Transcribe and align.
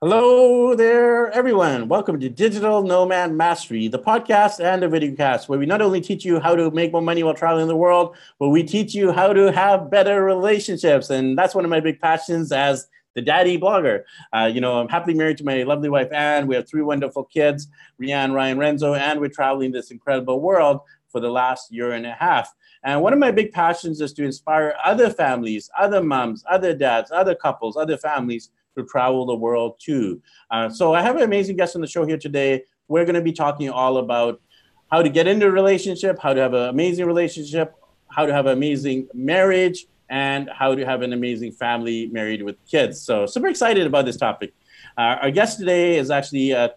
Hello 0.00 0.76
there, 0.76 1.28
everyone. 1.32 1.88
Welcome 1.88 2.20
to 2.20 2.28
Digital 2.28 2.84
Nomad 2.84 3.32
Mastery, 3.32 3.88
the 3.88 3.98
podcast 3.98 4.64
and 4.64 4.80
the 4.80 4.86
videocast, 4.86 5.48
where 5.48 5.58
we 5.58 5.66
not 5.66 5.82
only 5.82 6.00
teach 6.00 6.24
you 6.24 6.38
how 6.38 6.54
to 6.54 6.70
make 6.70 6.92
more 6.92 7.02
money 7.02 7.24
while 7.24 7.34
traveling 7.34 7.66
the 7.66 7.74
world, 7.74 8.14
but 8.38 8.50
we 8.50 8.62
teach 8.62 8.94
you 8.94 9.10
how 9.10 9.32
to 9.32 9.50
have 9.50 9.90
better 9.90 10.22
relationships. 10.22 11.10
And 11.10 11.36
that's 11.36 11.52
one 11.52 11.64
of 11.64 11.70
my 11.70 11.80
big 11.80 12.00
passions 12.00 12.52
as 12.52 12.86
the 13.16 13.22
daddy 13.22 13.58
blogger. 13.58 14.04
Uh, 14.32 14.48
you 14.54 14.60
know, 14.60 14.78
I'm 14.78 14.88
happily 14.88 15.14
married 15.14 15.38
to 15.38 15.44
my 15.44 15.64
lovely 15.64 15.88
wife, 15.88 16.12
Anne. 16.12 16.46
We 16.46 16.54
have 16.54 16.68
three 16.68 16.82
wonderful 16.82 17.24
kids, 17.24 17.66
Rianne, 18.00 18.32
Ryan, 18.32 18.56
Renzo, 18.56 18.94
and 18.94 19.18
we're 19.18 19.30
traveling 19.30 19.72
this 19.72 19.90
incredible 19.90 20.40
world 20.40 20.78
for 21.08 21.20
the 21.20 21.28
last 21.28 21.72
year 21.72 21.90
and 21.90 22.06
a 22.06 22.12
half. 22.12 22.54
And 22.84 23.02
one 23.02 23.12
of 23.12 23.18
my 23.18 23.32
big 23.32 23.50
passions 23.50 24.00
is 24.00 24.12
to 24.12 24.24
inspire 24.24 24.76
other 24.84 25.10
families, 25.10 25.68
other 25.76 26.04
moms, 26.04 26.44
other 26.48 26.72
dads, 26.72 27.10
other 27.10 27.34
couples, 27.34 27.76
other 27.76 27.96
families 27.96 28.50
to 28.76 28.84
travel 28.84 29.26
the 29.26 29.34
world 29.34 29.76
too. 29.78 30.20
Uh, 30.50 30.68
so 30.68 30.94
I 30.94 31.02
have 31.02 31.16
an 31.16 31.22
amazing 31.22 31.56
guest 31.56 31.74
on 31.74 31.80
the 31.80 31.88
show 31.88 32.04
here 32.06 32.18
today. 32.18 32.64
We're 32.88 33.04
going 33.04 33.14
to 33.14 33.22
be 33.22 33.32
talking 33.32 33.70
all 33.70 33.98
about 33.98 34.40
how 34.90 35.02
to 35.02 35.08
get 35.08 35.26
into 35.26 35.46
a 35.46 35.50
relationship, 35.50 36.18
how 36.18 36.34
to 36.34 36.40
have 36.40 36.54
an 36.54 36.68
amazing 36.68 37.06
relationship, 37.06 37.74
how 38.08 38.26
to 38.26 38.32
have 38.32 38.46
an 38.46 38.52
amazing 38.52 39.08
marriage, 39.12 39.86
and 40.08 40.48
how 40.50 40.74
to 40.74 40.84
have 40.84 41.02
an 41.02 41.12
amazing 41.12 41.52
family 41.52 42.06
married 42.08 42.42
with 42.42 42.56
kids. 42.66 43.00
So 43.00 43.26
super 43.26 43.48
excited 43.48 43.86
about 43.86 44.06
this 44.06 44.16
topic. 44.16 44.54
Uh, 44.96 45.16
our 45.22 45.30
guest 45.30 45.58
today 45.58 45.98
is 45.98 46.10
actually 46.10 46.54
uh, 46.54 46.70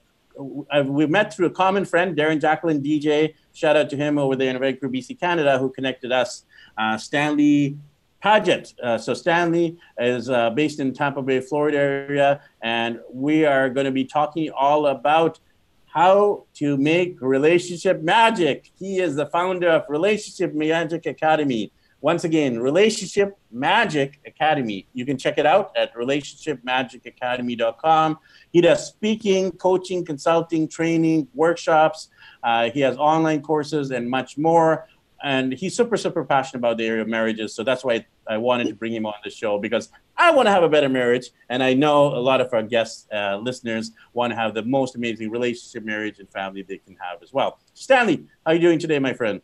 we 0.86 1.06
met 1.06 1.34
through 1.34 1.48
a 1.48 1.52
common 1.52 1.86
friend, 1.86 2.18
Darren 2.18 2.40
Jacklin 2.40 2.82
DJ. 2.82 3.36
Shout 3.54 3.76
out 3.76 3.90
to 3.90 3.96
him 3.96 4.18
over 4.18 4.36
there 4.36 4.50
in 4.50 4.60
Vancouver, 4.60 4.90
BC, 4.90 5.20
Canada, 5.20 5.58
who 5.58 5.70
connected 5.70 6.12
us. 6.12 6.46
Uh, 6.78 6.98
Stanley 6.98 7.78
Paget. 8.22 8.74
Uh, 8.82 8.98
so 8.98 9.14
Stanley 9.14 9.78
is 10.00 10.30
uh, 10.30 10.52
based 10.52 10.80
in 10.80 10.94
Tampa 10.94 11.22
Bay, 11.22 11.42
Florida 11.42 11.78
area, 11.78 12.40
and 12.62 13.02
we 13.12 13.46
are 13.46 13.70
going 13.70 13.84
to 13.86 13.92
be 13.92 14.06
talking 14.06 14.50
all 14.52 14.88
about 14.88 15.42
how 15.88 16.46
to 16.54 16.78
make 16.78 17.22
relationship 17.22 18.02
magic. 18.02 18.72
He 18.80 19.00
is 19.00 19.16
the 19.16 19.26
founder 19.26 19.68
of 19.70 19.84
Relationship 19.90 20.54
Magic 20.54 21.06
Academy. 21.06 21.74
Once 22.00 22.24
again, 22.24 22.58
Relationship 22.60 23.38
Magic 23.52 24.22
Academy. 24.26 24.88
You 24.94 25.06
can 25.06 25.18
check 25.18 25.38
it 25.38 25.46
out 25.46 25.76
at 25.76 25.94
relationshipmagicacademy.com. 25.94 28.20
He 28.52 28.62
does 28.62 28.88
speaking, 28.88 29.52
coaching, 29.52 30.06
consulting, 30.06 30.68
training, 30.68 31.28
workshops. 31.34 32.08
Uh, 32.42 32.70
he 32.72 32.80
has 32.80 32.98
online 32.98 33.42
courses 33.42 33.92
and 33.92 34.10
much 34.10 34.38
more 34.38 34.88
and 35.24 35.54
he's 35.54 35.76
super 35.76 35.98
super 35.98 36.24
passionate 36.24 36.60
about 36.60 36.78
the 36.78 36.86
area 36.86 37.02
of 37.02 37.08
marriages. 37.08 37.54
So 37.54 37.64
that's 37.64 37.84
why 37.84 38.06
i 38.28 38.38
wanted 38.38 38.68
to 38.68 38.76
bring 38.76 38.94
him 38.94 39.06
on 39.06 39.16
the 39.24 39.30
show 39.30 39.58
because 39.58 39.90
i 40.16 40.32
want 40.32 40.48
to 40.48 40.52
have 40.52 40.64
a 40.64 40.70
better 40.70 40.90
marriage. 40.90 41.32
And 41.50 41.64
i 41.64 41.74
know 41.74 42.08
a 42.08 42.24
lot 42.30 42.42
of 42.42 42.54
our 42.54 42.64
guests 42.64 43.08
uh, 43.14 43.38
listeners 43.38 43.92
want 44.14 44.32
to 44.32 44.38
have 44.38 44.54
the 44.54 44.64
most 44.64 44.96
amazing 44.96 45.30
relationship 45.30 45.84
marriage 45.84 46.20
and 46.20 46.30
family 46.30 46.64
they 46.64 46.78
can 46.78 46.96
have 46.98 47.22
as 47.24 47.34
well. 47.34 47.60
Stanley 47.74 48.26
how 48.46 48.52
are 48.52 48.56
you 48.56 48.62
doing 48.62 48.80
today 48.80 49.00
my 49.00 49.14
friend? 49.14 49.42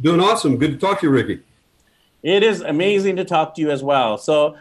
Doing 0.00 0.20
awesome. 0.20 0.56
Good 0.56 0.72
to 0.72 0.78
talk 0.78 1.00
to 1.00 1.06
you 1.06 1.10
ricky. 1.10 1.42
It 2.22 2.42
is 2.42 2.60
amazing 2.60 3.16
to 3.16 3.24
talk 3.24 3.54
to 3.54 3.60
you 3.60 3.70
as 3.70 3.82
well. 3.82 4.18
So 4.18 4.56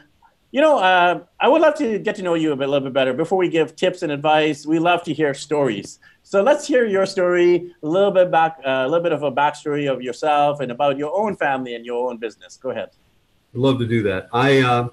you 0.52 0.62
know, 0.62 0.80
uh, 0.80 1.20
I 1.40 1.48
would 1.48 1.62
love 1.62 1.76
to 1.76 2.00
get 2.00 2.16
to 2.16 2.24
know 2.24 2.34
you 2.34 2.52
a, 2.52 2.56
bit, 2.56 2.68
a 2.68 2.72
little 2.72 2.88
bit 2.88 2.94
better. 2.94 3.14
Before 3.14 3.38
we 3.38 3.50
give 3.50 3.76
tips 3.76 4.02
and 4.02 4.12
advice, 4.12 4.66
we 4.66 4.80
love 4.80 5.04
to 5.04 5.14
hear 5.14 5.34
stories. 5.34 6.00
So 6.30 6.44
let's 6.44 6.68
hear 6.68 6.86
your 6.86 7.08
story, 7.08 7.74
a 7.82 7.88
little 7.88 8.12
bit 8.12 8.30
back, 8.30 8.60
a 8.64 8.88
little 8.88 9.02
bit 9.02 9.14
of 9.14 9.24
a 9.24 9.32
backstory 9.32 9.92
of 9.92 10.00
yourself 10.00 10.60
and 10.60 10.72
about 10.72 10.96
your 10.96 11.12
own 11.20 11.36
family 11.36 11.74
and 11.74 11.84
your 11.84 12.08
own 12.08 12.18
business. 12.18 12.56
Go 12.56 12.70
ahead. 12.70 12.90
I'd 13.56 13.60
love 13.60 13.80
to 13.80 13.88
do 13.88 14.04
that. 14.04 14.30
I 14.32 14.60
uh, 14.60 14.90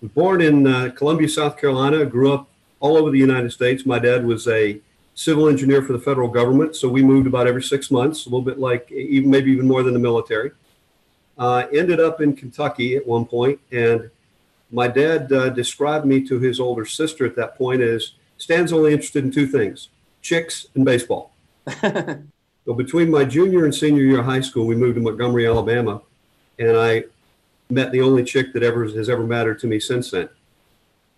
was 0.00 0.10
born 0.12 0.40
in 0.40 0.66
uh, 0.66 0.90
Columbia, 0.96 1.28
South 1.28 1.58
Carolina. 1.58 2.06
Grew 2.06 2.32
up 2.32 2.48
all 2.80 2.96
over 2.96 3.10
the 3.10 3.18
United 3.18 3.52
States. 3.52 3.84
My 3.84 3.98
dad 3.98 4.24
was 4.24 4.48
a 4.48 4.80
civil 5.14 5.50
engineer 5.50 5.82
for 5.82 5.92
the 5.92 5.98
federal 5.98 6.28
government, 6.28 6.74
so 6.74 6.88
we 6.88 7.02
moved 7.02 7.26
about 7.26 7.46
every 7.46 7.62
six 7.62 7.90
months, 7.90 8.24
a 8.24 8.30
little 8.30 8.40
bit 8.40 8.58
like 8.58 8.90
even 8.90 9.28
maybe 9.28 9.52
even 9.52 9.68
more 9.68 9.82
than 9.82 9.92
the 9.92 10.00
military. 10.00 10.50
Uh, 11.36 11.66
ended 11.74 12.00
up 12.00 12.22
in 12.22 12.34
Kentucky 12.34 12.96
at 12.96 13.06
one 13.06 13.26
point, 13.26 13.60
and 13.70 14.10
my 14.72 14.88
dad 14.88 15.30
uh, 15.30 15.50
described 15.50 16.06
me 16.06 16.26
to 16.26 16.38
his 16.38 16.58
older 16.58 16.86
sister 16.86 17.26
at 17.26 17.36
that 17.36 17.58
point 17.58 17.82
as 17.82 18.12
Stan's 18.38 18.72
only 18.72 18.94
interested 18.94 19.22
in 19.22 19.30
two 19.30 19.46
things 19.46 19.90
chicks 20.22 20.66
and 20.74 20.84
baseball. 20.84 21.32
so 21.80 22.74
between 22.76 23.10
my 23.10 23.24
junior 23.24 23.64
and 23.64 23.74
senior 23.74 24.02
year 24.02 24.20
of 24.20 24.24
high 24.24 24.40
school, 24.40 24.66
we 24.66 24.76
moved 24.76 24.96
to 24.96 25.00
Montgomery, 25.00 25.46
Alabama, 25.46 26.02
and 26.58 26.76
I 26.76 27.04
met 27.68 27.92
the 27.92 28.00
only 28.00 28.24
chick 28.24 28.52
that 28.52 28.62
ever 28.62 28.84
has 28.84 29.08
ever 29.08 29.24
mattered 29.24 29.58
to 29.60 29.66
me 29.66 29.78
since 29.78 30.10
then. 30.10 30.28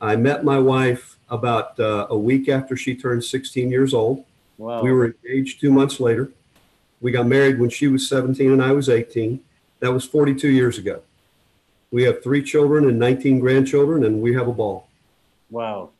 I 0.01 0.17
met 0.17 0.45
my 0.45 0.59
wife 0.59 1.19
about 1.31 1.79
uh, 1.81 2.07
a 2.11 2.19
week 2.19 2.49
after 2.49 2.77
she 2.77 2.95
turned 2.95 3.25
16 3.25 3.71
years 3.71 3.95
old. 3.95 4.25
Wow. 4.59 4.83
We 4.83 4.93
were 4.93 5.07
engaged 5.07 5.61
two 5.61 5.73
months 5.73 5.99
later. 6.01 6.31
We 7.01 7.11
got 7.11 7.27
married 7.27 7.59
when 7.59 7.71
she 7.71 7.89
was 7.89 8.09
17 8.09 8.53
and 8.53 8.63
I 8.63 8.73
was 8.73 8.89
18. 8.89 9.41
That 9.81 9.93
was 9.93 10.05
42 10.05 10.49
years 10.49 10.79
ago. 10.79 11.03
We 11.91 12.05
have 12.05 12.23
three 12.23 12.43
children 12.43 12.89
and 12.89 12.99
19 12.99 13.41
grandchildren, 13.41 14.05
and 14.05 14.23
we 14.23 14.35
have 14.35 14.49
a 14.49 14.53
ball. 14.53 14.89
Wow. 15.51 15.91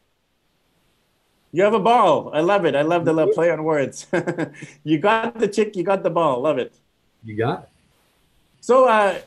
You 1.55 1.63
have 1.65 1.75
a 1.75 1.81
ball. 1.81 2.31
I 2.33 2.41
love 2.41 2.65
it. 2.65 2.75
I 2.75 2.81
love 2.81 3.05
the 3.05 3.27
play 3.29 3.51
on 3.51 3.63
words. 3.63 4.07
you 4.85 4.99
got 4.99 5.39
the 5.39 5.47
chick, 5.47 5.77
you 5.77 5.85
got 5.85 6.03
the 6.03 6.11
ball. 6.11 6.41
Love 6.41 6.59
it. 6.59 6.75
You 7.23 7.37
got 7.37 7.65
it. 7.65 7.69
So, 8.61 8.89
uh, 8.89 9.19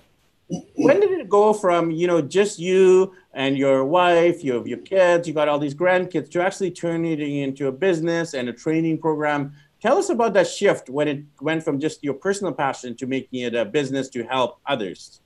when 0.75 1.00
did 1.00 1.12
it 1.12 1.30
go 1.30 1.53
from 1.53 1.91
you 1.91 2.08
know 2.08 2.22
just 2.22 2.58
you 2.58 3.14
and 3.34 3.58
your 3.58 3.85
wife, 3.85 4.44
you 4.44 4.53
have 4.53 4.68
your 4.68 4.80
kids, 4.80 5.28
you 5.28 5.34
got 5.34 5.47
all 5.47 5.59
these 5.59 5.75
grandkids, 5.75 6.31
to 6.31 6.41
actually 6.41 6.72
turning 6.72 7.12
it 7.14 7.19
into 7.19 7.68
a 7.68 7.72
business 7.72 8.34
and 8.34 8.50
a 8.50 8.53
training 8.53 8.97
program? 8.97 9.53
Tell 9.81 9.97
us 9.97 10.09
about 10.09 10.34
that 10.34 10.47
shift 10.47 10.90
when 10.90 11.08
it 11.08 11.24
went 11.41 11.64
from 11.64 11.80
just 11.80 12.03
your 12.03 12.16
personal 12.16 12.53
passion 12.53 12.96
to 12.96 13.06
making 13.06 13.41
it 13.41 13.53
a 13.53 13.66
business 13.66 14.09
to 14.09 14.24
help 14.24 14.59
others. 14.66 15.22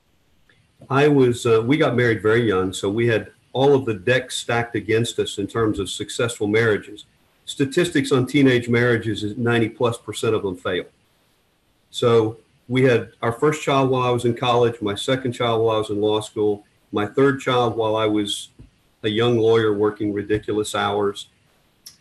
I 0.89 1.07
was, 1.07 1.45
uh, 1.45 1.61
we 1.65 1.77
got 1.77 1.95
married 1.95 2.21
very 2.21 2.45
young, 2.47 2.73
so 2.73 2.89
we 2.89 3.07
had 3.07 3.31
all 3.53 3.73
of 3.73 3.85
the 3.85 3.93
decks 3.93 4.37
stacked 4.37 4.75
against 4.75 5.19
us 5.19 5.37
in 5.37 5.47
terms 5.47 5.79
of 5.79 5.89
successful 5.89 6.47
marriages. 6.47 7.05
Statistics 7.45 8.11
on 8.11 8.25
teenage 8.25 8.69
marriages 8.69 9.23
is 9.23 9.37
90 9.37 9.69
plus 9.69 9.97
percent 9.97 10.35
of 10.35 10.43
them 10.43 10.55
fail. 10.55 10.85
So 11.89 12.37
we 12.67 12.83
had 12.83 13.11
our 13.21 13.31
first 13.31 13.63
child 13.63 13.89
while 13.89 14.03
I 14.03 14.11
was 14.11 14.25
in 14.25 14.35
college, 14.35 14.81
my 14.81 14.95
second 14.95 15.33
child 15.33 15.63
while 15.63 15.75
I 15.75 15.79
was 15.79 15.89
in 15.89 15.99
law 15.99 16.21
school, 16.21 16.65
my 16.91 17.07
third 17.07 17.41
child 17.41 17.75
while 17.75 17.95
I 17.95 18.05
was 18.05 18.49
a 19.03 19.09
young 19.09 19.37
lawyer 19.37 19.73
working 19.73 20.13
ridiculous 20.13 20.75
hours, 20.75 21.27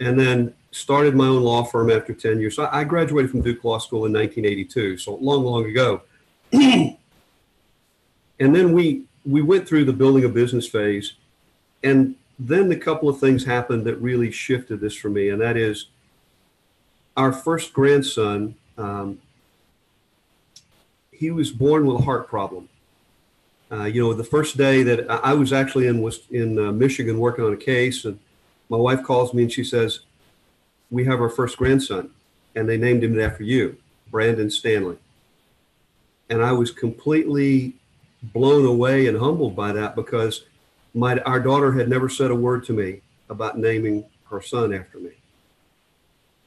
and 0.01 0.19
then 0.19 0.55
started 0.71 1.15
my 1.15 1.27
own 1.27 1.43
law 1.43 1.65
firm 1.65 1.91
after 1.91 2.13
10 2.13 2.41
years. 2.41 2.57
So 2.57 2.69
I 2.71 2.85
graduated 2.85 3.31
from 3.31 3.41
Duke 3.41 3.65
Law 3.65 3.79
School 3.79 4.05
in 4.05 4.13
1982, 4.13 4.99
so 4.99 5.15
long, 5.17 5.45
long 5.45 5.65
ago. 5.65 6.03
And 8.41 8.55
then 8.55 8.73
we 8.73 9.03
we 9.27 9.43
went 9.43 9.69
through 9.69 9.85
the 9.85 9.93
building 9.93 10.25
a 10.25 10.29
business 10.29 10.67
phase, 10.67 11.15
and 11.83 12.15
then 12.39 12.71
a 12.71 12.77
couple 12.77 13.09
of 13.09 13.19
things 13.19 13.45
happened 13.45 13.85
that 13.85 13.97
really 13.97 14.31
shifted 14.31 14.81
this 14.81 14.95
for 14.95 15.11
me, 15.11 15.29
and 15.29 15.41
that 15.41 15.57
is 15.57 15.87
our 17.17 17.33
first 17.33 17.73
grandson. 17.73 18.55
Um, 18.77 19.21
he 21.11 21.31
was 21.33 21.51
born 21.51 21.85
with 21.85 22.01
a 22.01 22.05
heart 22.05 22.29
problem. 22.29 22.69
Uh, 23.71 23.85
you 23.85 24.01
know, 24.01 24.15
the 24.15 24.25
first 24.25 24.57
day 24.57 24.83
that 24.85 25.11
I 25.11 25.35
was 25.35 25.53
actually 25.53 25.89
in 25.89 26.01
was 26.01 26.21
in 26.31 26.59
uh, 26.59 26.73
Michigan 26.73 27.19
working 27.19 27.45
on 27.45 27.53
a 27.53 27.57
case, 27.57 28.05
and 28.05 28.19
my 28.69 28.77
wife 28.77 29.03
calls 29.03 29.35
me 29.35 29.43
and 29.43 29.53
she 29.53 29.65
says, 29.65 30.01
"We 30.91 31.05
have 31.05 31.21
our 31.21 31.29
first 31.29 31.59
grandson, 31.59 32.11
and 32.55 32.69
they 32.69 32.79
named 32.79 33.03
him 33.03 33.21
after 33.21 33.43
you, 33.43 33.77
Brandon 34.11 34.51
Stanley." 34.51 34.97
And 36.31 36.43
I 36.43 36.53
was 36.53 36.71
completely 36.71 37.75
blown 38.23 38.65
away 38.65 39.07
and 39.07 39.19
humbled 39.19 39.57
by 39.57 39.73
that 39.73 39.97
because 39.97 40.45
my 40.95 41.19
our 41.21 41.41
daughter 41.41 41.73
had 41.73 41.89
never 41.89 42.09
said 42.09 42.31
a 42.31 42.35
word 42.35 42.65
to 42.65 42.73
me 42.73 43.01
about 43.29 43.59
naming 43.59 44.05
her 44.31 44.41
son 44.41 44.73
after 44.73 44.99
me. 44.99 45.13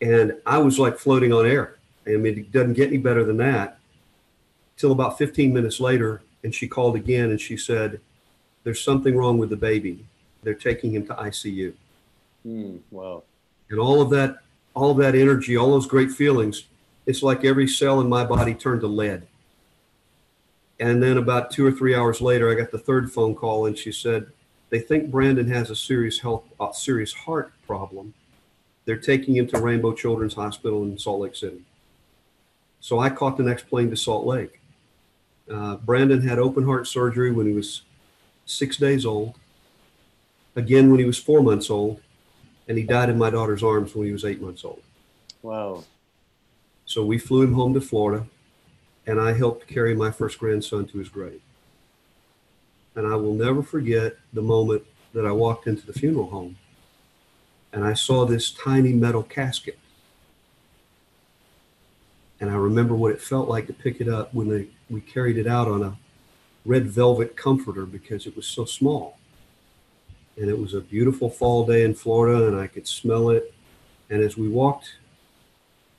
And 0.02 0.34
I 0.46 0.58
was 0.58 0.80
like 0.80 0.98
floating 0.98 1.32
on 1.32 1.46
air. 1.46 1.78
I 2.08 2.12
mean, 2.12 2.40
it 2.40 2.52
doesn't 2.52 2.74
get 2.74 2.88
any 2.88 2.98
better 2.98 3.24
than 3.24 3.38
that. 3.38 3.78
Till 4.78 4.92
about 4.92 5.18
15 5.18 5.54
minutes 5.54 5.80
later, 5.80 6.22
and 6.44 6.54
she 6.54 6.68
called 6.68 6.96
again 6.96 7.30
and 7.30 7.40
she 7.40 7.56
said, 7.56 8.00
There's 8.64 8.84
something 8.84 9.16
wrong 9.16 9.38
with 9.38 9.50
the 9.50 9.56
baby. 9.56 10.06
They're 10.44 10.54
taking 10.56 10.94
him 10.94 11.06
to 11.08 11.14
ICU. 11.14 11.74
Mm, 12.48 12.80
wow. 12.90 13.24
And 13.70 13.80
all 13.80 14.02
of 14.02 14.10
that, 14.10 14.40
all 14.74 14.92
of 14.92 14.98
that 14.98 15.14
energy, 15.14 15.56
all 15.56 15.72
those 15.72 15.86
great 15.86 16.12
feelings, 16.12 16.64
it's 17.06 17.22
like 17.22 17.46
every 17.46 17.68
cell 17.68 18.02
in 18.02 18.10
my 18.10 18.26
body 18.26 18.54
turned 18.54 18.82
to 18.82 18.88
lead. 18.88 19.28
And 20.82 21.02
then 21.02 21.18
about 21.18 21.52
two 21.52 21.64
or 21.64 21.72
three 21.72 21.94
hours 21.94 22.22
later, 22.22 22.50
I 22.50 22.56
got 22.56 22.72
the 22.72 22.80
third 22.80 23.12
phone 23.12 23.36
call, 23.36 23.68
and 23.68 23.78
she 23.78 23.92
said 23.92 24.26
they 24.72 24.80
think 24.80 25.12
Brandon 25.12 25.48
has 25.48 25.70
a 25.70 25.76
serious 25.76 26.20
health, 26.20 26.44
a 26.60 26.74
serious 26.74 27.14
heart 27.14 27.54
problem. 27.68 28.16
They're 28.86 28.98
taking 28.98 29.36
him 29.36 29.46
to 29.48 29.60
Rainbow 29.60 29.94
Children's 29.94 30.34
Hospital 30.34 30.82
in 30.84 30.98
Salt 30.98 31.22
Lake 31.22 31.36
City. 31.36 31.62
So 32.80 32.98
I 32.98 33.12
caught 33.12 33.38
the 33.38 33.44
next 33.44 33.70
plane 33.70 33.92
to 33.92 33.96
Salt 33.96 34.26
Lake. 34.26 34.60
Uh, 35.50 35.76
Brandon 35.76 36.20
had 36.28 36.40
open 36.40 36.66
heart 36.66 36.88
surgery 36.88 37.32
when 37.32 37.46
he 37.46 37.54
was 37.54 37.84
six 38.48 38.78
days 38.78 39.06
old, 39.06 39.36
again 40.56 40.90
when 40.90 41.00
he 41.00 41.06
was 41.06 41.20
four 41.20 41.44
months 41.44 41.70
old, 41.70 42.02
and 42.68 42.76
he 42.76 42.84
died 42.84 43.10
in 43.10 43.20
my 43.20 43.30
daughter's 43.30 43.62
arms 43.62 43.94
when 43.94 44.08
he 44.08 44.14
was 44.14 44.26
eight 44.26 44.42
months 44.42 44.66
old. 44.66 44.82
Wow. 45.44 45.84
So 46.86 47.06
we 47.06 47.20
flew 47.20 47.44
him 47.44 47.54
home 47.54 47.76
to 47.76 47.82
Florida, 47.82 48.26
and 49.08 49.20
I 49.20 49.34
helped 49.34 49.68
carry 49.68 49.96
my 49.96 50.12
first 50.12 50.40
grandson 50.40 50.86
to 50.88 50.98
his 50.98 51.10
grave. 51.10 51.42
And 52.96 53.08
I 53.08 53.16
will 53.16 53.34
never 53.34 53.64
forget 53.64 54.18
the 54.34 54.42
moment 54.42 54.84
that 55.14 55.26
I 55.26 55.32
walked 55.32 55.68
into 55.68 55.86
the 55.86 55.94
funeral 55.94 56.30
home 56.30 56.58
and 57.74 57.86
I 57.86 57.94
saw 57.94 58.26
this 58.26 58.52
tiny 58.52 58.94
metal 58.94 59.24
casket. 59.24 59.80
And 62.40 62.50
I 62.50 62.56
remember 62.56 62.96
what 62.96 63.12
it 63.12 63.22
felt 63.22 63.48
like 63.48 63.68
to 63.68 63.74
pick 63.74 64.02
it 64.02 64.10
up 64.10 64.34
when 64.34 64.50
they, 64.50 64.68
we 64.90 65.00
carried 65.00 65.38
it 65.38 65.48
out 65.48 65.68
on 65.68 65.84
a 65.84 65.98
red 66.66 66.88
velvet 66.88 67.38
comforter 67.38 67.86
because 67.86 68.26
it 68.26 68.36
was 68.36 68.48
so 68.48 68.66
small. 68.66 69.18
And 70.38 70.50
it 70.50 70.58
was 70.58 70.74
a 70.74 70.82
beautiful 70.82 71.30
fall 71.30 71.66
day 71.66 71.84
in 71.84 71.94
Florida, 71.94 72.48
and 72.48 72.60
I 72.60 72.68
could 72.68 72.88
smell 72.88 73.30
it. 73.30 73.54
And 74.10 74.24
as 74.24 74.38
we 74.38 74.48
walked, 74.48 74.96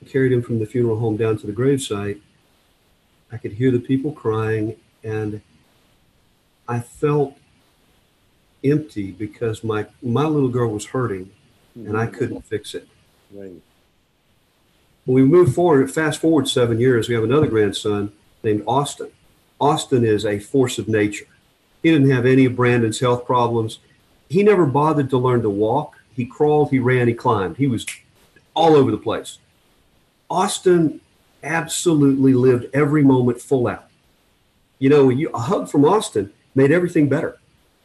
carried 0.08 0.32
him 0.32 0.42
from 0.42 0.58
the 0.58 0.66
funeral 0.66 0.98
home 0.98 1.16
down 1.16 1.38
to 1.38 1.46
the 1.46 1.52
gravesite, 1.52 2.20
I 3.32 3.38
could 3.38 3.52
hear 3.52 3.70
the 3.70 3.80
people 3.80 4.12
crying, 4.12 4.76
and 5.02 5.40
I 6.68 6.80
felt 6.80 7.36
empty 8.62 9.10
because 9.10 9.64
my 9.64 9.86
my 10.02 10.24
little 10.24 10.48
girl 10.48 10.70
was 10.70 10.86
hurting, 10.86 11.30
and 11.74 11.96
I 11.96 12.06
couldn't 12.06 12.44
fix 12.44 12.74
it. 12.74 12.86
Right. 13.32 13.62
When 15.04 15.14
we 15.14 15.24
move 15.24 15.54
forward, 15.54 15.90
fast 15.90 16.20
forward 16.20 16.46
seven 16.46 16.78
years, 16.78 17.08
we 17.08 17.14
have 17.14 17.24
another 17.24 17.48
grandson 17.48 18.12
named 18.42 18.62
Austin. 18.66 19.10
Austin 19.60 20.04
is 20.04 20.24
a 20.24 20.38
force 20.38 20.78
of 20.78 20.86
nature. 20.86 21.26
He 21.82 21.90
didn't 21.90 22.10
have 22.10 22.26
any 22.26 22.44
of 22.44 22.54
Brandon's 22.54 23.00
health 23.00 23.24
problems. 23.24 23.80
He 24.28 24.42
never 24.42 24.66
bothered 24.66 25.10
to 25.10 25.18
learn 25.18 25.42
to 25.42 25.50
walk. 25.50 25.96
He 26.14 26.24
crawled, 26.26 26.70
he 26.70 26.78
ran, 26.78 27.08
he 27.08 27.14
climbed. 27.14 27.56
He 27.56 27.66
was 27.66 27.86
all 28.54 28.76
over 28.76 28.90
the 28.90 28.98
place. 28.98 29.38
Austin 30.30 31.00
absolutely 31.42 32.34
lived 32.34 32.66
every 32.72 33.02
moment 33.02 33.40
full 33.40 33.66
out. 33.66 33.88
You 34.78 34.88
know, 34.88 35.08
you, 35.08 35.30
a 35.30 35.38
hug 35.38 35.70
from 35.70 35.84
Austin 35.84 36.32
made 36.54 36.72
everything 36.72 37.08
better 37.08 37.38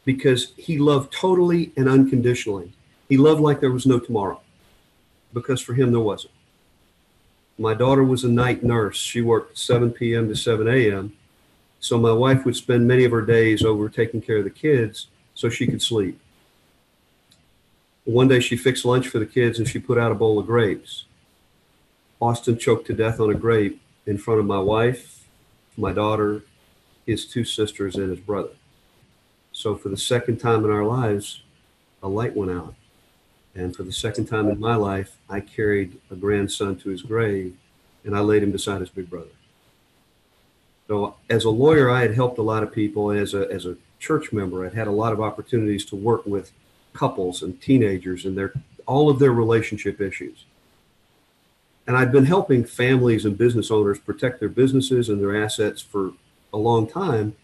because 0.04 0.52
he 0.56 0.78
loved 0.78 1.12
totally 1.12 1.72
and 1.76 1.88
unconditionally. 1.88 2.72
He 3.08 3.16
loved 3.16 3.40
like 3.40 3.60
there 3.60 3.70
was 3.70 3.86
no 3.86 3.98
tomorrow 3.98 4.40
because 5.32 5.60
for 5.60 5.74
him 5.74 5.92
there 5.92 6.00
wasn't. 6.00 6.32
My 7.58 7.74
daughter 7.74 8.04
was 8.04 8.24
a 8.24 8.28
night 8.28 8.62
nurse. 8.62 8.96
She 8.96 9.20
worked 9.20 9.58
7 9.58 9.90
p.m. 9.92 10.28
to 10.28 10.36
7 10.36 10.68
a.m. 10.68 11.12
So 11.80 11.98
my 11.98 12.12
wife 12.12 12.44
would 12.44 12.56
spend 12.56 12.86
many 12.86 13.04
of 13.04 13.12
her 13.12 13.22
days 13.22 13.64
over 13.64 13.88
taking 13.88 14.20
care 14.20 14.38
of 14.38 14.44
the 14.44 14.50
kids 14.50 15.08
so 15.34 15.48
she 15.48 15.66
could 15.66 15.82
sleep. 15.82 16.20
One 18.04 18.28
day 18.28 18.40
she 18.40 18.56
fixed 18.56 18.84
lunch 18.84 19.08
for 19.08 19.18
the 19.18 19.26
kids 19.26 19.58
and 19.58 19.68
she 19.68 19.78
put 19.78 19.98
out 19.98 20.12
a 20.12 20.14
bowl 20.14 20.38
of 20.38 20.46
grapes. 20.46 21.04
Austin 22.20 22.58
choked 22.58 22.86
to 22.86 22.94
death 22.94 23.20
on 23.20 23.30
a 23.30 23.34
grape 23.34 23.80
in 24.06 24.18
front 24.18 24.40
of 24.40 24.46
my 24.46 24.58
wife, 24.58 25.24
my 25.76 25.92
daughter, 25.92 26.42
his 27.06 27.24
two 27.26 27.44
sisters, 27.44 27.94
and 27.96 28.10
his 28.10 28.20
brother. 28.20 28.50
So 29.52 29.76
for 29.76 29.88
the 29.88 29.96
second 29.96 30.38
time 30.38 30.64
in 30.64 30.70
our 30.70 30.84
lives, 30.84 31.42
a 32.02 32.08
light 32.08 32.36
went 32.36 32.52
out. 32.52 32.74
And 33.54 33.74
for 33.74 33.82
the 33.82 33.92
second 33.92 34.26
time 34.26 34.48
in 34.48 34.60
my 34.60 34.76
life, 34.76 35.16
I 35.28 35.40
carried 35.40 36.00
a 36.10 36.16
grandson 36.16 36.76
to 36.76 36.90
his 36.90 37.02
grave 37.02 37.56
and 38.04 38.16
I 38.16 38.20
laid 38.20 38.42
him 38.42 38.52
beside 38.52 38.80
his 38.80 38.90
big 38.90 39.10
brother. 39.10 39.30
So 40.86 41.16
as 41.28 41.44
a 41.44 41.50
lawyer, 41.50 41.90
I 41.90 42.02
had 42.02 42.14
helped 42.14 42.38
a 42.38 42.42
lot 42.42 42.62
of 42.62 42.72
people. 42.72 43.10
As 43.10 43.34
a, 43.34 43.50
as 43.50 43.66
a 43.66 43.76
church 43.98 44.32
member, 44.32 44.64
I'd 44.64 44.74
had 44.74 44.86
a 44.86 44.92
lot 44.92 45.12
of 45.12 45.20
opportunities 45.20 45.84
to 45.86 45.96
work 45.96 46.24
with 46.24 46.52
couples 46.94 47.42
and 47.42 47.60
teenagers 47.60 48.24
and 48.24 48.36
their 48.36 48.52
all 48.86 49.10
of 49.10 49.18
their 49.18 49.32
relationship 49.32 50.00
issues. 50.00 50.46
And 51.88 51.96
I've 51.96 52.12
been 52.12 52.26
helping 52.26 52.64
families 52.64 53.24
and 53.24 53.38
business 53.38 53.70
owners 53.70 53.98
protect 53.98 54.40
their 54.40 54.50
businesses 54.50 55.08
and 55.08 55.22
their 55.22 55.42
assets 55.42 55.80
for 55.80 56.12
a 56.52 56.58
long 56.58 56.86
time. 56.86 57.34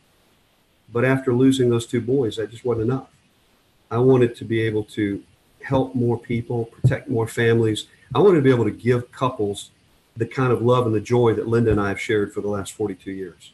But 0.92 1.06
after 1.06 1.32
losing 1.32 1.70
those 1.70 1.86
two 1.86 2.02
boys, 2.02 2.36
that 2.36 2.50
just 2.50 2.62
wasn't 2.62 2.90
enough. 2.90 3.08
I 3.90 3.98
wanted 3.98 4.36
to 4.36 4.44
be 4.44 4.60
able 4.60 4.84
to 4.84 5.22
help 5.62 5.94
more 5.94 6.18
people, 6.18 6.66
protect 6.66 7.08
more 7.08 7.26
families. 7.26 7.86
I 8.14 8.18
wanted 8.18 8.36
to 8.36 8.42
be 8.42 8.50
able 8.50 8.66
to 8.66 8.70
give 8.70 9.10
couples 9.10 9.70
the 10.14 10.26
kind 10.26 10.52
of 10.52 10.60
love 10.60 10.84
and 10.84 10.94
the 10.94 11.00
joy 11.00 11.32
that 11.32 11.48
Linda 11.48 11.70
and 11.70 11.80
I 11.80 11.88
have 11.88 12.00
shared 12.00 12.34
for 12.34 12.42
the 12.42 12.48
last 12.48 12.74
42 12.74 13.12
years. 13.12 13.52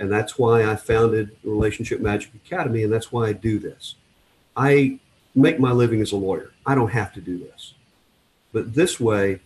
And 0.00 0.10
that's 0.10 0.36
why 0.36 0.68
I 0.68 0.74
founded 0.74 1.36
Relationship 1.44 2.00
Magic 2.00 2.32
Academy, 2.34 2.82
and 2.82 2.92
that's 2.92 3.12
why 3.12 3.28
I 3.28 3.32
do 3.34 3.60
this. 3.60 3.94
I 4.56 4.98
make 5.36 5.60
my 5.60 5.70
living 5.70 6.00
as 6.00 6.10
a 6.10 6.16
lawyer. 6.16 6.50
I 6.66 6.74
don't 6.74 6.90
have 6.90 7.12
to 7.14 7.20
do 7.20 7.38
this. 7.38 7.74
But 8.52 8.74
this 8.74 8.98
way, 8.98 9.40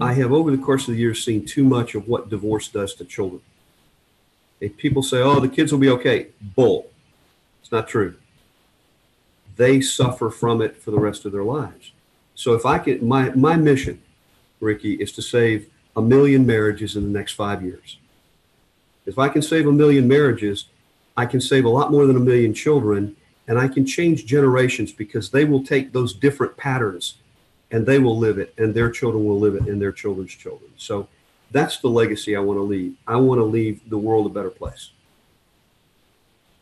I 0.00 0.12
have 0.14 0.32
over 0.32 0.50
the 0.50 0.62
course 0.62 0.88
of 0.88 0.94
the 0.94 1.00
years 1.00 1.24
seen 1.24 1.44
too 1.44 1.64
much 1.64 1.94
of 1.94 2.08
what 2.08 2.30
divorce 2.30 2.68
does 2.68 2.94
to 2.94 3.04
children. 3.04 3.42
If 4.60 4.76
people 4.76 5.02
say, 5.02 5.18
oh, 5.18 5.40
the 5.40 5.48
kids 5.48 5.72
will 5.72 5.78
be 5.78 5.90
okay, 5.90 6.28
bull. 6.40 6.90
It's 7.60 7.72
not 7.72 7.88
true 7.88 8.16
they 9.56 9.80
suffer 9.80 10.30
from 10.30 10.62
it 10.62 10.76
for 10.76 10.90
the 10.90 10.98
rest 10.98 11.24
of 11.24 11.32
their 11.32 11.42
lives. 11.42 11.92
So 12.34 12.52
if 12.52 12.64
I 12.64 12.78
could, 12.78 13.02
my, 13.02 13.30
my 13.30 13.56
mission, 13.56 14.00
Ricky, 14.60 14.94
is 14.94 15.12
to 15.12 15.22
save 15.22 15.68
a 15.96 16.02
million 16.02 16.46
marriages 16.46 16.94
in 16.94 17.02
the 17.02 17.18
next 17.18 17.32
five 17.32 17.62
years. 17.62 17.98
If 19.06 19.18
I 19.18 19.28
can 19.28 19.42
save 19.42 19.66
a 19.66 19.72
million 19.72 20.06
marriages, 20.06 20.66
I 21.16 21.24
can 21.24 21.40
save 21.40 21.64
a 21.64 21.70
lot 21.70 21.90
more 21.90 22.06
than 22.06 22.16
a 22.16 22.20
million 22.20 22.52
children 22.52 23.16
and 23.48 23.58
I 23.58 23.68
can 23.68 23.86
change 23.86 24.26
generations 24.26 24.92
because 24.92 25.30
they 25.30 25.44
will 25.44 25.64
take 25.64 25.92
those 25.92 26.12
different 26.12 26.56
patterns 26.56 27.14
and 27.76 27.84
they 27.84 27.98
will 27.98 28.16
live 28.16 28.38
it 28.38 28.54
and 28.56 28.72
their 28.72 28.90
children 28.90 29.26
will 29.26 29.38
live 29.38 29.54
it 29.54 29.68
and 29.68 29.80
their 29.82 29.92
children's 29.92 30.34
children. 30.34 30.70
So 30.78 31.08
that's 31.50 31.78
the 31.80 31.88
legacy 31.88 32.34
I 32.34 32.40
want 32.40 32.56
to 32.56 32.62
leave. 32.62 32.94
I 33.06 33.16
want 33.16 33.38
to 33.38 33.44
leave 33.44 33.86
the 33.90 33.98
world 33.98 34.24
a 34.24 34.30
better 34.30 34.48
place. 34.48 34.92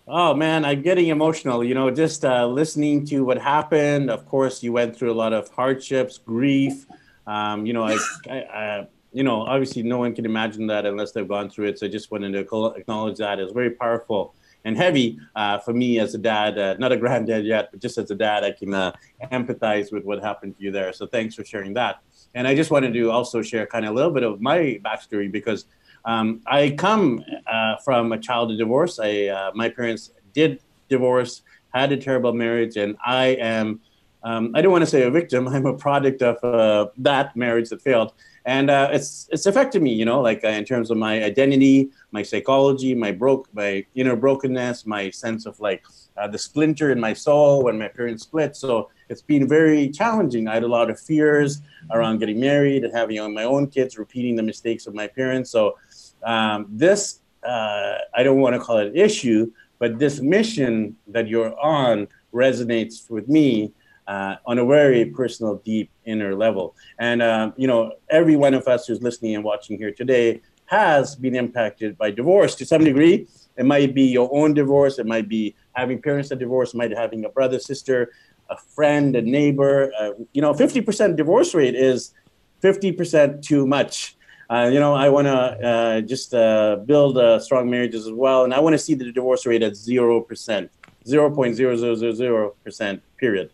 Oh 0.09 0.35
man, 0.35 0.65
I'm 0.65 0.83
getting 0.83 1.07
emotional. 1.09 1.63
You 1.63 1.75
know, 1.75 1.89
just 1.89 2.25
uh, 2.25 2.49
listening 2.49 3.07
to 3.07 3.25
what 3.25 3.39
happened. 3.39 4.11
Of 4.11 4.27
course, 4.27 4.61
you 4.61 4.73
went 4.73 4.97
through 4.97 5.13
a 5.13 5.15
lot 5.25 5.33
of 5.33 5.49
hardships, 5.51 6.19
grief. 6.19 6.85
Um, 7.29 7.65
you 7.65 7.75
know, 7.75 7.85
I, 7.85 7.97
I, 8.29 8.37
I, 8.37 8.87
you 9.13 9.23
know, 9.23 9.43
obviously, 9.43 9.85
no 9.85 9.99
one 9.99 10.17
can 10.17 10.27
imagine 10.27 10.67
that 10.67 10.85
unless 10.85 11.13
they've 11.13 11.29
gone 11.29 11.49
through 11.49 11.69
it. 11.69 11.79
So 11.79 11.87
I 11.87 11.91
just 11.91 12.11
wanted 12.11 12.33
to 12.33 12.75
acknowledge 12.77 13.19
that. 13.19 13.39
It's 13.39 13.53
very 13.53 13.71
powerful 13.71 14.35
and 14.65 14.77
heavy 14.77 15.19
uh, 15.37 15.59
for 15.59 15.73
me 15.73 15.99
as 15.99 16.15
a 16.15 16.19
dad. 16.19 16.59
Uh, 16.59 16.75
not 16.79 16.93
a 16.93 16.97
granddad 16.97 17.45
yet, 17.45 17.71
but 17.71 17.81
just 17.81 17.99
as 17.99 18.11
a 18.11 18.15
dad, 18.15 18.45
I 18.45 18.53
can 18.53 18.73
uh, 18.73 18.93
empathize 19.31 19.93
with 19.93 20.05
what 20.05 20.23
happened 20.23 20.57
to 20.57 20.63
you 20.63 20.71
there. 20.71 20.93
So 20.93 21.07
thanks 21.07 21.35
for 21.35 21.45
sharing 21.45 21.75
that. 21.75 22.03
And 22.35 22.49
I 22.49 22.55
just 22.55 22.71
wanted 22.71 22.95
to 22.95 23.11
also 23.11 23.43
share 23.43 23.67
kind 23.67 23.85
of 23.85 23.93
a 23.93 23.95
little 23.95 24.11
bit 24.11 24.23
of 24.23 24.41
my 24.41 24.81
backstory 24.85 25.31
because 25.31 25.67
um, 26.05 26.41
I 26.47 26.71
come 26.71 27.25
uh, 27.47 27.77
from 27.85 28.13
a 28.13 28.19
child 28.19 28.51
of 28.51 28.59
divorce. 28.59 28.99
I, 28.99 29.27
uh, 29.27 29.53
my 29.55 29.69
parents 29.69 30.11
did 30.33 30.61
divorce, 30.89 31.43
had 31.73 31.93
a 31.93 31.97
terrible 31.97 32.33
marriage, 32.33 32.77
and 32.77 32.97
I 33.05 33.27
am, 33.41 33.81
um, 34.23 34.53
I 34.55 34.63
don't 34.63 34.73
want 34.73 34.83
to 34.83 34.91
say 34.91 35.03
a 35.03 35.11
victim. 35.11 35.47
I'm 35.55 35.67
a 35.67 35.75
product 35.75 36.23
of 36.23 36.43
uh, 36.43 36.91
that 36.99 37.37
marriage 37.37 37.69
that 37.71 37.83
failed. 37.83 38.13
And 38.47 38.69
uh, 38.69 38.91
it's 38.93 39.27
it's 39.33 39.47
affected 39.47 39.83
me, 39.83 39.95
you 39.95 40.05
know, 40.05 40.21
like 40.21 40.45
uh, 40.45 40.49
in 40.49 40.65
terms 40.67 40.91
of 40.91 40.99
my 40.99 41.25
identity, 41.25 41.91
my 42.11 42.23
psychology, 42.23 42.95
my 42.95 43.11
broke, 43.11 43.49
my 43.55 43.87
inner 43.95 44.17
brokenness, 44.17 44.85
my 44.85 45.09
sense 45.11 45.47
of 45.47 45.59
like 45.61 45.83
uh, 46.19 46.29
the 46.29 46.37
splinter 46.37 46.91
in 46.93 47.01
my 47.01 47.15
soul 47.15 47.65
when 47.65 47.79
my 47.79 47.89
parents 47.89 48.25
split. 48.25 48.55
So 48.55 48.91
it's 49.09 49.23
been 49.23 49.49
very 49.49 49.89
challenging. 49.89 50.47
I 50.47 50.55
had 50.55 50.63
a 50.63 50.69
lot 50.69 50.91
of 50.91 51.01
fears 51.01 51.63
around 51.91 52.19
getting 52.19 52.39
married 52.39 52.85
and 52.85 52.95
having 52.95 53.17
my 53.33 53.45
own 53.45 53.69
kids, 53.69 53.99
repeating 53.99 54.37
the 54.37 54.43
mistakes 54.43 54.87
of 54.87 54.95
my 54.95 55.07
parents. 55.07 55.51
So 55.51 55.79
um, 56.23 56.67
this, 56.69 57.21
uh, 57.47 57.97
I 58.15 58.23
don't 58.23 58.41
want 58.41 58.55
to 58.55 58.61
call 58.61 58.79
it 58.79 58.89
an 58.89 58.97
issue, 58.97 59.51
but 59.79 59.99
this 59.99 60.21
mission 60.21 60.97
that 61.09 61.29
you're 61.29 61.59
on 61.59 62.09
resonates 62.33 63.11
with 63.11 63.29
me 63.29 63.73
uh, 64.07 64.37
on 64.47 64.59
a 64.59 64.65
very 64.65 65.07
personal, 65.07 65.57
deep 65.65 65.91
inner 66.05 66.35
level. 66.35 66.75
And, 66.99 67.23
uh, 67.23 67.53
you 67.57 67.67
know, 67.67 67.93
every 68.11 68.37
one 68.37 68.55
of 68.55 68.67
us 68.69 68.87
who's 68.87 69.03
listening 69.03 69.35
and 69.35 69.45
watching 69.45 69.79
here 69.79 69.93
today 69.93 70.43
has 70.67 71.15
been 71.15 71.35
impacted 71.35 71.97
by 71.97 72.11
divorce 72.11 72.55
to 72.57 72.67
some 72.67 72.85
degree. 72.85 73.27
It 73.57 73.67
might 73.67 73.95
be 73.95 74.03
your 74.03 74.29
own 74.33 74.55
divorce, 74.55 74.99
it 74.99 75.07
might 75.07 75.29
be 75.29 75.55
having 75.73 76.01
parents 76.01 76.29
that 76.31 76.39
divorce, 76.39 76.75
might 76.75 76.89
be 76.89 76.97
having 76.97 77.25
a 77.25 77.29
brother, 77.29 77.59
sister, 77.59 78.13
a 78.51 78.57
friend, 78.57 79.15
a 79.17 79.23
neighbor. 79.23 79.93
Uh, 79.99 80.11
you 80.33 80.43
know, 80.43 80.53
50% 80.53 81.17
divorce 81.17 81.55
rate 81.55 81.75
is 81.75 82.15
50% 82.63 83.43
too 83.43 83.67
much. 83.67 84.17
Uh, 84.51 84.69
you 84.73 84.79
know, 84.79 84.95
I 84.95 85.09
want 85.09 85.27
to 85.27 85.33
uh, 85.33 86.01
just 86.03 86.35
uh, 86.35 86.77
build 86.85 87.43
strong 87.43 87.71
marriages 87.71 88.07
as 88.07 88.13
well, 88.13 88.45
and 88.45 88.53
I 88.53 88.61
want 88.61 88.75
to 88.75 88.79
see 88.79 88.95
the 88.95 89.11
divorce 89.11 89.47
rate 89.47 89.63
at 89.63 89.75
zero 89.75 90.21
percent, 90.21 90.71
zero 91.07 91.31
point 91.31 91.57
zero 91.57 91.77
zero 91.77 91.95
zero 91.95 92.13
zero 92.13 92.55
percent. 92.63 93.03
Period. 93.17 93.54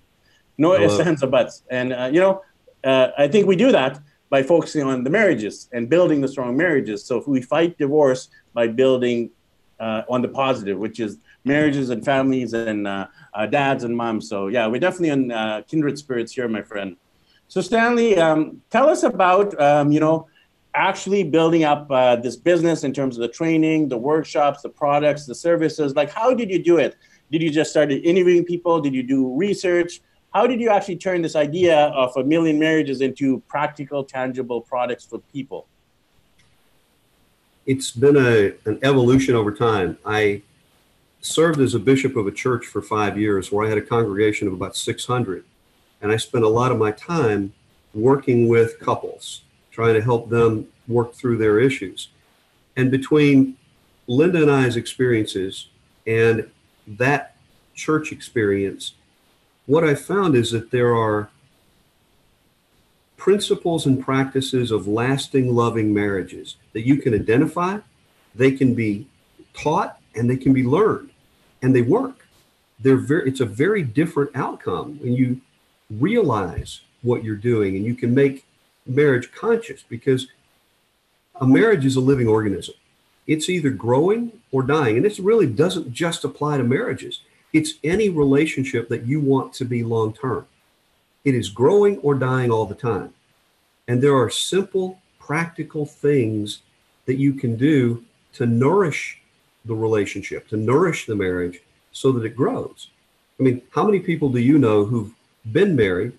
No 0.61 0.75
ifs, 0.75 0.99
ands, 1.00 1.23
or 1.25 1.26
buts. 1.26 1.62
And 1.71 1.93
uh, 1.93 2.11
you 2.12 2.21
know, 2.21 2.43
uh, 2.85 3.09
I 3.19 3.26
think 3.29 3.47
we 3.47 3.57
do 3.57 3.73
that 3.73 4.00
by 4.29 4.43
focusing 4.43 4.85
on 4.90 5.02
the 5.02 5.11
marriages 5.11 5.69
and 5.73 5.88
building 5.88 6.21
the 6.21 6.29
strong 6.29 6.57
marriages. 6.57 7.05
So 7.05 7.19
if 7.21 7.26
we 7.26 7.43
fight 7.43 7.76
divorce 7.79 8.29
by 8.55 8.69
building 8.69 9.31
on 9.81 10.21
the 10.21 10.29
positive, 10.29 10.76
which 10.79 11.00
is 11.00 11.17
marriages 11.45 11.90
and 11.90 12.05
families 12.05 12.52
and 12.52 12.87
uh, 12.87 13.07
uh, 13.35 13.47
dads 13.47 13.85
and 13.85 13.97
moms. 13.97 14.29
So 14.29 14.49
yeah, 14.49 14.67
we're 14.67 14.81
definitely 14.81 15.11
in 15.11 15.33
uh, 15.33 15.62
kindred 15.67 15.99
spirits 15.99 16.33
here, 16.33 16.49
my 16.49 16.62
friend. 16.62 16.97
So 17.49 17.61
Stanley, 17.61 18.17
um, 18.19 18.62
tell 18.71 18.88
us 18.88 19.02
about 19.02 19.59
um, 19.61 19.90
you 19.93 20.00
know 20.00 20.29
actually 20.75 21.25
building 21.25 21.64
up 21.64 21.90
uh, 21.90 22.14
this 22.17 22.37
business 22.37 22.85
in 22.85 22.93
terms 22.93 23.17
of 23.17 23.23
the 23.23 23.29
training, 23.29 23.88
the 23.88 23.99
workshops, 23.99 24.62
the 24.62 24.69
products, 24.69 25.26
the 25.26 25.35
services. 25.35 25.97
Like, 25.97 26.11
how 26.12 26.33
did 26.33 26.49
you 26.49 26.62
do 26.62 26.76
it? 26.76 26.97
Did 27.33 27.43
you 27.43 27.50
just 27.50 27.71
start 27.71 27.90
interviewing 27.90 28.45
people? 28.45 28.81
Did 28.81 28.95
you 28.95 29.02
do 29.02 29.35
research? 29.35 30.00
How 30.32 30.46
did 30.46 30.60
you 30.60 30.70
actually 30.70 30.96
turn 30.96 31.22
this 31.22 31.34
idea 31.34 31.87
of 31.88 32.16
a 32.16 32.22
million 32.22 32.58
marriages 32.58 33.00
into 33.00 33.40
practical, 33.49 34.04
tangible 34.04 34.60
products 34.60 35.04
for 35.04 35.18
people? 35.32 35.66
It's 37.66 37.90
been 37.90 38.16
a, 38.16 38.52
an 38.64 38.78
evolution 38.82 39.34
over 39.34 39.52
time. 39.52 39.99
I 40.06 40.42
served 41.20 41.60
as 41.60 41.75
a 41.75 41.80
bishop 41.80 42.16
of 42.16 42.28
a 42.28 42.30
church 42.30 42.64
for 42.66 42.80
five 42.80 43.18
years 43.18 43.50
where 43.50 43.66
I 43.66 43.68
had 43.68 43.78
a 43.78 43.82
congregation 43.82 44.46
of 44.46 44.54
about 44.54 44.76
600. 44.76 45.44
And 46.00 46.12
I 46.12 46.16
spent 46.16 46.44
a 46.44 46.49
lot 46.49 46.70
of 46.70 46.78
my 46.78 46.92
time 46.92 47.52
working 47.92 48.49
with 48.49 48.78
couples, 48.78 49.42
trying 49.72 49.94
to 49.94 50.00
help 50.00 50.30
them 50.30 50.68
work 50.87 51.12
through 51.12 51.38
their 51.38 51.58
issues. 51.58 52.08
And 52.76 52.90
between 52.90 53.56
Linda 54.06 54.42
and 54.42 54.50
I's 54.50 54.76
experiences 54.76 55.68
and 56.06 56.49
that 56.87 57.37
church 57.75 58.12
experience, 58.12 58.94
what 59.71 59.85
I 59.85 59.95
found 59.95 60.35
is 60.35 60.50
that 60.50 60.73
there 60.73 60.97
are 60.97 61.31
principles 63.17 63.87
and 63.87 64.05
practices 64.05 64.73
of 64.73 64.89
lasting, 64.89 65.55
loving 65.55 65.95
marriages 65.95 66.57
that 66.73 66.85
you 66.85 66.97
can 66.97 67.15
identify, 67.15 67.79
they 68.35 68.50
can 68.50 68.75
be 68.75 69.07
taught, 69.55 70.00
and 70.17 70.29
they 70.29 70.37
can 70.37 70.53
be 70.53 70.65
learned, 70.65 71.11
and 71.62 71.73
they 71.73 71.83
work. 71.83 72.27
They're 72.81 72.97
very, 72.97 73.29
it's 73.29 73.39
a 73.39 73.47
very 73.47 73.85
different 73.85 74.33
outcome 74.35 74.99
when 74.99 75.12
you 75.12 75.41
realize 75.89 76.81
what 77.03 77.23
you're 77.23 77.37
doing 77.37 77.77
and 77.77 77.85
you 77.85 77.95
can 77.95 78.12
make 78.12 78.45
marriage 78.87 79.31
conscious 79.31 79.85
because 79.89 80.27
a 81.41 81.47
marriage 81.47 81.85
is 81.85 81.95
a 81.95 82.00
living 82.00 82.27
organism. 82.27 82.75
It's 83.29 83.49
either 83.49 83.71
growing 83.71 84.33
or 84.50 84.65
dying. 84.65 84.97
And 84.97 85.05
this 85.05 85.21
really 85.21 85.47
doesn't 85.47 85.93
just 85.93 86.25
apply 86.25 86.57
to 86.57 86.65
marriages, 86.65 87.21
it's 87.52 87.75
any 87.85 88.09
relationship 88.09 88.88
that 88.88 89.07
you 89.07 89.21
want 89.21 89.52
to 89.54 89.64
be 89.64 89.83
long 89.83 90.12
term. 90.12 90.47
It 91.25 91.35
is 91.35 91.49
growing 91.49 91.99
or 91.99 92.14
dying 92.14 92.50
all 92.50 92.66
the 92.66 92.75
time. 92.75 93.12
And 93.88 94.02
there 94.02 94.16
are 94.16 94.30
simple, 94.30 95.00
practical 95.19 95.85
things 95.85 96.62
that 97.07 97.16
you 97.16 97.33
can 97.33 97.57
do 97.57 98.04
to 98.35 98.47
nourish 98.47 99.21
the 99.64 99.75
relationship, 99.75 100.49
to 100.49 100.57
nourish 100.57 101.07
the 101.07 101.16
marriage 101.16 101.61
so 101.92 102.12
that 102.12 102.25
it 102.25 102.37
grows. 102.37 102.88
I 103.38 103.42
mean, 103.42 103.62
how 103.71 103.85
many 103.85 104.00
people 104.00 104.28
do 104.28 104.38
you 104.38 104.59
know 104.59 104.85
who've 104.85 105.12
been 105.50 105.75
married, 105.75 106.12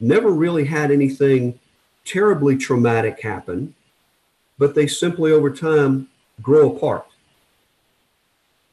never 0.00 0.30
really 0.30 0.64
had 0.64 0.90
anything 0.90 1.58
terribly 2.04 2.56
traumatic 2.56 3.20
happen, 3.20 3.74
but 4.58 4.74
they 4.74 4.86
simply 4.86 5.32
over 5.32 5.50
time 5.50 6.08
grow 6.42 6.76
apart? 6.76 7.06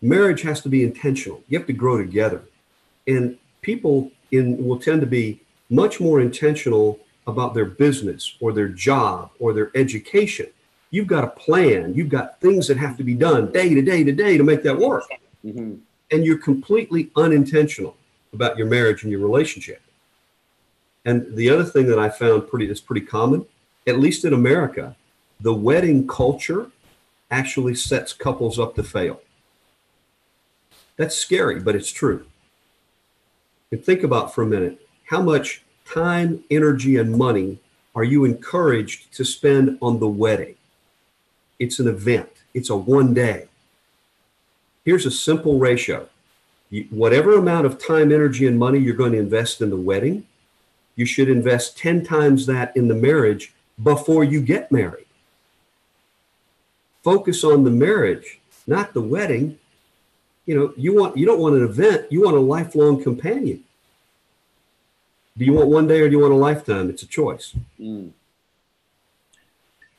Marriage 0.01 0.41
has 0.41 0.61
to 0.61 0.69
be 0.69 0.83
intentional. 0.83 1.43
You 1.47 1.57
have 1.57 1.67
to 1.67 1.73
grow 1.73 1.97
together. 1.97 2.43
And 3.07 3.37
people 3.61 4.11
in 4.31 4.65
will 4.65 4.79
tend 4.79 5.01
to 5.01 5.07
be 5.07 5.41
much 5.69 5.99
more 5.99 6.21
intentional 6.21 6.99
about 7.27 7.53
their 7.53 7.65
business 7.65 8.35
or 8.39 8.53
their 8.53 8.67
job 8.67 9.31
or 9.39 9.53
their 9.53 9.71
education. 9.75 10.47
You've 10.91 11.07
got 11.07 11.23
a 11.23 11.27
plan. 11.27 11.93
You've 11.93 12.09
got 12.09 12.39
things 12.41 12.67
that 12.67 12.77
have 12.77 12.97
to 12.97 13.03
be 13.03 13.13
done 13.13 13.51
day 13.51 13.73
to 13.73 13.81
day 13.81 14.03
to 14.03 14.11
day 14.11 14.37
to 14.37 14.43
make 14.43 14.63
that 14.63 14.77
work. 14.77 15.03
Mm-hmm. 15.45 15.75
And 16.11 16.25
you're 16.25 16.39
completely 16.39 17.11
unintentional 17.15 17.95
about 18.33 18.57
your 18.57 18.67
marriage 18.67 19.03
and 19.03 19.11
your 19.11 19.21
relationship. 19.21 19.81
And 21.05 21.35
the 21.35 21.49
other 21.49 21.63
thing 21.63 21.87
that 21.87 21.99
I 21.99 22.09
found 22.09 22.49
pretty 22.49 22.69
is 22.69 22.81
pretty 22.81 23.05
common, 23.05 23.45
at 23.87 23.99
least 23.99 24.25
in 24.25 24.33
America, 24.33 24.95
the 25.39 25.53
wedding 25.53 26.07
culture 26.07 26.71
actually 27.31 27.75
sets 27.75 28.11
couples 28.11 28.59
up 28.59 28.75
to 28.75 28.83
fail. 28.83 29.21
That's 30.99 31.15
scary, 31.15 31.61
but 31.61 31.77
it's 31.77 31.93
true. 31.93 32.25
And 33.71 33.81
think 33.81 34.03
about 34.03 34.35
for 34.35 34.41
a 34.41 34.45
minute 34.45 34.85
how 35.05 35.21
much 35.21 35.63
time, 35.85 36.43
energy, 36.51 36.97
and 36.97 37.15
money 37.15 37.59
are 37.95 38.03
you 38.03 38.25
encouraged 38.25 39.13
to 39.13 39.23
spend 39.23 39.77
on 39.81 40.01
the 40.01 40.09
wedding? 40.09 40.55
It's 41.57 41.79
an 41.79 41.87
event, 41.87 42.29
it's 42.53 42.69
a 42.69 42.75
one 42.75 43.13
day. 43.13 43.47
Here's 44.83 45.05
a 45.05 45.11
simple 45.11 45.57
ratio 45.57 46.09
whatever 46.89 47.37
amount 47.37 47.65
of 47.65 47.79
time, 47.79 48.11
energy, 48.11 48.45
and 48.45 48.59
money 48.59 48.77
you're 48.77 48.93
going 48.93 49.13
to 49.13 49.19
invest 49.19 49.61
in 49.61 49.69
the 49.69 49.77
wedding, 49.77 50.27
you 50.97 51.05
should 51.05 51.29
invest 51.29 51.77
10 51.77 52.03
times 52.03 52.45
that 52.45 52.75
in 52.75 52.89
the 52.89 52.93
marriage 52.93 53.53
before 53.81 54.25
you 54.25 54.41
get 54.41 54.69
married. 54.69 55.05
Focus 57.03 57.45
on 57.45 57.63
the 57.63 57.71
marriage, 57.71 58.39
not 58.67 58.93
the 58.93 59.01
wedding. 59.01 59.57
You 60.49 60.55
know, 60.55 60.73
you 60.75 60.95
want 60.95 61.15
you 61.15 61.27
don't 61.27 61.39
want 61.39 61.57
an 61.57 61.63
event, 61.63 62.11
you 62.11 62.23
want 62.23 62.35
a 62.35 62.39
lifelong 62.39 63.03
companion. 63.03 63.63
Do 65.37 65.45
you 65.45 65.53
want 65.53 65.69
one 65.69 65.85
day 65.85 65.99
or 66.01 66.09
do 66.09 66.15
you 66.15 66.21
want 66.21 66.33
a 66.33 66.37
lifetime? 66.37 66.89
It's 66.89 67.03
a 67.03 67.05
choice. 67.05 67.53
Mm. 67.79 68.09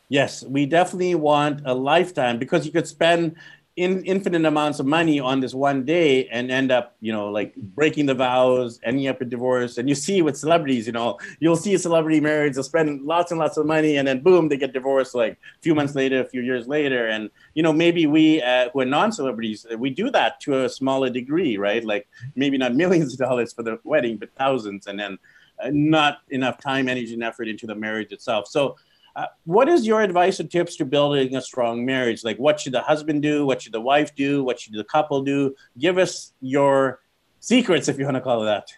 Yes, 0.09 0.43
we 0.43 0.67
definitely 0.67 1.15
want 1.15 1.61
a 1.65 1.73
lifetime 1.73 2.41
because 2.41 2.67
you 2.67 2.73
could 2.73 2.89
spend 2.89 3.37
in, 3.81 4.05
infinite 4.05 4.45
amounts 4.45 4.79
of 4.79 4.85
money 4.85 5.19
on 5.19 5.41
this 5.41 5.55
one 5.55 5.85
day 5.85 6.29
and 6.29 6.51
end 6.51 6.71
up, 6.71 6.97
you 7.01 7.13
know, 7.13 7.31
like 7.31 7.55
breaking 7.57 8.05
the 8.05 8.15
vows, 8.15 8.79
ending 8.83 9.09
up 9.09 9.23
in 9.23 9.31
divorce. 9.31 9.79
And 9.79 9.89
you 9.89 9.95
see 9.95 10.21
with 10.21 10.37
celebrities, 10.37 10.87
you 10.87 10.93
know, 10.93 11.19
you'll 11.41 11.57
see 11.57 11.73
a 11.75 11.79
celebrity 11.79 12.21
marriage, 12.21 12.55
they'll 12.55 12.63
spend 12.63 13.03
lots 13.03 13.31
and 13.31 13.41
lots 13.41 13.57
of 13.57 13.65
money, 13.65 13.97
and 13.97 14.07
then 14.07 14.21
boom, 14.21 14.49
they 14.51 14.59
get 14.59 14.75
divorced 14.75 15.15
like 15.15 15.33
a 15.33 15.63
few 15.63 15.75
months 15.75 15.95
later, 15.95 16.21
a 16.21 16.25
few 16.25 16.43
years 16.43 16.69
later. 16.69 17.09
And 17.09 17.31
you 17.55 17.63
know, 17.63 17.73
maybe 17.73 18.07
we 18.07 18.43
uh, 18.43 18.69
who 18.71 18.81
are 18.81 18.85
non-celebrities, 18.85 19.67
we 19.79 19.89
do 19.89 20.11
that 20.11 20.41
to 20.41 20.65
a 20.65 20.69
smaller 20.69 21.09
degree, 21.09 21.57
right? 21.57 21.83
Like 21.83 22.07
maybe 22.37 22.59
not 22.59 22.75
millions 22.75 23.15
of 23.15 23.19
dollars 23.19 23.55
for 23.55 23.63
the 23.63 23.79
wedding, 23.85 24.19
but 24.19 24.35
thousands, 24.37 24.89
and 24.89 25.01
then 25.01 25.19
uh, 25.63 25.71
not 25.73 26.19
enough 26.29 26.59
time, 26.59 26.87
energy, 26.87 27.15
and 27.15 27.25
effort 27.25 27.49
into 27.49 27.67
the 27.67 27.75
marriage 27.75 28.13
itself. 28.13 28.47
So 28.47 28.77
uh, 29.17 29.27
what 29.45 29.69
is 29.69 29.87
your 29.87 30.03
advice 30.03 30.41
and 30.41 30.51
tips 30.51 30.77
to 30.77 30.85
building 30.85 31.35
a 31.37 31.43
strong 31.43 31.85
marriage? 31.85 32.25
Like, 32.25 32.39
what 32.39 32.61
should 32.61 32.73
the 32.73 32.81
husband 32.81 33.23
do? 33.23 33.45
What 33.45 33.63
should 33.63 33.73
the 33.73 33.81
wife 33.81 34.15
do? 34.15 34.45
What 34.45 34.61
should 34.61 34.75
the 34.75 34.85
couple 34.85 35.23
do? 35.23 35.55
Give 35.79 35.99
us 35.99 36.33
your 36.41 37.01
secrets, 37.41 37.89
if 37.89 37.99
you 37.99 38.05
want 38.05 38.17
to 38.17 38.21
call 38.21 38.43
it 38.43 38.47
that. 38.47 38.73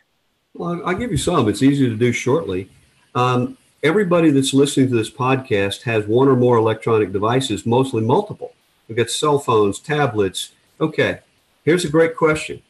Well, 0.54 0.82
I'll 0.84 0.94
give 0.94 1.10
you 1.10 1.16
some. 1.16 1.48
It's 1.48 1.62
easy 1.62 1.88
to 1.88 1.96
do 1.96 2.12
shortly. 2.12 2.70
Um, 3.14 3.56
everybody 3.82 4.30
that's 4.30 4.54
listening 4.54 4.88
to 4.88 4.94
this 4.94 5.10
podcast 5.10 5.82
has 5.82 6.06
one 6.06 6.28
or 6.28 6.36
more 6.36 6.56
electronic 6.56 7.12
devices, 7.12 7.66
mostly 7.66 8.02
multiple. 8.02 8.54
We've 8.88 8.96
got 8.96 9.10
cell 9.10 9.38
phones, 9.38 9.78
tablets. 9.78 10.52
Okay, 10.80 11.20
here's 11.64 11.84
a 11.84 11.88
great 11.88 12.16
question 12.16 12.62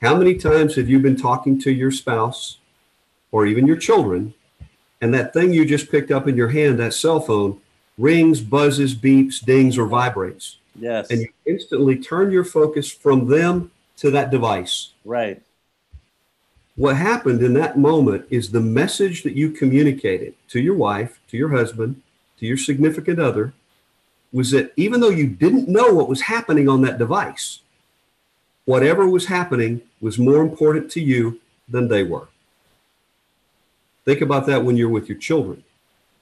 How 0.00 0.16
many 0.16 0.36
times 0.36 0.76
have 0.76 0.88
you 0.88 0.98
been 0.98 1.16
talking 1.16 1.60
to 1.60 1.72
your 1.72 1.90
spouse 1.90 2.58
or 3.30 3.46
even 3.46 3.66
your 3.66 3.76
children 3.76 4.34
and 5.04 5.12
that 5.12 5.34
thing 5.34 5.52
you 5.52 5.66
just 5.66 5.90
picked 5.90 6.10
up 6.10 6.26
in 6.28 6.34
your 6.34 6.48
hand, 6.48 6.78
that 6.80 6.94
cell 6.94 7.20
phone, 7.20 7.60
rings, 7.98 8.40
buzzes, 8.40 8.94
beeps, 8.94 9.44
dings, 9.44 9.76
or 9.76 9.84
vibrates. 9.84 10.56
Yes. 10.74 11.10
And 11.10 11.20
you 11.20 11.28
instantly 11.44 11.96
turn 11.96 12.32
your 12.32 12.42
focus 12.42 12.90
from 12.90 13.28
them 13.28 13.70
to 13.98 14.10
that 14.12 14.30
device. 14.30 14.92
Right. 15.04 15.42
What 16.76 16.96
happened 16.96 17.42
in 17.42 17.52
that 17.52 17.76
moment 17.76 18.24
is 18.30 18.50
the 18.50 18.62
message 18.62 19.24
that 19.24 19.34
you 19.34 19.50
communicated 19.50 20.36
to 20.48 20.58
your 20.58 20.74
wife, 20.74 21.20
to 21.28 21.36
your 21.36 21.50
husband, 21.50 22.00
to 22.38 22.46
your 22.46 22.56
significant 22.56 23.18
other 23.18 23.52
was 24.32 24.52
that 24.52 24.72
even 24.74 25.00
though 25.00 25.10
you 25.10 25.26
didn't 25.26 25.68
know 25.68 25.92
what 25.92 26.08
was 26.08 26.22
happening 26.22 26.66
on 26.66 26.80
that 26.80 26.96
device, 26.96 27.60
whatever 28.64 29.06
was 29.06 29.26
happening 29.26 29.82
was 30.00 30.18
more 30.18 30.40
important 30.40 30.90
to 30.92 31.00
you 31.02 31.42
than 31.68 31.88
they 31.88 32.04
were. 32.04 32.28
Think 34.04 34.20
about 34.20 34.46
that 34.46 34.64
when 34.64 34.76
you're 34.76 34.88
with 34.88 35.08
your 35.08 35.18
children. 35.18 35.64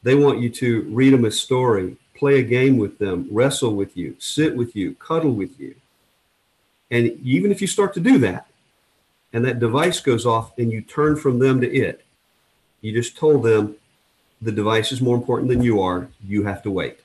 They 0.02 0.14
want 0.14 0.40
you 0.40 0.50
to 0.50 0.82
read 0.82 1.12
them 1.12 1.24
a 1.24 1.30
story, 1.30 1.96
play 2.14 2.38
a 2.38 2.44
game 2.44 2.76
with 2.76 2.98
them, 2.98 3.28
wrestle 3.30 3.74
with 3.74 3.96
you, 3.96 4.16
sit 4.18 4.56
with 4.56 4.74
you, 4.76 4.94
cuddle 4.94 5.32
with 5.32 5.58
you. 5.58 5.74
And 6.90 7.18
even 7.24 7.50
if 7.50 7.60
you 7.60 7.66
start 7.66 7.94
to 7.94 8.00
do 8.00 8.18
that, 8.18 8.46
and 9.32 9.44
that 9.44 9.58
device 9.58 10.00
goes 10.00 10.26
off 10.26 10.56
and 10.58 10.70
you 10.70 10.82
turn 10.82 11.16
from 11.16 11.38
them 11.38 11.60
to 11.60 11.72
it, 11.72 12.04
you 12.80 12.92
just 12.92 13.16
told 13.16 13.44
them 13.44 13.76
the 14.42 14.52
device 14.52 14.92
is 14.92 15.00
more 15.00 15.16
important 15.16 15.48
than 15.48 15.62
you 15.62 15.80
are. 15.80 16.08
You 16.26 16.44
have 16.44 16.62
to 16.64 16.70
wait. 16.70 16.98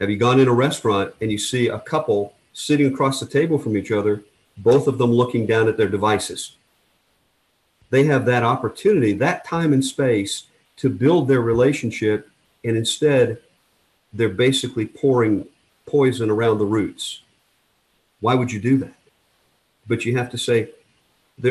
Have 0.00 0.10
you 0.10 0.16
gone 0.16 0.40
in 0.40 0.48
a 0.48 0.52
restaurant 0.52 1.14
and 1.20 1.30
you 1.30 1.38
see 1.38 1.68
a 1.68 1.78
couple 1.78 2.34
sitting 2.52 2.92
across 2.92 3.20
the 3.20 3.26
table 3.26 3.56
from 3.56 3.76
each 3.76 3.92
other, 3.92 4.22
both 4.58 4.86
of 4.88 4.98
them 4.98 5.12
looking 5.12 5.46
down 5.46 5.68
at 5.68 5.76
their 5.76 5.88
devices? 5.88 6.56
They 7.92 8.04
have 8.04 8.24
that 8.24 8.42
opportunity, 8.42 9.12
that 9.12 9.44
time 9.44 9.74
and 9.74 9.84
space 9.84 10.44
to 10.76 10.88
build 10.88 11.28
their 11.28 11.42
relationship. 11.42 12.26
And 12.64 12.74
instead, 12.74 13.38
they're 14.14 14.30
basically 14.30 14.86
pouring 14.86 15.46
poison 15.84 16.30
around 16.30 16.56
the 16.56 16.64
roots. 16.64 17.20
Why 18.20 18.34
would 18.34 18.50
you 18.50 18.60
do 18.60 18.78
that? 18.78 18.94
But 19.86 20.06
you 20.06 20.16
have 20.16 20.30
to 20.30 20.38
say, 20.38 20.70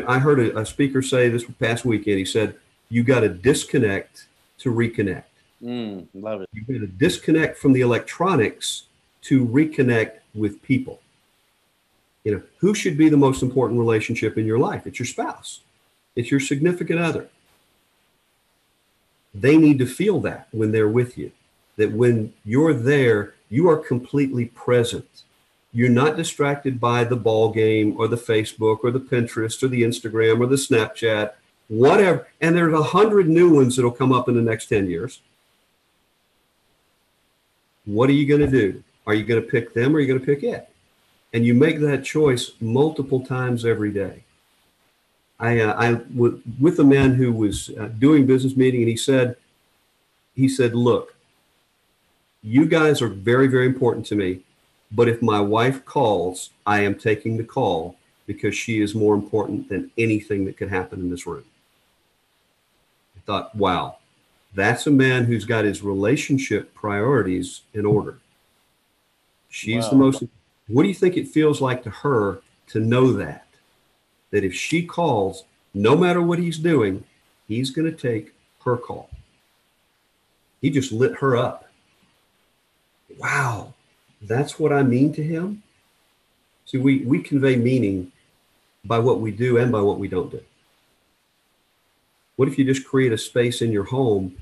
I 0.08 0.18
heard 0.18 0.40
a, 0.40 0.66
speaker 0.66 1.04
say 1.04 1.30
this 1.30 1.46
past 1.60 1.86
weekend. 1.86 2.18
He 2.18 2.26
said, 2.26 2.56
you 2.90 3.04
got 3.04 3.20
to 3.20 3.30
disconnect 3.30 4.26
to 4.60 4.74
reconnect. 4.74 5.24
Mm, 5.62 6.08
love 6.16 6.42
it. 6.42 6.50
You 6.54 6.64
got 6.64 6.80
to 6.80 6.88
disconnect 6.88 7.60
from 7.60 7.74
the 7.74 7.82
electronics 7.82 8.86
to 9.24 9.46
reconnect 9.46 10.14
with 10.34 10.60
people. 10.64 11.02
You 12.24 12.36
know, 12.36 12.42
who 12.58 12.74
should 12.74 12.98
be 12.98 13.10
the 13.10 13.18
most 13.18 13.44
important 13.44 13.80
relationship 13.80 14.40
in 14.40 14.46
your 14.48 14.58
life? 14.58 14.88
It's 14.88 14.98
your 14.98 15.06
spouse. 15.06 15.60
It's 16.16 16.32
your 16.32 16.40
significant 16.40 17.00
other. 17.00 17.30
They 19.34 19.58
need 19.58 19.80
to 19.80 19.86
feel 19.86 20.20
that 20.22 20.48
when 20.52 20.72
they're 20.72 20.90
with 20.90 21.18
you. 21.18 21.32
That 21.78 21.94
when 21.94 22.34
you're 22.44 22.74
there, 22.74 23.34
you 23.50 23.70
are 23.70 23.78
completely 23.78 24.46
present. 24.46 25.24
You're 25.74 25.90
not 25.90 26.18
distracted 26.18 26.82
by 26.82 27.06
the 27.06 27.16
ball 27.16 27.52
game 27.52 27.96
or 27.98 28.08
the 28.08 28.18
Facebook 28.18 28.80
or 28.84 28.92
the 28.92 29.00
Pinterest 29.00 29.64
or 29.64 29.70
the 29.70 29.84
Instagram 29.84 30.42
or 30.42 30.48
the 30.48 30.58
Snapchat, 30.58 31.34
whatever. 31.70 32.28
And 32.42 32.56
there's 32.56 32.74
a 32.74 32.84
hundred 32.84 33.30
new 33.30 33.54
ones 33.54 33.76
that'll 33.76 33.92
come 33.92 34.12
up 34.12 34.28
in 34.28 34.36
the 34.36 34.42
next 34.42 34.66
10 34.66 34.90
years. 34.90 35.22
What 37.86 38.10
are 38.10 38.14
you 38.14 38.28
going 38.28 38.42
to 38.42 38.48
do? 38.48 38.84
Are 39.08 39.14
you 39.14 39.24
going 39.24 39.42
to 39.42 39.48
pick 39.48 39.74
them 39.74 39.94
or 39.94 39.98
are 39.98 40.02
you 40.02 40.08
going 40.08 40.20
to 40.20 40.26
pick 40.26 40.44
it? 40.44 40.68
And 41.34 41.46
you 41.46 41.54
make 41.54 41.80
that 41.80 42.04
choice 42.04 42.52
multiple 42.60 43.26
times 43.26 43.66
every 43.66 43.92
day. 43.92 44.24
I, 45.42 45.60
uh, 45.60 45.76
I 45.78 45.94
w- 45.94 46.42
with 46.60 46.80
a 46.80 46.84
man 46.84 47.16
who 47.16 47.34
was 47.34 47.72
uh, 47.78 47.88
doing 47.88 48.28
business 48.28 48.56
meeting, 48.56 48.82
and 48.82 48.90
he 48.90 48.96
said, 48.96 49.36
he 50.36 50.48
said, 50.48 50.76
look, 50.76 51.16
you 52.44 52.66
guys 52.66 53.02
are 53.02 53.08
very, 53.08 53.48
very 53.48 53.66
important 53.66 54.06
to 54.08 54.16
me. 54.16 54.42
But 54.92 55.10
if 55.10 55.22
my 55.22 55.40
wife 55.40 55.84
calls, 55.84 56.52
I 56.66 56.82
am 56.82 56.96
taking 56.96 57.38
the 57.38 57.44
call 57.44 57.96
because 58.28 58.56
she 58.56 58.82
is 58.82 58.94
more 58.94 59.16
important 59.16 59.68
than 59.68 59.90
anything 59.98 60.46
that 60.46 60.58
could 60.58 60.70
happen 60.70 61.00
in 61.00 61.10
this 61.10 61.26
room. 61.26 61.46
I 63.18 63.20
thought, 63.26 63.56
wow, 63.56 63.98
that's 64.54 64.86
a 64.86 64.92
man 64.92 65.26
who's 65.26 65.46
got 65.46 65.66
his 65.66 65.82
relationship 65.82 66.74
priorities 66.74 67.62
in 67.74 67.86
order. 67.86 68.20
She's 69.50 69.86
wow. 69.86 69.90
the 69.90 69.96
most. 69.96 70.24
What 70.68 70.84
do 70.84 70.90
you 70.90 70.96
think 70.96 71.18
it 71.18 71.28
feels 71.28 71.62
like 71.62 71.84
to 71.84 71.90
her 71.90 72.42
to 72.68 72.80
know 72.80 73.12
that? 73.14 73.48
That 74.32 74.44
if 74.44 74.54
she 74.54 74.86
calls, 74.86 75.44
no 75.74 75.96
matter 75.96 76.22
what 76.22 76.40
he's 76.40 76.58
doing, 76.58 77.04
he's 77.48 77.70
going 77.72 77.90
to 77.90 77.98
take 77.98 78.34
her 78.64 78.78
call. 78.78 79.10
He 80.62 80.70
just 80.70 80.92
lit 80.92 81.16
her 81.18 81.36
up. 81.36 81.70
Wow, 83.18 83.74
that's 84.22 84.60
what 84.60 84.72
I 84.72 84.84
mean 84.84 85.14
to 85.14 85.24
him. 85.24 85.64
See, 86.66 86.78
we, 86.78 87.00
we 87.00 87.22
convey 87.22 87.56
meaning 87.56 88.12
by 88.86 89.00
what 89.00 89.20
we 89.20 89.32
do 89.32 89.58
and 89.58 89.72
by 89.72 89.82
what 89.82 90.00
we 90.00 90.08
don't 90.08 90.32
do. 90.32 90.42
What 92.36 92.48
if 92.48 92.58
you 92.58 92.66
just 92.66 92.88
create 92.88 93.12
a 93.12 93.18
space 93.18 93.62
in 93.62 93.72
your 93.72 93.84
home? 93.84 94.38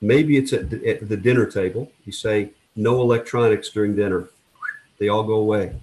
Maybe 0.00 0.36
it's 0.36 0.52
at 0.52 0.70
the, 0.70 0.86
at 0.88 1.08
the 1.08 1.16
dinner 1.16 1.46
table. 1.46 1.90
You 2.04 2.12
say, 2.12 2.50
no 2.74 3.00
electronics 3.00 3.70
during 3.70 3.96
dinner. 3.96 4.28
They 4.98 5.08
all 5.08 5.22
go 5.22 5.34
away. 5.34 5.76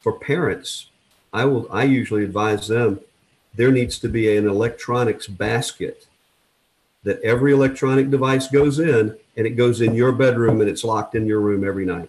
For 0.00 0.18
parents, 0.18 0.86
I 1.32 1.44
will 1.44 1.66
I 1.70 1.84
usually 1.84 2.24
advise 2.24 2.68
them 2.68 3.00
there 3.54 3.70
needs 3.70 3.98
to 3.98 4.08
be 4.08 4.36
an 4.36 4.48
electronics 4.48 5.26
basket 5.26 6.06
that 7.04 7.20
every 7.22 7.52
electronic 7.52 8.10
device 8.10 8.48
goes 8.48 8.78
in 8.78 9.16
and 9.36 9.46
it 9.46 9.56
goes 9.56 9.80
in 9.80 9.94
your 9.94 10.12
bedroom 10.12 10.60
and 10.60 10.70
it's 10.70 10.84
locked 10.84 11.14
in 11.14 11.26
your 11.26 11.40
room 11.40 11.66
every 11.66 11.84
night. 11.84 12.08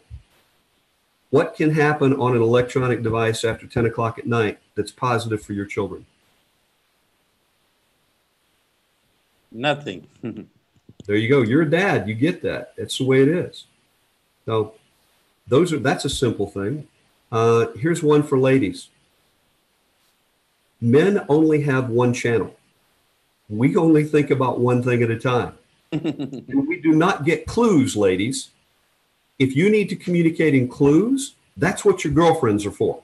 What 1.32 1.56
can 1.56 1.72
happen 1.72 2.14
on 2.14 2.36
an 2.36 2.42
electronic 2.42 3.02
device 3.02 3.44
after 3.44 3.66
10 3.66 3.88
o'clock 3.88 4.20
at 4.20 4.28
night 4.28 4.60
that's 4.76 4.92
positive 4.92 5.42
for 5.42 5.54
your 5.54 5.66
children? 5.66 6.06
Nothing. 9.52 10.08
there 11.06 11.16
you 11.16 11.28
go. 11.28 11.42
You're 11.42 11.64
a 11.64 11.70
dad. 11.70 12.08
You 12.08 12.14
get 12.14 12.42
that. 12.44 12.74
That's 12.78 12.98
the 12.98 13.06
way 13.06 13.22
it 13.24 13.30
is. 13.30 13.66
So 14.46 14.76
those 15.48 15.74
are 15.74 15.80
that's 15.80 16.06
a 16.06 16.10
simple 16.10 16.48
thing. 16.48 16.88
Uh, 17.32 17.68
here's 17.78 18.04
one 18.04 18.22
for 18.22 18.38
ladies. 18.38 18.90
Men 20.84 21.26
only 21.30 21.62
have 21.64 21.90
one 21.90 22.14
channel 22.14 22.56
we 23.50 23.76
only 23.76 24.04
think 24.04 24.32
about 24.32 24.60
one 24.60 24.84
thing 24.84 25.04
at 25.04 25.12
a 25.12 25.20
time. 25.20 25.54
and 25.92 26.68
we 26.68 26.80
do 26.80 26.92
not 26.92 27.26
get 27.26 27.46
clues, 27.46 27.96
ladies. 27.96 28.50
If 29.40 29.56
you 29.56 29.70
need 29.70 29.90
to 29.90 29.96
communicate 29.96 30.56
in 30.56 30.68
clues, 30.68 31.36
that's 31.58 31.86
what 31.86 32.04
your 32.04 32.14
girlfriends 32.14 32.66
are 32.66 32.72
for. 32.72 33.02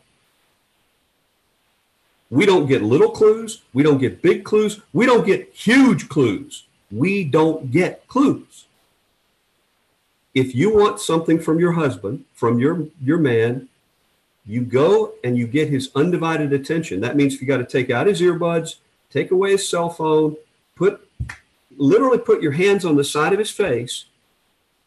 We 2.31 2.45
don't 2.45 2.67
get 2.67 2.83
little 2.83 3.09
clues. 3.09 3.61
We 3.73 3.83
don't 3.83 3.97
get 3.97 4.21
big 4.21 4.43
clues. 4.43 4.81
We 4.93 5.05
don't 5.05 5.25
get 5.25 5.51
huge 5.53 6.09
clues. 6.09 6.65
We 6.91 7.23
don't 7.23 7.71
get 7.71 8.07
clues. 8.07 8.65
If 10.35 10.55
you 10.55 10.75
want 10.75 10.99
something 10.99 11.39
from 11.39 11.59
your 11.59 11.71
husband, 11.73 12.25
from 12.33 12.59
your, 12.59 12.87
your 13.03 13.17
man, 13.17 13.67
you 14.45 14.61
go 14.61 15.13
and 15.23 15.37
you 15.37 15.47
get 15.47 15.69
his 15.69 15.91
undivided 15.95 16.53
attention. 16.53 17.01
That 17.01 17.15
means 17.15 17.39
you 17.39 17.47
got 17.47 17.57
to 17.57 17.65
take 17.65 17.89
out 17.89 18.07
his 18.07 18.21
earbuds, 18.21 18.75
take 19.09 19.31
away 19.31 19.51
his 19.51 19.69
cell 19.69 19.89
phone, 19.89 20.35
put 20.75 21.05
literally 21.77 22.17
put 22.17 22.41
your 22.41 22.51
hands 22.51 22.83
on 22.85 22.95
the 22.95 23.03
side 23.03 23.31
of 23.33 23.39
his 23.39 23.51
face, 23.51 24.05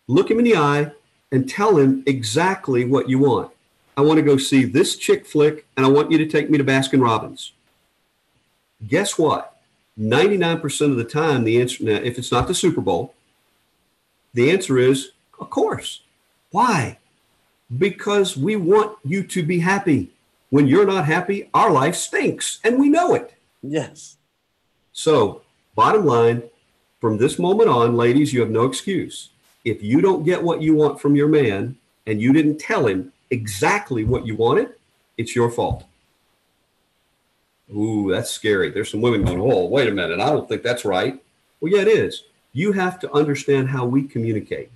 look 0.07 0.31
him 0.31 0.38
in 0.38 0.45
the 0.45 0.57
eye, 0.57 0.93
and 1.31 1.49
tell 1.49 1.79
him 1.79 2.03
exactly 2.07 2.85
what 2.85 3.09
you 3.09 3.19
want. 3.19 3.51
I 3.97 4.03
want 4.03 4.19
to 4.19 4.23
go 4.23 4.37
see 4.37 4.65
this 4.65 4.97
chick 4.97 5.27
flick, 5.27 5.67
and 5.77 5.85
I 5.85 5.88
want 5.88 6.11
you 6.11 6.19
to 6.19 6.27
take 6.27 6.51
me 6.51 6.59
to 6.59 6.65
Baskin 6.65 7.03
Robbins. 7.03 7.53
Guess 8.87 9.19
what? 9.19 9.61
99% 9.99 10.91
of 10.91 10.97
the 10.97 11.05
time, 11.05 11.45
the 11.45 11.61
answer, 11.61 11.85
now, 11.85 11.93
if 11.93 12.19
it's 12.19 12.33
not 12.33 12.49
the 12.49 12.55
Super 12.55 12.81
Bowl, 12.81 13.15
the 14.35 14.51
answer 14.51 14.79
is, 14.79 15.12
of 15.38 15.51
course. 15.51 16.03
Why? 16.51 16.99
Because 17.79 18.37
we 18.37 18.57
want 18.57 18.99
you 19.05 19.23
to 19.25 19.43
be 19.43 19.59
happy. 19.59 20.11
When 20.51 20.67
you're 20.67 20.87
not 20.87 21.07
happy, 21.07 21.49
our 21.55 21.71
life 21.71 21.95
stinks, 21.95 22.61
and 22.63 22.79
we 22.79 22.89
know 22.89 23.15
it. 23.15 23.35
Yes. 23.63 24.17
So, 24.93 25.43
bottom 25.75 26.05
line, 26.05 26.43
from 27.01 27.17
this 27.17 27.39
moment 27.39 27.71
on, 27.71 27.97
ladies, 27.97 28.33
you 28.33 28.41
have 28.41 28.51
no 28.51 28.65
excuse. 28.65 29.31
If 29.65 29.83
you 29.83 30.01
don't 30.01 30.25
get 30.25 30.43
what 30.43 30.61
you 30.61 30.75
want 30.75 31.01
from 31.01 31.15
your 31.15 31.29
man 31.29 31.77
and 32.07 32.21
you 32.21 32.33
didn't 32.33 32.59
tell 32.59 32.87
him 32.87 33.13
exactly 33.31 34.05
what 34.05 34.27
you 34.27 34.37
wanted, 34.37 34.75
it's 35.17 35.35
your 35.35 35.51
fault. 35.51 35.85
Ooh, 37.75 38.11
that's 38.11 38.31
scary. 38.31 38.71
There's 38.71 38.91
some 38.91 39.01
women 39.01 39.25
going, 39.25 39.41
oh, 39.41 39.65
wait 39.67 39.89
a 39.89 39.93
minute. 39.93 40.21
I 40.21 40.31
don't 40.31 40.49
think 40.49 40.63
that's 40.63 40.85
right. 40.85 41.21
Well, 41.61 41.73
yeah, 41.73 41.81
it 41.81 41.89
is. 41.89 42.25
You 42.53 42.73
have 42.73 42.99
to 43.01 43.13
understand 43.13 43.69
how 43.69 43.87
we 43.87 44.03
communicate. 44.03 44.71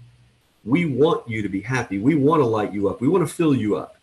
We 0.66 0.85
want 0.85 1.29
you 1.29 1.40
to 1.42 1.48
be 1.48 1.61
happy. 1.61 1.98
We 1.98 2.16
want 2.16 2.42
to 2.42 2.46
light 2.46 2.72
you 2.74 2.88
up. 2.88 3.00
We 3.00 3.09
want 3.09 3.26
to 3.26 3.33
fill 3.33 3.55
you 3.55 3.76
up 3.76 3.96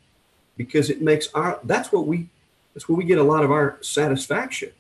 because 0.58 0.90
it 0.90 1.02
makes 1.02 1.28
our, 1.34 1.60
that's 1.66 1.92
what 1.92 2.08
we, 2.08 2.30
that's 2.74 2.88
where 2.88 2.96
we 2.96 3.04
get 3.04 3.18
a 3.18 3.24
lot 3.24 3.44
of 3.44 3.52
our 3.52 3.78
satisfaction 3.82 4.72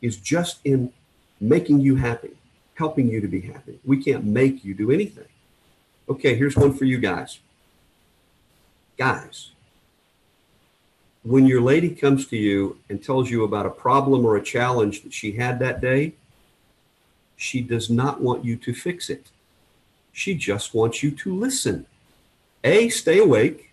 is 0.00 0.16
just 0.16 0.60
in 0.64 0.92
making 1.40 1.80
you 1.80 1.96
happy, 1.96 2.30
helping 2.74 3.08
you 3.08 3.20
to 3.20 3.28
be 3.28 3.42
happy. 3.42 3.78
We 3.84 4.02
can't 4.02 4.24
make 4.24 4.64
you 4.64 4.74
do 4.74 4.90
anything. 4.90 5.26
Okay, 6.08 6.34
here's 6.36 6.56
one 6.56 6.72
for 6.72 6.86
you 6.86 6.98
guys. 6.98 7.38
Guys, 8.96 9.50
when 11.22 11.46
your 11.46 11.60
lady 11.60 11.90
comes 11.94 12.26
to 12.28 12.36
you 12.36 12.78
and 12.88 13.02
tells 13.02 13.30
you 13.30 13.44
about 13.44 13.66
a 13.66 13.70
problem 13.70 14.24
or 14.24 14.36
a 14.36 14.42
challenge 14.42 15.02
that 15.02 15.12
she 15.12 15.32
had 15.32 15.58
that 15.58 15.80
day, 15.80 16.14
she 17.36 17.60
does 17.60 17.90
not 17.90 18.20
want 18.20 18.44
you 18.44 18.56
to 18.56 18.74
fix 18.74 19.10
it. 19.10 19.28
She 20.14 20.36
just 20.36 20.74
wants 20.74 21.02
you 21.02 21.10
to 21.10 21.34
listen. 21.34 21.86
A, 22.62 22.88
stay 22.88 23.18
awake. 23.18 23.72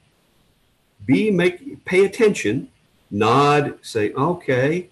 B, 1.05 1.29
make 1.29 1.85
pay 1.85 2.03
attention, 2.03 2.67
nod, 3.11 3.77
say, 3.83 4.11
okay, 4.13 4.89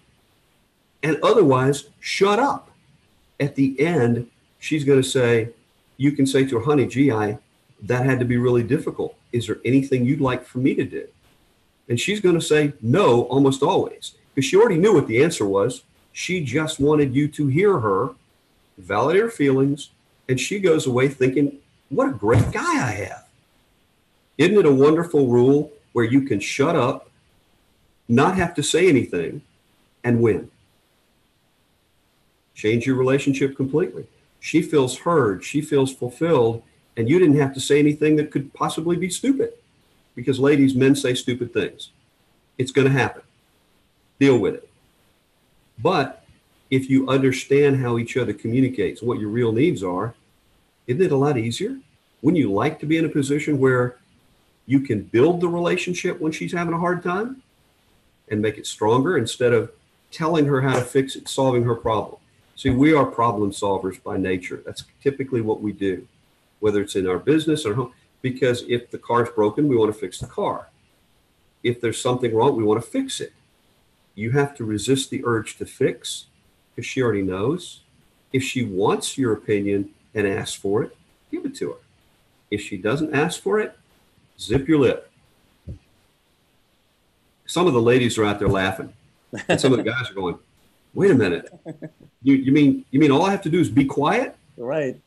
and 1.02 1.18
otherwise 1.22 1.88
shut 1.98 2.38
up. 2.38 2.70
At 3.40 3.56
the 3.56 3.78
end, 3.80 4.30
she's 4.60 4.84
going 4.84 5.02
to 5.02 5.08
say, 5.08 5.50
you 5.96 6.12
can 6.12 6.24
say 6.24 6.44
to 6.46 6.58
her, 6.58 6.64
honey, 6.64 6.86
gee, 6.86 7.10
I, 7.10 7.38
that 7.82 8.06
had 8.06 8.20
to 8.20 8.24
be 8.24 8.36
really 8.36 8.62
difficult. 8.62 9.16
Is 9.32 9.48
there 9.48 9.58
anything 9.64 10.04
you'd 10.04 10.20
like 10.20 10.44
for 10.44 10.58
me 10.58 10.74
to 10.76 10.84
do? 10.84 11.08
And 11.88 11.98
she's 11.98 12.20
going 12.20 12.36
to 12.36 12.40
say 12.40 12.74
no 12.80 13.22
almost 13.24 13.62
always 13.62 14.14
because 14.34 14.48
she 14.48 14.56
already 14.56 14.76
knew 14.76 14.94
what 14.94 15.08
the 15.08 15.22
answer 15.22 15.44
was. 15.44 15.82
She 16.12 16.44
just 16.44 16.78
wanted 16.78 17.14
you 17.14 17.26
to 17.28 17.48
hear 17.48 17.80
her, 17.80 18.10
validate 18.78 19.22
her 19.22 19.30
feelings, 19.30 19.90
and 20.30 20.40
she 20.40 20.60
goes 20.60 20.86
away 20.86 21.08
thinking, 21.08 21.58
what 21.90 22.08
a 22.08 22.12
great 22.12 22.50
guy 22.52 22.86
I 22.88 22.92
have. 23.08 23.26
Isn't 24.38 24.56
it 24.56 24.64
a 24.64 24.72
wonderful 24.72 25.26
rule 25.26 25.70
where 25.92 26.04
you 26.04 26.22
can 26.22 26.40
shut 26.40 26.76
up, 26.76 27.10
not 28.08 28.36
have 28.36 28.54
to 28.54 28.62
say 28.62 28.88
anything, 28.88 29.42
and 30.04 30.22
win? 30.22 30.50
change 32.60 32.86
your 32.86 32.96
relationship 32.96 33.56
completely. 33.56 34.06
She 34.38 34.60
feels 34.60 34.98
heard, 34.98 35.42
she 35.42 35.62
feels 35.62 35.94
fulfilled, 35.94 36.62
and 36.96 37.08
you 37.08 37.18
didn't 37.18 37.38
have 37.38 37.54
to 37.54 37.60
say 37.60 37.78
anything 37.78 38.16
that 38.16 38.30
could 38.30 38.52
possibly 38.52 38.96
be 38.96 39.10
stupid. 39.10 39.52
because 40.14 40.38
ladies, 40.38 40.74
men 40.74 40.94
say 40.94 41.14
stupid 41.14 41.52
things. 41.52 41.90
It's 42.58 42.72
going 42.72 42.86
to 42.86 42.92
happen. 42.92 43.22
Deal 44.18 44.38
with 44.38 44.54
it. 44.54 44.68
But 45.78 46.26
if 46.68 46.90
you 46.90 47.08
understand 47.08 47.80
how 47.80 47.96
each 47.96 48.16
other 48.16 48.34
communicates, 48.34 49.00
what 49.00 49.18
your 49.18 49.30
real 49.30 49.52
needs 49.52 49.82
are, 49.82 50.14
isn't 50.90 51.02
it 51.02 51.12
a 51.12 51.16
lot 51.16 51.38
easier? 51.38 51.76
Wouldn't 52.20 52.40
you 52.40 52.52
like 52.52 52.80
to 52.80 52.86
be 52.86 52.98
in 52.98 53.04
a 53.04 53.08
position 53.08 53.58
where 53.58 53.96
you 54.66 54.80
can 54.80 55.02
build 55.02 55.40
the 55.40 55.48
relationship 55.48 56.20
when 56.20 56.32
she's 56.32 56.52
having 56.52 56.74
a 56.74 56.78
hard 56.78 57.02
time 57.02 57.42
and 58.28 58.42
make 58.42 58.58
it 58.58 58.66
stronger 58.66 59.16
instead 59.16 59.52
of 59.52 59.70
telling 60.10 60.46
her 60.46 60.60
how 60.60 60.74
to 60.74 60.84
fix 60.84 61.14
it, 61.14 61.28
solving 61.28 61.62
her 61.62 61.76
problem? 61.76 62.16
See, 62.56 62.70
we 62.70 62.92
are 62.92 63.06
problem 63.06 63.52
solvers 63.52 64.02
by 64.02 64.16
nature. 64.16 64.62
That's 64.66 64.84
typically 65.00 65.40
what 65.40 65.62
we 65.62 65.72
do, 65.72 66.06
whether 66.58 66.82
it's 66.82 66.96
in 66.96 67.06
our 67.06 67.18
business 67.18 67.64
or 67.64 67.74
home. 67.74 67.92
Because 68.20 68.64
if 68.68 68.90
the 68.90 68.98
car's 68.98 69.30
broken, 69.30 69.68
we 69.68 69.76
want 69.76 69.94
to 69.94 69.98
fix 69.98 70.18
the 70.18 70.26
car. 70.26 70.68
If 71.62 71.80
there's 71.80 72.02
something 72.02 72.34
wrong, 72.34 72.56
we 72.56 72.64
want 72.64 72.82
to 72.82 72.90
fix 72.90 73.20
it. 73.20 73.32
You 74.16 74.32
have 74.32 74.56
to 74.56 74.64
resist 74.64 75.08
the 75.08 75.22
urge 75.24 75.56
to 75.58 75.66
fix 75.66 76.26
because 76.74 76.84
she 76.84 77.00
already 77.00 77.22
knows. 77.22 77.80
If 78.32 78.42
she 78.42 78.64
wants 78.64 79.16
your 79.16 79.32
opinion 79.32 79.90
and 80.14 80.26
asks 80.26 80.56
for 80.56 80.82
it, 80.82 80.96
give 81.30 81.44
it 81.44 81.54
to 81.56 81.70
her. 81.70 81.78
If 82.50 82.60
she 82.60 82.76
doesn't 82.76 83.14
ask 83.14 83.40
for 83.40 83.60
it, 83.60 83.76
zip 84.38 84.68
your 84.68 84.78
lip. 84.78 85.10
Some 87.46 87.66
of 87.66 87.72
the 87.72 87.82
ladies 87.82 88.18
are 88.18 88.24
out 88.24 88.38
there 88.38 88.48
laughing, 88.48 88.92
and 89.48 89.60
some 89.60 89.72
of 89.72 89.78
the 89.78 89.84
guys 89.84 90.10
are 90.10 90.14
going, 90.14 90.38
"Wait 90.94 91.10
a 91.10 91.14
minute, 91.14 91.52
you, 92.22 92.34
you 92.34 92.52
mean 92.52 92.84
you 92.90 93.00
mean 93.00 93.10
all 93.10 93.24
I 93.24 93.30
have 93.30 93.42
to 93.42 93.50
do 93.50 93.60
is 93.60 93.68
be 93.68 93.84
quiet? 93.84 94.36
Right. 94.56 95.00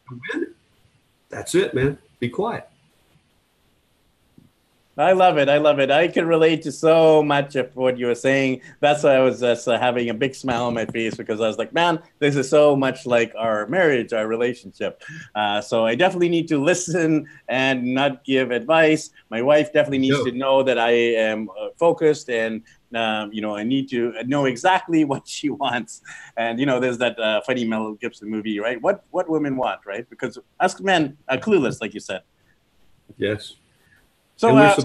That's 1.29 1.55
it, 1.55 1.73
man. 1.73 1.97
Be 2.19 2.29
quiet. 2.29 2.67
I 4.95 5.13
love 5.13 5.39
it. 5.39 5.49
I 5.49 5.57
love 5.57 5.79
it. 5.79 5.89
I 5.89 6.07
can 6.07 6.27
relate 6.27 6.61
to 6.63 6.71
so 6.71 7.23
much 7.23 7.55
of 7.55 7.75
what 7.75 7.97
you 7.97 8.05
were 8.05 8.15
saying. 8.15 8.61
That's 8.79 9.01
why 9.03 9.15
I 9.15 9.21
was 9.21 9.39
just 9.39 9.67
uh, 9.67 9.79
having 9.79 10.11
a 10.11 10.13
big 10.13 10.35
smile 10.35 10.65
on 10.65 10.75
my 10.75 10.85
face 10.85 11.15
because 11.15 11.41
I 11.41 11.47
was 11.47 11.57
like, 11.57 11.73
man, 11.73 11.99
this 12.19 12.35
is 12.35 12.47
so 12.47 12.75
much 12.75 13.07
like 13.07 13.33
our 13.35 13.65
marriage, 13.65 14.13
our 14.13 14.27
relationship. 14.27 15.01
Uh, 15.33 15.61
so 15.61 15.83
I 15.83 15.95
definitely 15.95 16.29
need 16.29 16.47
to 16.49 16.63
listen 16.63 17.27
and 17.47 17.95
not 17.95 18.23
give 18.23 18.51
advice. 18.51 19.09
My 19.31 19.41
wife 19.41 19.73
definitely 19.73 19.97
needs 19.97 20.23
to 20.25 20.31
know 20.31 20.61
that 20.61 20.77
I 20.77 20.91
am 20.91 21.49
uh, 21.49 21.69
focused 21.75 22.29
and 22.29 22.61
um, 22.93 23.33
you 23.33 23.41
know, 23.41 23.55
I 23.55 23.63
need 23.63 23.89
to 23.89 24.13
know 24.25 24.45
exactly 24.45 25.03
what 25.11 25.27
she 25.27 25.49
wants. 25.49 26.03
And 26.37 26.59
you 26.59 26.67
know, 26.67 26.79
there's 26.79 26.99
that 26.99 27.19
uh, 27.19 27.41
funny 27.41 27.65
Mel 27.65 27.93
Gibson 27.93 28.29
movie, 28.29 28.59
right? 28.59 28.79
What 28.79 29.03
what 29.09 29.27
women 29.27 29.57
want, 29.57 29.81
right? 29.87 30.07
Because 30.07 30.37
us 30.59 30.79
men 30.79 31.17
are 31.27 31.37
clueless, 31.37 31.81
like 31.81 31.95
you 31.95 31.99
said. 31.99 32.21
Yes. 33.17 33.55
So, 34.43 34.57
uh, 34.57 34.75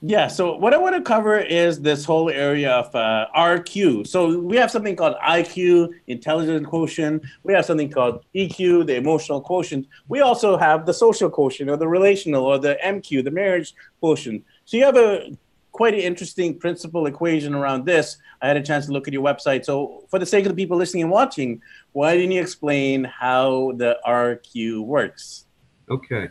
yeah. 0.00 0.28
So 0.28 0.56
what 0.56 0.72
I 0.72 0.76
want 0.76 0.94
to 0.94 1.02
cover 1.02 1.40
is 1.40 1.80
this 1.80 2.04
whole 2.04 2.30
area 2.30 2.70
of 2.70 2.94
uh, 2.94 3.26
RQ. 3.34 4.06
So 4.06 4.38
we 4.38 4.56
have 4.58 4.70
something 4.70 4.94
called 4.94 5.16
IQ, 5.26 5.88
intelligence 6.06 6.64
quotient. 6.64 7.24
We 7.42 7.52
have 7.52 7.64
something 7.64 7.90
called 7.90 8.24
EQ, 8.32 8.86
the 8.86 8.94
emotional 8.94 9.40
quotient. 9.40 9.88
We 10.06 10.20
also 10.20 10.56
have 10.56 10.86
the 10.86 10.94
social 10.94 11.28
quotient, 11.28 11.68
or 11.68 11.76
the 11.76 11.88
relational, 11.88 12.44
or 12.44 12.58
the 12.58 12.78
MQ, 12.84 13.24
the 13.24 13.32
marriage 13.32 13.74
quotient. 13.98 14.44
So 14.66 14.76
you 14.76 14.84
have 14.84 14.96
a 14.96 15.36
quite 15.72 15.94
an 15.94 16.00
interesting 16.00 16.56
principal 16.56 17.06
equation 17.06 17.56
around 17.56 17.86
this. 17.86 18.18
I 18.40 18.46
had 18.46 18.56
a 18.56 18.62
chance 18.62 18.86
to 18.86 18.92
look 18.92 19.08
at 19.08 19.12
your 19.12 19.24
website. 19.24 19.64
So 19.64 20.04
for 20.10 20.20
the 20.20 20.26
sake 20.26 20.46
of 20.46 20.52
the 20.52 20.62
people 20.62 20.76
listening 20.76 21.02
and 21.02 21.10
watching, 21.10 21.60
why 21.90 22.14
didn't 22.14 22.30
you 22.30 22.40
explain 22.40 23.02
how 23.02 23.72
the 23.74 23.98
RQ 24.06 24.84
works? 24.84 25.46
Okay 25.90 26.28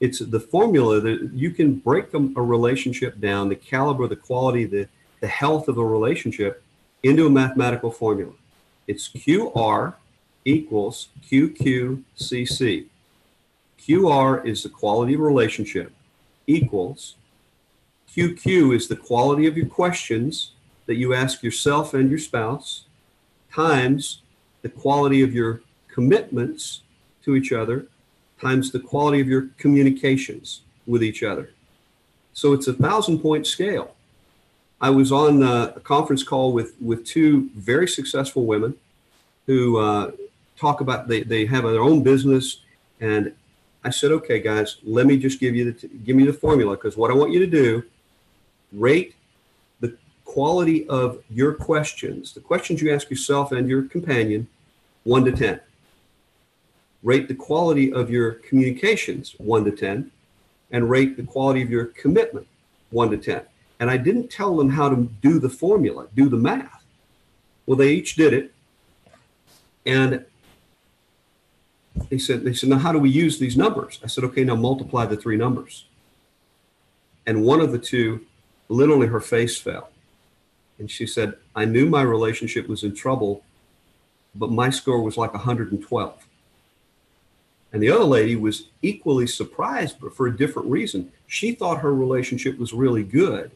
it's 0.00 0.20
the 0.20 0.40
formula 0.40 1.00
that 1.00 1.30
you 1.32 1.50
can 1.50 1.74
break 1.74 2.14
a, 2.14 2.18
a 2.18 2.42
relationship 2.42 3.20
down, 3.20 3.48
the 3.48 3.56
caliber, 3.56 4.06
the 4.06 4.16
quality, 4.16 4.64
the, 4.64 4.88
the 5.20 5.26
health 5.26 5.68
of 5.68 5.78
a 5.78 5.84
relationship 5.84 6.62
into 7.02 7.26
a 7.26 7.30
mathematical 7.30 7.90
formula. 7.90 8.32
It's 8.86 9.08
QR 9.08 9.94
equals 10.44 11.08
QQCC. 11.28 12.86
QR 13.80 14.46
is 14.46 14.62
the 14.62 14.68
quality 14.68 15.14
of 15.14 15.20
relationship 15.20 15.92
equals 16.46 17.16
QQ 18.18 18.74
is 18.74 18.88
the 18.88 18.96
quality 18.96 19.46
of 19.46 19.56
your 19.56 19.66
questions 19.66 20.52
that 20.86 20.96
you 20.96 21.14
ask 21.14 21.42
yourself 21.42 21.94
and 21.94 22.08
your 22.08 22.18
spouse 22.18 22.86
times 23.52 24.22
the 24.62 24.68
quality 24.68 25.22
of 25.22 25.34
your 25.34 25.60
commitments 25.86 26.82
to 27.22 27.36
each 27.36 27.52
other 27.52 27.86
times 28.40 28.70
the 28.70 28.80
quality 28.80 29.20
of 29.20 29.28
your 29.28 29.48
communications 29.58 30.62
with 30.86 31.02
each 31.02 31.22
other. 31.22 31.50
So 32.32 32.52
it's 32.52 32.68
a 32.68 32.72
thousand 32.72 33.20
point 33.20 33.46
scale. 33.46 33.94
I 34.80 34.90
was 34.90 35.10
on 35.10 35.42
uh, 35.42 35.72
a 35.74 35.80
conference 35.80 36.22
call 36.22 36.52
with, 36.52 36.74
with 36.80 37.04
two 37.04 37.50
very 37.56 37.88
successful 37.88 38.46
women 38.46 38.76
who 39.46 39.78
uh, 39.78 40.12
talk 40.56 40.80
about 40.80 41.08
they, 41.08 41.22
they 41.22 41.46
have 41.46 41.64
their 41.64 41.82
own 41.82 42.02
business. 42.02 42.60
And 43.00 43.32
I 43.82 43.90
said, 43.90 44.12
okay, 44.12 44.38
guys, 44.38 44.76
let 44.84 45.06
me 45.06 45.18
just 45.18 45.40
give 45.40 45.56
you 45.56 45.72
the, 45.72 45.88
give 45.88 46.14
me 46.14 46.24
the 46.24 46.32
formula 46.32 46.76
because 46.76 46.96
what 46.96 47.10
I 47.10 47.14
want 47.14 47.32
you 47.32 47.40
to 47.40 47.46
do, 47.46 47.82
rate 48.72 49.14
the 49.80 49.96
quality 50.24 50.86
of 50.88 51.22
your 51.30 51.54
questions, 51.54 52.32
the 52.34 52.40
questions 52.40 52.80
you 52.80 52.94
ask 52.94 53.10
yourself 53.10 53.50
and 53.50 53.68
your 53.68 53.82
companion, 53.82 54.46
one 55.02 55.24
to 55.24 55.32
10 55.32 55.60
rate 57.02 57.28
the 57.28 57.34
quality 57.34 57.92
of 57.92 58.10
your 58.10 58.32
communications 58.32 59.34
1 59.38 59.64
to 59.64 59.70
10 59.70 60.10
and 60.70 60.90
rate 60.90 61.16
the 61.16 61.22
quality 61.22 61.62
of 61.62 61.70
your 61.70 61.86
commitment 61.86 62.46
1 62.90 63.10
to 63.10 63.16
10 63.16 63.42
and 63.80 63.90
i 63.90 63.96
didn't 63.96 64.28
tell 64.28 64.56
them 64.56 64.70
how 64.70 64.88
to 64.88 65.08
do 65.22 65.38
the 65.38 65.48
formula 65.48 66.06
do 66.14 66.28
the 66.28 66.36
math. 66.36 66.78
Well 67.66 67.76
they 67.76 67.92
each 67.92 68.16
did 68.16 68.32
it. 68.32 68.54
And 69.84 70.24
they 72.08 72.18
said 72.18 72.42
they 72.42 72.54
said 72.54 72.70
now 72.70 72.78
how 72.78 72.92
do 72.92 72.98
we 72.98 73.10
use 73.10 73.38
these 73.38 73.56
numbers? 73.56 74.00
I 74.02 74.06
said 74.06 74.24
okay 74.24 74.42
now 74.42 74.56
multiply 74.56 75.04
the 75.04 75.16
three 75.16 75.36
numbers. 75.36 75.84
And 77.26 77.44
one 77.44 77.60
of 77.60 77.72
the 77.72 77.78
two 77.78 78.24
literally 78.68 79.06
her 79.06 79.20
face 79.20 79.58
fell. 79.58 79.90
And 80.78 80.90
she 80.90 81.06
said 81.06 81.34
i 81.54 81.64
knew 81.64 81.86
my 81.86 82.02
relationship 82.02 82.68
was 82.68 82.84
in 82.84 82.94
trouble 82.94 83.44
but 84.34 84.50
my 84.50 84.70
score 84.70 85.02
was 85.02 85.16
like 85.16 85.34
112 85.34 86.27
and 87.72 87.82
the 87.82 87.90
other 87.90 88.04
lady 88.04 88.36
was 88.36 88.68
equally 88.82 89.26
surprised, 89.26 89.96
but 90.00 90.14
for 90.16 90.26
a 90.26 90.36
different 90.36 90.68
reason. 90.68 91.12
She 91.26 91.52
thought 91.52 91.80
her 91.80 91.94
relationship 91.94 92.58
was 92.58 92.72
really 92.72 93.04
good. 93.04 93.50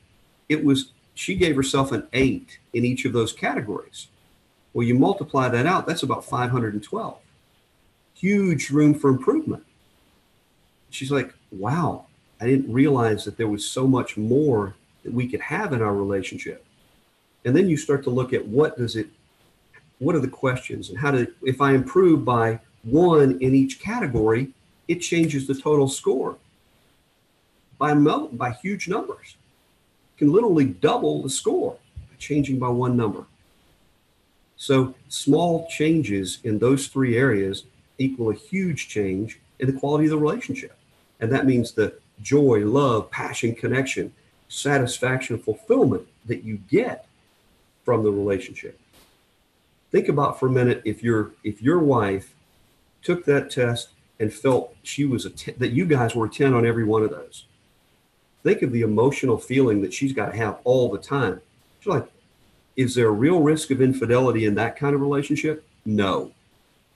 It 0.49 0.63
was, 0.63 0.93
she 1.15 1.35
gave 1.35 1.57
herself 1.57 1.93
an 1.93 2.07
eight 2.13 2.59
in 2.75 2.85
each 2.85 3.05
of 3.05 3.13
those 3.13 3.33
categories. 3.33 4.09
Well, 4.75 4.87
you 4.87 4.95
multiply 4.95 5.49
that 5.49 5.67
out, 5.67 5.87
that's 5.87 6.03
about 6.03 6.25
512. 6.25 7.19
Huge 8.15 8.71
room 8.71 8.95
for 8.95 9.09
improvement. 9.09 9.65
She's 10.91 11.11
like, 11.11 11.35
wow, 11.51 12.07
I 12.41 12.47
didn't 12.47 12.73
realize 12.73 13.25
that 13.25 13.37
there 13.37 13.49
was 13.49 13.67
so 13.67 13.87
much 13.87 14.17
more 14.17 14.75
that 15.05 15.13
we 15.13 15.27
could 15.27 15.41
have 15.41 15.73
in 15.73 15.83
our 15.83 15.95
relationship. 15.95 16.65
And 17.45 17.57
then 17.57 17.69
you 17.69 17.77
start 17.77 18.05
to 18.05 18.11
look 18.11 18.33
at 18.33 18.47
what 18.47 18.77
does 18.77 18.95
it, 18.95 19.09
what 19.99 20.15
are 20.15 20.21
the 20.21 20.29
questions 20.29 20.91
and 20.91 20.99
how 20.99 21.11
to, 21.11 21.33
if 21.43 21.61
I 21.61 21.73
improve 21.73 22.25
by 22.25 22.61
one 22.83 23.39
in 23.41 23.55
each 23.55 23.81
category, 23.81 24.49
it 24.89 24.97
changes 24.97 25.47
the 25.47 25.55
total 25.55 25.89
score 25.89 26.37
by, 27.79 27.95
by 27.95 28.51
huge 28.51 28.89
numbers. 28.89 29.37
It 30.15 30.19
can 30.19 30.33
literally 30.33 30.67
double 30.67 31.23
the 31.23 31.31
score 31.31 31.77
by 32.11 32.17
changing 32.19 32.59
by 32.59 32.69
one 32.69 32.97
number. 32.97 33.25
So 34.57 34.95
small 35.09 35.67
changes 35.69 36.39
in 36.45 36.59
those 36.59 36.87
three 36.87 37.17
areas 37.17 37.65
equal 37.99 38.31
a 38.31 38.35
huge 38.35 38.89
change 38.89 39.41
in 39.59 39.73
the 39.73 39.79
quality 39.79 40.05
of 40.05 40.11
the 40.11 40.19
relationship. 40.19 40.77
And 41.21 41.33
that 41.33 41.47
means 41.47 41.73
the 41.73 41.95
joy, 42.21 42.65
love, 42.65 43.11
passion, 43.11 43.55
connection, 43.55 44.13
satisfaction, 44.49 45.39
fulfillment 45.39 46.07
that 46.27 46.45
you 46.45 46.59
get 46.69 47.07
from 47.85 48.05
the 48.05 48.11
relationship. 48.11 48.79
Think 49.91 50.09
about 50.09 50.39
for 50.39 50.47
a 50.47 50.51
minute 50.51 50.83
if 50.85 51.03
your 51.03 51.33
if 51.45 51.61
your 51.61 51.79
wife 51.81 52.35
took 53.03 53.25
that 53.25 53.51
test 53.51 53.91
and 54.21 54.33
felt 54.33 54.75
she 54.83 55.05
was 55.05 55.27
a 55.27 55.31
t- 55.31 55.53
that 55.53 55.73
you 55.73 55.85
guys 55.85 56.15
were 56.15 56.27
a 56.27 56.31
10 56.31 56.55
on 56.55 56.65
every 56.65 56.85
one 56.85 57.03
of 57.03 57.11
those. 57.11 57.47
Think 58.43 58.63
of 58.63 58.73
the 58.73 58.83
emotional 58.83 59.39
feeling 59.39 59.83
that 59.83 59.93
she's 59.93 60.13
got 60.13 60.31
to 60.31 60.37
have 60.37 60.59
all 60.65 60.91
the 60.91 60.99
time. 60.99 61.41
She's 61.81 61.89
like, 61.89 62.09
is 62.77 62.95
there 62.95 63.09
a 63.09 63.13
real 63.13 63.41
risk 63.41 63.71
of 63.71 63.83
infidelity 63.83 64.47
in 64.47 64.55
that 64.55 64.77
kind 64.77 64.95
of 64.95 65.01
relationship? 65.01 65.65
No, 65.85 66.33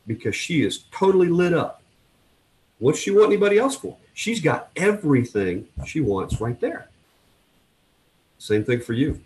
because 0.07 0.35
she 0.35 0.63
is 0.63 0.85
totally 0.91 1.29
lit 1.29 1.53
up. 1.53 1.83
What's 2.79 2.99
she 2.99 3.11
want 3.11 3.27
anybody 3.27 3.59
else 3.59 3.77
for? 3.77 3.97
She's 4.15 4.41
got 4.41 4.71
everything 4.77 5.67
she 5.85 6.01
wants 6.01 6.41
right 6.41 6.59
there. 6.61 6.89
Same 8.39 8.65
thing 8.65 8.81
for 8.81 8.93
you. 8.93 9.21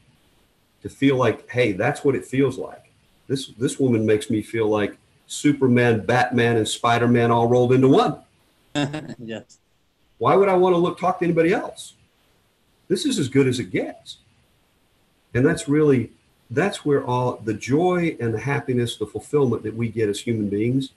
To 0.83 0.89
feel 0.89 1.17
like, 1.17 1.49
hey, 1.51 1.73
that's 1.73 2.05
what 2.05 2.15
it 2.15 2.25
feels 2.25 2.57
like. 2.57 2.91
This 3.29 3.49
this 3.59 3.79
woman 3.79 4.07
makes 4.07 4.31
me 4.31 4.41
feel 4.41 4.67
like 4.67 4.97
Superman, 5.31 6.05
Batman, 6.05 6.57
and 6.57 6.67
Spider 6.67 7.09
Man 7.09 7.31
all 7.31 7.49
rolled 7.49 7.73
into 7.73 7.89
one. 7.89 8.19
yes. 9.19 9.59
Why 10.19 10.35
would 10.37 10.49
I 10.49 10.55
want 10.55 10.75
to 10.75 10.79
look 10.79 10.99
talk 10.99 11.19
to 11.21 11.25
anybody 11.25 11.53
else? 11.53 11.95
this 12.91 13.07
is 13.07 13.21
as 13.21 13.29
good 13.29 13.47
as 13.47 13.61
it 13.61 13.71
gets. 13.71 14.19
And 15.33 15.47
that's 15.47 15.69
really 15.69 16.11
that's 16.51 16.85
where 16.85 17.05
all 17.05 17.37
the 17.37 17.55
joy 17.55 18.17
and 18.19 18.35
the 18.35 18.41
happiness, 18.41 18.97
the 18.97 19.07
fulfillment 19.07 19.63
that 19.63 19.77
we 19.77 19.89
get 19.89 20.09
as 20.09 20.19
human 20.19 20.49
beings 20.49 20.91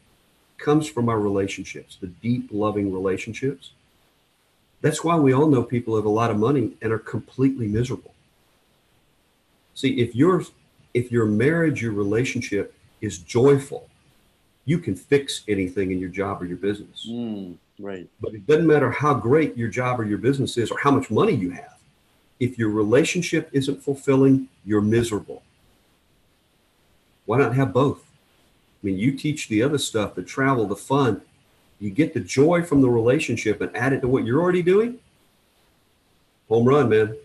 comes 0.58 0.88
from 0.90 1.08
our 1.08 1.20
relationships, 1.20 2.00
the 2.02 2.08
deep, 2.08 2.50
loving 2.52 2.92
relationships. 2.92 3.74
That's 4.82 5.04
why 5.04 5.16
we 5.18 5.34
all 5.34 5.48
know 5.48 5.62
people 5.62 5.96
have 5.96 6.06
a 6.06 6.10
lot 6.10 6.32
of 6.32 6.38
money 6.38 6.72
and 6.82 6.92
are 6.92 6.98
completely 6.98 7.68
miserable. 7.68 8.16
See, 9.76 10.00
if 10.02 10.16
your 10.16 10.44
if 10.96 11.12
your 11.12 11.28
marriage, 11.28 11.84
your 11.84 11.94
relationship 11.94 12.74
is 13.02 13.20
joyful, 13.20 13.88
you 14.66 14.78
can 14.78 14.96
fix 14.96 15.44
anything 15.48 15.92
in 15.92 16.00
your 16.00 16.10
job 16.10 16.42
or 16.42 16.46
your 16.46 16.58
business. 16.58 17.08
Mm, 17.10 17.56
right. 17.80 18.08
But 18.22 18.34
it 18.34 18.48
doesn't 18.48 18.68
matter 18.68 18.92
how 18.92 19.14
great 19.14 19.58
your 19.58 19.70
job 19.70 20.00
or 20.00 20.06
your 20.06 20.18
business 20.18 20.58
is 20.58 20.72
or 20.72 20.80
how 20.80 20.92
much 20.92 21.12
money 21.12 21.34
you 21.34 21.52
have. 21.52 21.80
If 22.40 22.58
your 22.58 22.70
relationship 22.70 23.50
isn't 23.52 23.84
fulfilling, 23.84 24.48
you're 24.66 24.82
miserable. 24.82 25.44
Why 27.26 27.38
not 27.38 27.56
have 27.56 27.74
both? 27.74 28.00
I 28.84 28.88
mean, 28.88 28.98
you 28.98 29.14
teach 29.14 29.48
the 29.48 29.64
other 29.64 29.78
stuff, 29.78 30.16
the 30.16 30.24
travel, 30.24 30.68
the 30.68 30.76
fun. 30.76 31.22
You 31.80 31.90
get 31.90 32.14
the 32.14 32.20
joy 32.20 32.64
from 32.64 32.82
the 32.82 32.90
relationship 32.90 33.62
and 33.62 33.76
add 33.76 33.94
it 33.94 34.02
to 34.02 34.08
what 34.08 34.26
you're 34.26 34.42
already 34.42 34.62
doing. 34.62 35.00
Home 36.50 36.66
run, 36.66 36.90
man. 36.90 37.16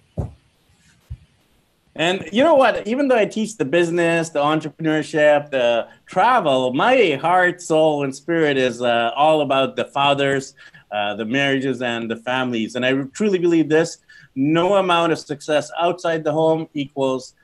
And 1.98 2.28
you 2.32 2.44
know 2.44 2.54
what? 2.54 2.86
Even 2.86 3.08
though 3.08 3.16
I 3.16 3.26
teach 3.26 3.56
the 3.56 3.64
business, 3.64 4.28
the 4.30 4.38
entrepreneurship, 4.38 5.50
the 5.50 5.88
travel, 6.06 6.72
my 6.72 7.18
heart, 7.20 7.60
soul, 7.60 8.04
and 8.04 8.14
spirit 8.14 8.56
is 8.56 8.80
uh, 8.80 9.10
all 9.16 9.40
about 9.40 9.74
the 9.74 9.84
fathers, 9.84 10.54
uh, 10.92 11.16
the 11.16 11.24
marriages, 11.24 11.82
and 11.82 12.08
the 12.08 12.16
families. 12.16 12.76
And 12.76 12.86
I 12.86 12.92
truly 13.12 13.40
believe 13.40 13.68
this 13.68 13.98
no 14.36 14.76
amount 14.76 15.10
of 15.10 15.18
success 15.18 15.72
outside 15.80 16.22
the 16.22 16.30
home 16.30 16.68
equals 16.72 17.34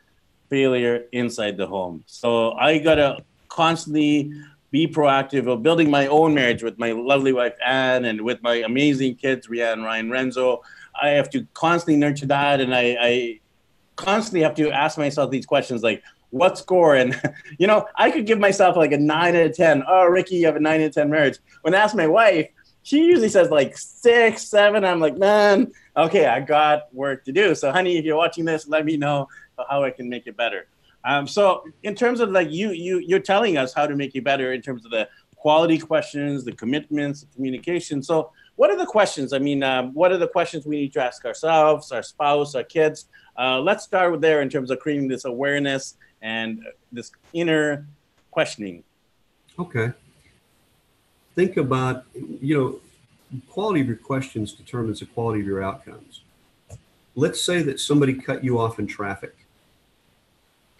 failure 0.48 1.06
inside 1.10 1.56
the 1.56 1.66
home. 1.66 2.04
So 2.06 2.52
I 2.52 2.78
got 2.78 2.94
to 2.94 3.24
constantly 3.48 4.32
be 4.70 4.86
proactive 4.86 5.48
of 5.48 5.64
building 5.64 5.90
my 5.90 6.06
own 6.06 6.32
marriage 6.32 6.62
with 6.62 6.78
my 6.78 6.92
lovely 6.92 7.32
wife, 7.32 7.54
Anne, 7.64 8.04
and 8.04 8.20
with 8.20 8.40
my 8.42 8.56
amazing 8.56 9.16
kids, 9.16 9.48
Rianne, 9.48 9.84
Ryan, 9.84 10.10
Renzo. 10.10 10.62
I 11.00 11.08
have 11.10 11.28
to 11.30 11.44
constantly 11.54 11.96
nurture 11.96 12.26
that. 12.26 12.60
And 12.60 12.72
I, 12.72 12.96
I 13.00 13.40
constantly 13.96 14.42
have 14.42 14.54
to 14.56 14.70
ask 14.70 14.98
myself 14.98 15.30
these 15.30 15.46
questions 15.46 15.82
like, 15.82 16.02
what 16.30 16.58
score? 16.58 16.96
And, 16.96 17.20
you 17.58 17.66
know, 17.66 17.86
I 17.96 18.10
could 18.10 18.26
give 18.26 18.38
myself 18.38 18.76
like 18.76 18.92
a 18.92 18.98
nine 18.98 19.36
out 19.36 19.46
of 19.46 19.56
10. 19.56 19.84
Oh, 19.88 20.06
Ricky, 20.06 20.36
you 20.36 20.46
have 20.46 20.56
a 20.56 20.60
nine 20.60 20.80
out 20.80 20.88
of 20.88 20.94
10 20.94 21.10
marriage. 21.10 21.38
When 21.62 21.74
I 21.74 21.78
ask 21.78 21.94
my 21.94 22.08
wife, 22.08 22.48
she 22.82 22.98
usually 22.98 23.30
says 23.30 23.50
like 23.50 23.76
six, 23.78 24.42
seven. 24.42 24.84
I'm 24.84 25.00
like, 25.00 25.16
man, 25.16 25.72
okay, 25.96 26.26
I 26.26 26.40
got 26.40 26.94
work 26.94 27.24
to 27.24 27.32
do. 27.32 27.54
So, 27.54 27.72
honey, 27.72 27.96
if 27.96 28.04
you're 28.04 28.16
watching 28.16 28.44
this, 28.44 28.68
let 28.68 28.84
me 28.84 28.96
know 28.96 29.26
how 29.68 29.82
I 29.82 29.90
can 29.90 30.08
make 30.08 30.26
it 30.26 30.36
better. 30.36 30.66
Um, 31.04 31.26
so, 31.26 31.64
in 31.82 31.94
terms 31.94 32.20
of 32.20 32.30
like 32.30 32.50
you, 32.50 32.70
you, 32.70 32.98
you're 32.98 33.20
telling 33.20 33.56
us 33.56 33.72
how 33.72 33.86
to 33.86 33.96
make 33.96 34.14
it 34.14 34.22
better 34.22 34.52
in 34.52 34.60
terms 34.60 34.84
of 34.84 34.90
the 34.90 35.08
quality 35.34 35.78
questions, 35.78 36.44
the 36.44 36.52
commitments, 36.52 37.22
the 37.22 37.26
communication. 37.34 38.02
So, 38.02 38.32
what 38.56 38.70
are 38.70 38.76
the 38.76 38.86
questions? 38.86 39.32
I 39.32 39.38
mean, 39.38 39.62
um, 39.62 39.92
what 39.94 40.12
are 40.12 40.18
the 40.18 40.28
questions 40.28 40.66
we 40.66 40.76
need 40.76 40.92
to 40.92 41.02
ask 41.02 41.24
ourselves, 41.24 41.90
our 41.90 42.02
spouse, 42.02 42.54
our 42.54 42.62
kids? 42.62 43.06
Uh, 43.36 43.60
let's 43.60 43.84
start 43.84 44.12
with 44.12 44.20
there 44.20 44.42
in 44.42 44.48
terms 44.48 44.70
of 44.70 44.78
creating 44.78 45.08
this 45.08 45.24
awareness 45.24 45.96
and 46.22 46.64
this 46.92 47.10
inner 47.32 47.86
questioning. 48.30 48.82
Okay. 49.58 49.92
Think 51.34 51.56
about, 51.56 52.04
you 52.14 52.56
know, 52.56 53.40
quality 53.48 53.80
of 53.80 53.88
your 53.88 53.96
questions 53.96 54.52
determines 54.52 55.00
the 55.00 55.06
quality 55.06 55.40
of 55.40 55.46
your 55.46 55.62
outcomes. 55.62 56.22
Let's 57.16 57.42
say 57.42 57.62
that 57.62 57.80
somebody 57.80 58.14
cut 58.14 58.44
you 58.44 58.58
off 58.58 58.78
in 58.78 58.86
traffic. 58.86 59.36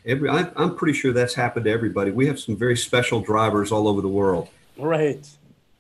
Every, 0.07 0.29
I, 0.29 0.51
I'm 0.57 0.77
pretty 0.77 0.93
sure 0.93 1.13
that's 1.13 1.35
happened 1.35 1.65
to 1.65 1.71
everybody. 1.71 2.11
We 2.11 2.27
have 2.27 2.39
some 2.39 2.57
very 2.57 2.77
special 2.77 3.21
drivers 3.21 3.73
all 3.73 3.89
over 3.89 4.01
the 4.01 4.09
world. 4.09 4.49
Right. 4.77 5.29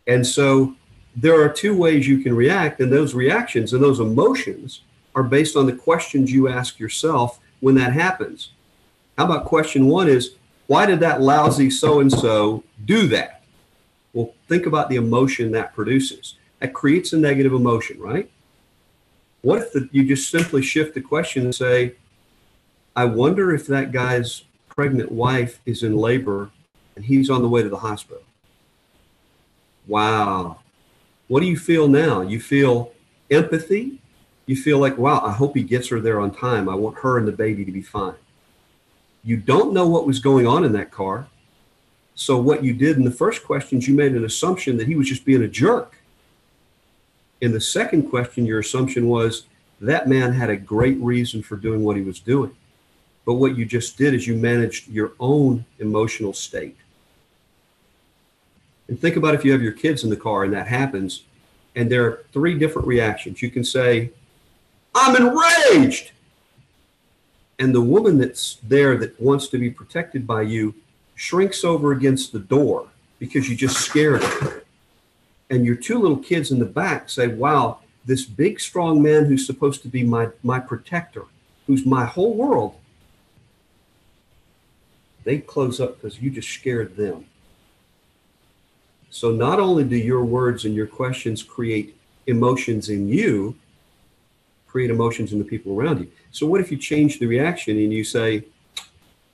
And 0.07 0.27
so 0.27 0.75
there 1.17 1.41
are 1.43 1.49
two 1.49 1.77
ways 1.77 2.09
you 2.09 2.19
can 2.19 2.35
react, 2.35 2.81
and 2.81 2.93
those 2.93 3.15
reactions 3.15 3.73
and 3.73 3.83
those 3.83 4.01
emotions 4.01 4.81
are 5.15 5.23
based 5.23 5.57
on 5.57 5.67
the 5.67 5.73
questions 5.73 6.33
you 6.33 6.49
ask 6.49 6.79
yourself 6.79 7.39
when 7.61 7.75
that 7.77 7.93
happens. 7.93 8.51
How 9.17 9.25
about 9.27 9.45
question 9.45 9.87
one 9.87 10.09
is, 10.09 10.35
why 10.67 10.87
did 10.87 11.01
that 11.01 11.21
lousy 11.21 11.71
so 11.71 12.01
and 12.01 12.11
so 12.11 12.65
do 12.85 13.07
that? 13.09 13.43
Well, 14.13 14.33
think 14.49 14.67
about 14.67 14.89
the 14.89 14.97
emotion 14.97 15.53
that 15.53 15.75
produces. 15.75 16.35
That 16.61 16.73
creates 16.73 17.13
a 17.13 17.19
negative 17.19 17.53
emotion, 17.53 18.01
right? 18.01 18.31
What 19.43 19.61
if 19.61 19.73
the, 19.73 19.89
you 19.93 20.05
just 20.05 20.31
simply 20.31 20.63
shift 20.63 20.95
the 20.95 21.01
question 21.01 21.45
and 21.45 21.55
say, 21.55 21.95
I 22.97 23.05
wonder 23.05 23.55
if 23.55 23.67
that 23.67 23.93
guy's 23.93 24.45
pregnant 24.69 25.13
wife 25.13 25.61
is 25.67 25.83
in 25.83 25.97
labor 25.97 26.51
and 26.97 27.05
he's 27.05 27.29
on 27.29 27.43
the 27.43 27.49
way 27.49 27.63
to 27.63 27.69
the 27.69 27.79
hospital? 27.79 28.23
Wow. 29.87 30.61
What 31.29 31.41
do 31.41 31.47
you 31.47 31.59
feel 31.59 31.89
now? 31.89 32.23
You 32.23 32.41
feel 32.41 32.93
empathy? 33.31 34.01
You 34.47 34.57
feel 34.57 34.79
like, 34.79 34.99
wow, 34.99 35.21
I 35.21 35.33
hope 35.33 35.57
he 35.57 35.63
gets 35.63 35.89
her 35.89 36.01
there 36.01 36.21
on 36.21 36.31
time. 36.31 36.69
I 36.69 36.75
want 36.75 36.99
her 36.99 37.19
and 37.19 37.27
the 37.27 37.33
baby 37.33 37.65
to 37.65 37.73
be 37.73 37.83
fine. 37.83 38.15
You 39.23 39.39
don't 39.39 39.73
know 39.73 39.89
what 39.89 40.07
was 40.07 40.19
going 40.19 40.47
on 40.47 40.65
in 40.65 40.73
that 40.73 40.91
car. 40.91 41.29
So, 42.15 42.39
what 42.39 42.63
you 42.63 42.75
did 42.75 42.97
in 42.97 43.05
the 43.05 43.11
first 43.11 43.43
questions, 43.45 43.89
you 43.89 43.95
made 43.95 44.13
an 44.13 44.25
assumption 44.25 44.77
that 44.77 44.87
he 44.87 44.95
was 44.95 45.09
just 45.09 45.25
being 45.25 45.43
a 45.43 45.49
jerk. 45.49 45.97
In 47.41 47.53
the 47.53 47.61
second 47.61 48.11
question, 48.11 48.47
your 48.47 48.61
assumption 48.61 49.09
was 49.09 49.47
that 49.81 50.09
man 50.09 50.33
had 50.33 50.51
a 50.51 50.57
great 50.57 50.99
reason 50.99 51.43
for 51.43 51.57
doing 51.57 51.83
what 51.83 51.97
he 51.97 52.03
was 52.03 52.21
doing. 52.21 52.55
But 53.25 53.35
what 53.35 53.57
you 53.57 53.65
just 53.65 53.97
did 53.97 54.15
is 54.15 54.27
you 54.27 54.37
managed 54.37 54.89
your 54.89 55.13
own 55.19 55.65
emotional 55.79 56.33
state. 56.33 56.77
And 58.89 59.01
think 59.01 59.17
about 59.17 59.35
if 59.35 59.45
you 59.45 59.53
have 59.53 59.63
your 59.63 59.73
kids 59.73 60.05
in 60.05 60.11
the 60.11 60.17
car 60.17 60.45
and 60.45 60.53
that 60.53 60.69
happens, 60.69 61.25
and 61.75 61.91
there 61.91 62.05
are 62.05 62.25
three 62.33 62.57
different 62.59 62.87
reactions. 62.87 63.43
You 63.43 63.51
can 63.51 63.65
say, 63.65 64.11
I'm 64.95 65.17
enraged. 65.17 66.13
And 67.59 67.75
the 67.75 67.81
woman 67.81 68.19
that's 68.19 68.57
there 68.63 68.97
that 68.99 69.21
wants 69.21 69.49
to 69.49 69.59
be 69.59 69.71
protected 69.71 70.27
by 70.27 70.43
you 70.43 70.75
shrinks 71.15 71.65
over 71.65 71.93
against 71.93 72.33
the 72.33 72.41
door 72.41 72.89
because 73.19 73.49
you 73.49 73.57
just 73.57 73.79
scared 73.79 74.23
her. 74.23 74.65
And 75.51 75.65
your 75.65 75.77
two 75.77 75.99
little 75.99 76.17
kids 76.17 76.51
in 76.51 76.59
the 76.59 76.65
back 76.65 77.09
say, 77.09 77.29
Wow, 77.29 77.81
this 78.05 78.25
big, 78.25 78.61
strong 78.61 79.01
man 79.03 79.27
who's 79.27 79.47
supposed 79.47 79.83
to 79.83 79.89
be 79.89 80.03
my, 80.03 80.29
my 80.43 80.59
protector, 80.59 81.25
who's 81.67 81.87
my 81.87 82.05
whole 82.05 82.35
world, 82.35 82.75
they 85.25 85.39
close 85.39 85.81
up 85.81 86.01
because 86.01 86.21
you 86.21 86.31
just 86.31 86.51
scared 86.51 86.97
them. 86.97 87.25
So 89.11 89.31
not 89.31 89.61
only 89.61 89.85
do 89.85 89.97
your 89.97 90.25
words 90.25 90.65
and 90.65 90.75
your 90.75 90.87
questions 90.87 91.43
create 91.43 91.97
emotions 92.27 92.89
in 92.89 93.09
you, 93.09 93.57
create 94.75 94.91
emotions 94.91 95.33
in 95.33 95.39
the 95.39 95.45
people 95.45 95.81
around 95.81 96.01
you. 96.01 96.11
So 96.33 96.49
what 96.49 96.61
if 96.61 96.73
you 96.73 96.77
change 96.77 97.21
the 97.21 97.27
reaction 97.27 97.79
and 97.79 97.93
you 97.93 98.03
say, 98.03 98.43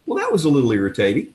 well, 0.04 0.18
that 0.18 0.30
was 0.30 0.44
a 0.44 0.50
little 0.50 0.70
irritating. 0.70 1.32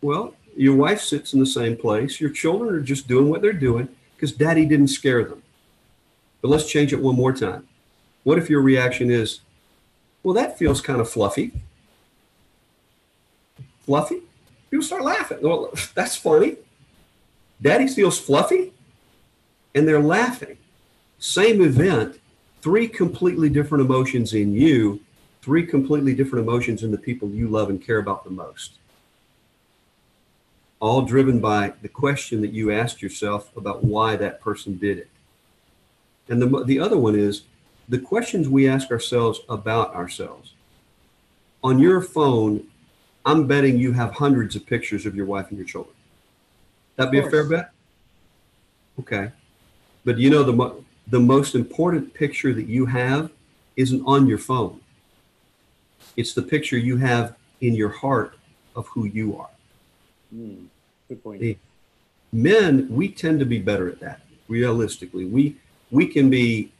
Well, 0.00 0.34
your 0.56 0.74
wife 0.74 1.02
sits 1.02 1.34
in 1.34 1.40
the 1.40 1.46
same 1.46 1.76
place. 1.76 2.22
Your 2.22 2.30
children 2.30 2.74
are 2.74 2.80
just 2.80 3.06
doing 3.06 3.28
what 3.28 3.42
they're 3.42 3.52
doing 3.52 3.86
because 4.16 4.32
daddy 4.32 4.64
didn't 4.64 4.88
scare 4.88 5.22
them. 5.24 5.42
But 6.40 6.48
let's 6.48 6.70
change 6.70 6.94
it 6.94 7.02
one 7.02 7.16
more 7.16 7.34
time. 7.34 7.68
What 8.24 8.38
if 8.38 8.48
your 8.48 8.62
reaction 8.62 9.10
is, 9.10 9.40
well, 10.22 10.32
that 10.32 10.56
feels 10.56 10.80
kind 10.80 11.02
of 11.02 11.10
fluffy? 11.10 11.52
Fluffy? 13.84 14.22
People 14.70 14.86
start 14.86 15.02
laughing. 15.02 15.40
Well, 15.42 15.70
that's 15.94 16.16
funny. 16.16 16.56
Daddy 17.60 17.88
feels 17.88 18.18
fluffy, 18.18 18.72
and 19.74 19.86
they're 19.86 20.00
laughing. 20.00 20.56
Same 21.18 21.62
event, 21.62 22.18
three 22.62 22.86
completely 22.88 23.50
different 23.50 23.84
emotions 23.84 24.32
in 24.32 24.54
you, 24.54 25.00
three 25.42 25.66
completely 25.66 26.14
different 26.14 26.46
emotions 26.46 26.84
in 26.84 26.92
the 26.92 26.98
people 26.98 27.28
you 27.28 27.48
love 27.48 27.68
and 27.68 27.84
care 27.84 27.98
about 27.98 28.24
the 28.24 28.30
most. 28.30 28.74
All 30.80 31.02
driven 31.02 31.40
by 31.40 31.74
the 31.82 31.88
question 31.88 32.40
that 32.40 32.52
you 32.52 32.70
asked 32.70 33.02
yourself 33.02 33.54
about 33.56 33.84
why 33.84 34.16
that 34.16 34.40
person 34.40 34.78
did 34.78 34.98
it. 34.98 35.10
And 36.28 36.40
the, 36.40 36.64
the 36.64 36.78
other 36.78 36.96
one 36.96 37.16
is 37.16 37.42
the 37.88 37.98
questions 37.98 38.48
we 38.48 38.68
ask 38.68 38.90
ourselves 38.90 39.40
about 39.48 39.94
ourselves. 39.94 40.54
On 41.64 41.78
your 41.78 42.00
phone, 42.00 42.66
I'm 43.24 43.46
betting 43.46 43.78
you 43.78 43.92
have 43.92 44.12
hundreds 44.12 44.56
of 44.56 44.66
pictures 44.66 45.06
of 45.06 45.14
your 45.14 45.26
wife 45.26 45.48
and 45.50 45.58
your 45.58 45.66
children. 45.66 45.94
That 46.96 47.10
be 47.10 47.18
a 47.18 47.30
fair 47.30 47.48
bet? 47.48 47.70
Okay. 49.00 49.30
But 50.04 50.18
you 50.18 50.30
know 50.30 50.42
the 50.42 50.84
the 51.06 51.20
most 51.20 51.54
important 51.54 52.14
picture 52.14 52.52
that 52.54 52.66
you 52.66 52.86
have 52.86 53.30
isn't 53.76 54.02
on 54.06 54.26
your 54.26 54.38
phone. 54.38 54.80
It's 56.16 56.34
the 56.34 56.42
picture 56.42 56.76
you 56.76 56.96
have 56.98 57.36
in 57.60 57.74
your 57.74 57.88
heart 57.88 58.36
of 58.76 58.86
who 58.88 59.04
you 59.04 59.36
are. 59.38 59.50
Mm, 60.34 60.66
good 61.08 61.22
point. 61.22 61.40
The 61.40 61.56
men, 62.32 62.86
we 62.90 63.08
tend 63.08 63.40
to 63.40 63.46
be 63.46 63.58
better 63.58 63.88
at 63.88 64.00
that. 64.00 64.20
Realistically, 64.48 65.24
we 65.24 65.56
we 65.90 66.06
can 66.06 66.30
be, 66.30 66.72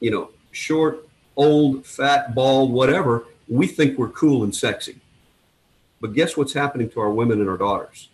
you 0.00 0.10
know, 0.10 0.30
short, 0.52 1.08
old, 1.36 1.86
fat, 1.86 2.34
bald, 2.34 2.70
whatever, 2.72 3.24
we 3.48 3.66
think 3.66 3.98
we're 3.98 4.10
cool 4.10 4.44
and 4.44 4.54
sexy. 4.54 5.00
But 6.00 6.12
guess 6.14 6.36
what's 6.36 6.52
happening 6.52 6.90
to 6.90 7.00
our 7.00 7.10
women 7.10 7.40
and 7.40 7.48
our 7.48 7.56
daughters? 7.56 8.08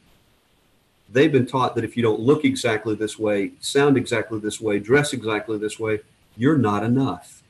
They've 1.12 1.32
been 1.32 1.46
taught 1.46 1.74
that 1.74 1.84
if 1.84 1.96
you 1.96 2.02
don't 2.02 2.20
look 2.20 2.44
exactly 2.44 2.94
this 2.94 3.18
way, 3.18 3.52
sound 3.60 3.96
exactly 3.96 4.38
this 4.38 4.60
way, 4.60 4.78
dress 4.78 5.12
exactly 5.12 5.58
this 5.58 5.78
way, 5.78 6.00
you're 6.36 6.58
not 6.58 6.84
enough. 6.84 7.42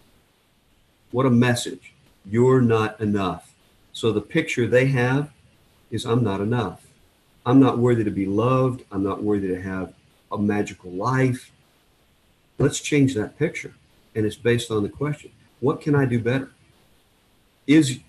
What 1.11 1.27
a 1.27 1.31
message. 1.31 1.93
You're 2.25 2.61
not 2.61 2.99
enough. 3.01 3.53
So 3.93 4.13
the 4.13 4.21
picture 4.21 4.67
they 4.67 4.87
have 4.87 5.31
is 5.91 6.05
I'm 6.05 6.23
not 6.23 6.41
enough. 6.41 6.87
I'm 7.45 7.61
not 7.61 7.79
worthy 7.79 8.05
to 8.05 8.11
be 8.11 8.27
loved. 8.27 8.85
I'm 8.91 9.03
not 9.03 9.23
worthy 9.23 9.49
to 9.49 9.61
have 9.61 9.93
a 10.33 10.39
magical 10.39 10.91
life. 10.93 11.51
Let's 12.59 12.81
change 12.81 13.15
that 13.15 13.39
picture. 13.39 13.75
And 14.15 14.25
it's 14.25 14.37
based 14.37 14.71
on 14.71 14.83
the 14.83 14.89
question 14.89 15.31
what 15.61 15.81
can 15.81 15.95
I 15.95 16.07
do 16.07 16.19
better? 16.19 16.51
Is 17.67 18.01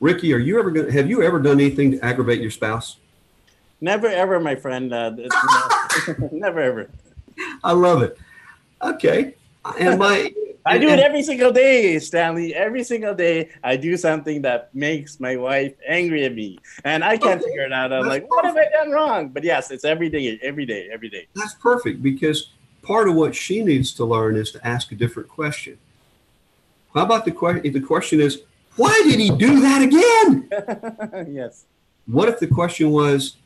Ricky, 0.00 0.34
are 0.34 0.38
you 0.38 0.58
ever 0.58 0.70
going 0.70 0.86
to 0.86 0.92
have 0.92 1.08
you 1.08 1.22
ever 1.22 1.38
done 1.38 1.60
anything 1.60 1.92
to 1.92 2.04
aggravate 2.04 2.40
your 2.40 2.50
spouse? 2.50 2.96
Never 3.80 4.06
ever, 4.06 4.40
my 4.40 4.54
friend. 4.54 4.92
Uh, 4.92 5.10
never 6.32 6.60
ever. 6.60 6.90
I 7.64 7.72
love 7.72 8.02
it. 8.02 8.18
Okay. 8.82 9.34
And 9.78 9.98
my 9.98 10.32
I 10.66 10.78
do 10.78 10.88
it 10.88 10.98
every 10.98 11.22
single 11.22 11.52
day, 11.52 11.98
Stanley. 11.98 12.54
Every 12.54 12.84
single 12.84 13.14
day, 13.14 13.48
I 13.64 13.76
do 13.76 13.96
something 13.96 14.42
that 14.42 14.74
makes 14.74 15.18
my 15.18 15.36
wife 15.36 15.74
angry 15.88 16.24
at 16.24 16.34
me, 16.34 16.58
and 16.84 17.02
I 17.02 17.16
can't 17.16 17.42
figure 17.42 17.62
it 17.62 17.72
out. 17.72 17.92
I'm 17.92 18.06
like, 18.06 18.28
perfect. 18.28 18.30
what 18.30 18.44
have 18.44 18.56
I 18.56 18.68
done 18.70 18.90
wrong? 18.90 19.28
But 19.30 19.42
yes, 19.42 19.70
it's 19.70 19.84
every 19.84 20.10
day, 20.10 20.38
every 20.42 20.66
day, 20.66 20.88
every 20.92 21.08
day. 21.08 21.26
That's 21.34 21.54
perfect 21.54 22.02
because 22.02 22.50
part 22.82 23.08
of 23.08 23.14
what 23.14 23.34
she 23.34 23.64
needs 23.64 23.92
to 23.94 24.04
learn 24.04 24.36
is 24.36 24.52
to 24.52 24.66
ask 24.66 24.92
a 24.92 24.94
different 24.94 25.28
question. 25.28 25.78
How 26.94 27.04
about 27.04 27.24
the 27.24 27.32
question? 27.32 27.72
The 27.72 27.80
question 27.80 28.20
is, 28.20 28.42
why 28.76 29.00
did 29.04 29.18
he 29.18 29.30
do 29.30 29.60
that 29.60 29.82
again? 29.82 31.32
yes. 31.34 31.64
What 32.06 32.28
if 32.28 32.38
the 32.38 32.46
question 32.46 32.90
was, 32.90 33.36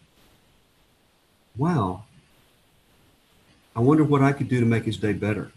wow, 1.57 2.05
I 3.77 3.81
wonder 3.81 4.05
what 4.05 4.23
I 4.23 4.33
could 4.33 4.49
do 4.49 4.61
to 4.61 4.67
make 4.67 4.85
his 4.85 4.97
day 4.97 5.13
better? 5.13 5.51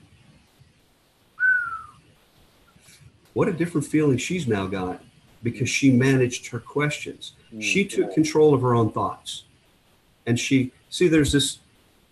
What 3.33 3.47
a 3.47 3.53
different 3.53 3.85
feeling 3.85 4.17
she's 4.17 4.47
now 4.47 4.65
got 4.65 5.03
because 5.43 5.69
she 5.69 5.91
managed 5.91 6.47
her 6.47 6.59
questions. 6.59 7.33
Mm-hmm. 7.47 7.59
She 7.59 7.85
took 7.85 8.13
control 8.13 8.53
of 8.53 8.61
her 8.61 8.73
own 8.73 8.91
thoughts. 8.91 9.43
And 10.25 10.39
she, 10.39 10.71
see, 10.89 11.07
there's 11.07 11.31
this, 11.31 11.59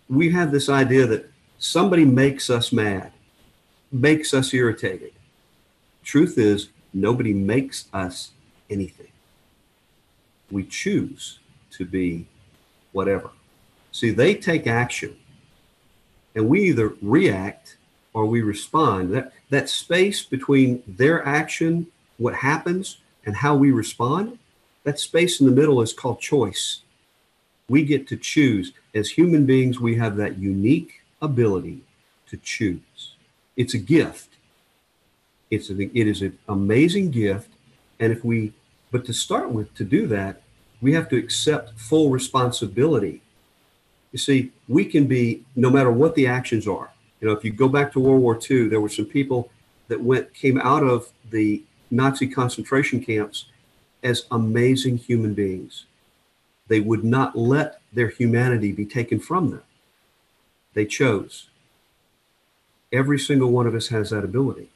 we 0.08 0.30
have 0.30 0.52
this 0.52 0.68
idea 0.68 1.06
that 1.06 1.28
somebody 1.58 2.04
makes 2.04 2.48
us 2.48 2.72
mad, 2.72 3.12
makes 3.90 4.32
us 4.32 4.54
irritated. 4.54 5.12
Truth 6.04 6.38
is, 6.38 6.68
nobody 6.94 7.34
makes 7.34 7.86
us 7.92 8.30
anything. 8.70 9.10
We 10.50 10.64
choose 10.64 11.40
to 11.72 11.84
be 11.84 12.26
whatever. 12.92 13.30
See, 13.96 14.10
they 14.10 14.34
take 14.34 14.66
action, 14.66 15.16
and 16.34 16.50
we 16.50 16.64
either 16.64 16.92
react 17.00 17.78
or 18.12 18.26
we 18.26 18.42
respond. 18.42 19.14
That, 19.14 19.32
that 19.48 19.70
space 19.70 20.22
between 20.22 20.82
their 20.86 21.24
action, 21.26 21.86
what 22.18 22.34
happens, 22.34 22.98
and 23.24 23.34
how 23.34 23.56
we 23.56 23.70
respond, 23.70 24.38
that 24.84 25.00
space 25.00 25.40
in 25.40 25.46
the 25.46 25.52
middle 25.52 25.80
is 25.80 25.94
called 25.94 26.20
choice. 26.20 26.82
We 27.70 27.84
get 27.84 28.06
to 28.08 28.18
choose. 28.18 28.74
As 28.94 29.08
human 29.08 29.46
beings, 29.46 29.80
we 29.80 29.96
have 29.96 30.16
that 30.16 30.36
unique 30.36 31.00
ability 31.22 31.80
to 32.28 32.36
choose. 32.36 33.14
It's 33.56 33.72
a 33.72 33.78
gift. 33.78 34.28
It's 35.50 35.70
a, 35.70 35.80
it 35.80 36.06
is 36.06 36.20
an 36.20 36.38
amazing 36.50 37.12
gift. 37.12 37.48
And 37.98 38.12
if 38.12 38.22
we, 38.22 38.52
but 38.90 39.06
to 39.06 39.14
start 39.14 39.52
with, 39.52 39.74
to 39.76 39.84
do 39.84 40.06
that, 40.08 40.42
we 40.82 40.92
have 40.92 41.08
to 41.08 41.16
accept 41.16 41.80
full 41.80 42.10
responsibility. 42.10 43.22
You 44.12 44.18
see, 44.18 44.52
we 44.68 44.84
can 44.84 45.06
be, 45.06 45.44
no 45.54 45.70
matter 45.70 45.90
what 45.90 46.14
the 46.14 46.26
actions 46.26 46.66
are, 46.66 46.90
you 47.20 47.28
know, 47.28 47.34
if 47.34 47.44
you 47.44 47.52
go 47.52 47.68
back 47.68 47.92
to 47.92 48.00
World 48.00 48.22
War 48.22 48.38
II, 48.50 48.68
there 48.68 48.80
were 48.80 48.88
some 48.88 49.06
people 49.06 49.50
that 49.88 50.00
went 50.00 50.32
came 50.34 50.58
out 50.58 50.82
of 50.82 51.10
the 51.30 51.62
Nazi 51.90 52.26
concentration 52.26 53.00
camps 53.00 53.46
as 54.02 54.26
amazing 54.30 54.98
human 54.98 55.34
beings. 55.34 55.86
They 56.68 56.80
would 56.80 57.04
not 57.04 57.36
let 57.36 57.80
their 57.92 58.08
humanity 58.08 58.72
be 58.72 58.84
taken 58.84 59.20
from 59.20 59.50
them. 59.50 59.62
They 60.74 60.84
chose. 60.84 61.48
Every 62.92 63.18
single 63.18 63.50
one 63.50 63.66
of 63.66 63.74
us 63.74 63.88
has 63.88 64.10
that 64.10 64.24
ability. 64.24 64.68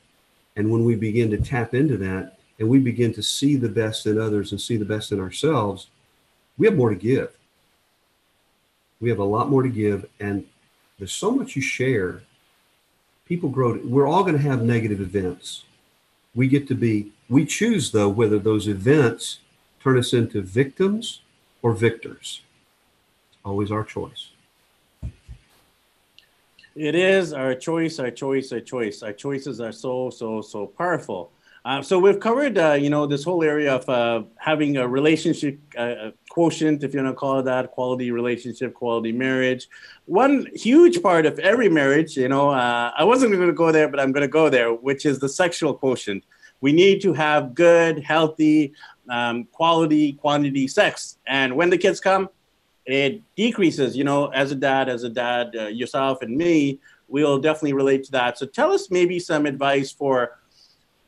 And 0.56 0.70
when 0.70 0.84
we 0.84 0.94
begin 0.94 1.30
to 1.30 1.38
tap 1.38 1.74
into 1.74 1.96
that 1.98 2.38
and 2.58 2.68
we 2.68 2.78
begin 2.78 3.12
to 3.14 3.22
see 3.22 3.56
the 3.56 3.68
best 3.68 4.06
in 4.06 4.20
others 4.20 4.52
and 4.52 4.60
see 4.60 4.76
the 4.76 4.84
best 4.84 5.12
in 5.12 5.20
ourselves, 5.20 5.88
we 6.58 6.66
have 6.66 6.76
more 6.76 6.90
to 6.90 6.96
give. 6.96 7.36
We 9.00 9.08
have 9.08 9.18
a 9.18 9.24
lot 9.24 9.48
more 9.48 9.62
to 9.62 9.68
give. 9.68 10.06
And 10.20 10.46
there's 10.98 11.12
so 11.12 11.30
much 11.30 11.56
you 11.56 11.62
share 11.62 12.22
people 13.26 13.48
grow. 13.48 13.74
To, 13.76 13.86
we're 13.86 14.06
all 14.06 14.22
going 14.22 14.36
to 14.36 14.42
have 14.42 14.62
negative 14.62 15.00
events. 15.00 15.64
We 16.34 16.48
get 16.48 16.68
to 16.68 16.74
be, 16.74 17.12
we 17.28 17.44
choose 17.46 17.92
though 17.92 18.08
whether 18.08 18.38
those 18.38 18.68
events 18.68 19.40
turn 19.82 19.98
us 19.98 20.12
into 20.12 20.42
victims 20.42 21.22
or 21.62 21.72
victors. 21.72 22.42
It's 23.30 23.38
always 23.44 23.70
our 23.70 23.84
choice. 23.84 24.30
It 26.76 26.94
is 26.94 27.32
our 27.32 27.54
choice, 27.54 27.98
our 27.98 28.10
choice, 28.10 28.52
our 28.52 28.60
choice. 28.60 29.02
Our 29.02 29.12
choices 29.12 29.60
are 29.60 29.72
so, 29.72 30.10
so, 30.10 30.40
so 30.40 30.66
powerful. 30.66 31.30
Uh, 31.64 31.82
so 31.82 31.98
we've 31.98 32.20
covered, 32.20 32.56
uh, 32.56 32.72
you 32.72 32.90
know, 32.90 33.06
this 33.06 33.22
whole 33.22 33.42
area 33.42 33.74
of 33.74 33.88
uh, 33.88 34.22
having 34.36 34.76
a 34.76 34.88
relationship 34.88 35.58
uh, 35.76 36.10
quotient, 36.30 36.82
if 36.82 36.94
you 36.94 37.02
want 37.02 37.14
to 37.14 37.18
call 37.18 37.40
it 37.40 37.42
that, 37.42 37.72
quality 37.72 38.10
relationship, 38.10 38.72
quality 38.72 39.12
marriage. 39.12 39.68
One 40.06 40.46
huge 40.54 41.02
part 41.02 41.26
of 41.26 41.38
every 41.40 41.68
marriage, 41.68 42.16
you 42.16 42.28
know, 42.28 42.50
uh, 42.50 42.92
I 42.96 43.04
wasn't 43.04 43.32
going 43.34 43.46
to 43.46 43.52
go 43.52 43.70
there, 43.70 43.88
but 43.88 44.00
I'm 44.00 44.12
going 44.12 44.22
to 44.22 44.28
go 44.28 44.48
there, 44.48 44.72
which 44.72 45.04
is 45.04 45.18
the 45.18 45.28
sexual 45.28 45.74
quotient. 45.74 46.24
We 46.62 46.72
need 46.72 47.02
to 47.02 47.12
have 47.12 47.54
good, 47.54 48.02
healthy, 48.02 48.72
um, 49.10 49.44
quality, 49.52 50.14
quantity 50.14 50.68
sex. 50.68 51.18
And 51.26 51.56
when 51.56 51.68
the 51.68 51.78
kids 51.78 52.00
come, 52.00 52.30
it 52.86 53.22
decreases, 53.36 53.96
you 53.96 54.04
know, 54.04 54.28
as 54.28 54.52
a 54.52 54.54
dad, 54.54 54.88
as 54.88 55.04
a 55.04 55.10
dad, 55.10 55.54
uh, 55.54 55.66
yourself 55.66 56.22
and 56.22 56.36
me, 56.36 56.80
we'll 57.08 57.38
definitely 57.38 57.72
relate 57.72 58.04
to 58.04 58.12
that. 58.12 58.38
So 58.38 58.46
tell 58.46 58.72
us 58.72 58.90
maybe 58.90 59.18
some 59.18 59.46
advice 59.46 59.90
for 59.90 60.38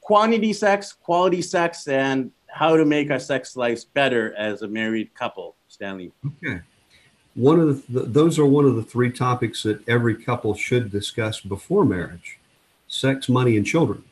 quantity 0.01 0.53
sex, 0.53 0.93
quality 0.93 1.43
sex, 1.43 1.87
and 1.87 2.31
how 2.53 2.77
to 2.77 2.85
make 2.85 3.11
our 3.11 3.19
sex 3.19 3.57
lives 3.57 3.85
better 3.85 4.35
as 4.37 4.63
a 4.63 4.69
married 4.69 5.15
couple, 5.15 5.57
Stanley. 5.69 6.13
Okay. 6.45 6.61
One 7.35 7.59
of 7.59 7.87
the, 7.89 8.01
those 8.01 8.39
are 8.39 8.45
one 8.45 8.67
of 8.67 8.77
the 8.77 8.83
three 8.83 9.11
topics 9.11 9.63
that 9.63 9.87
every 9.89 10.15
couple 10.15 10.55
should 10.55 10.91
discuss 10.91 11.41
before 11.41 11.85
marriage 11.85 12.39
sex, 12.89 13.27
money, 13.27 13.57
and 13.57 13.67
children. 13.67 14.05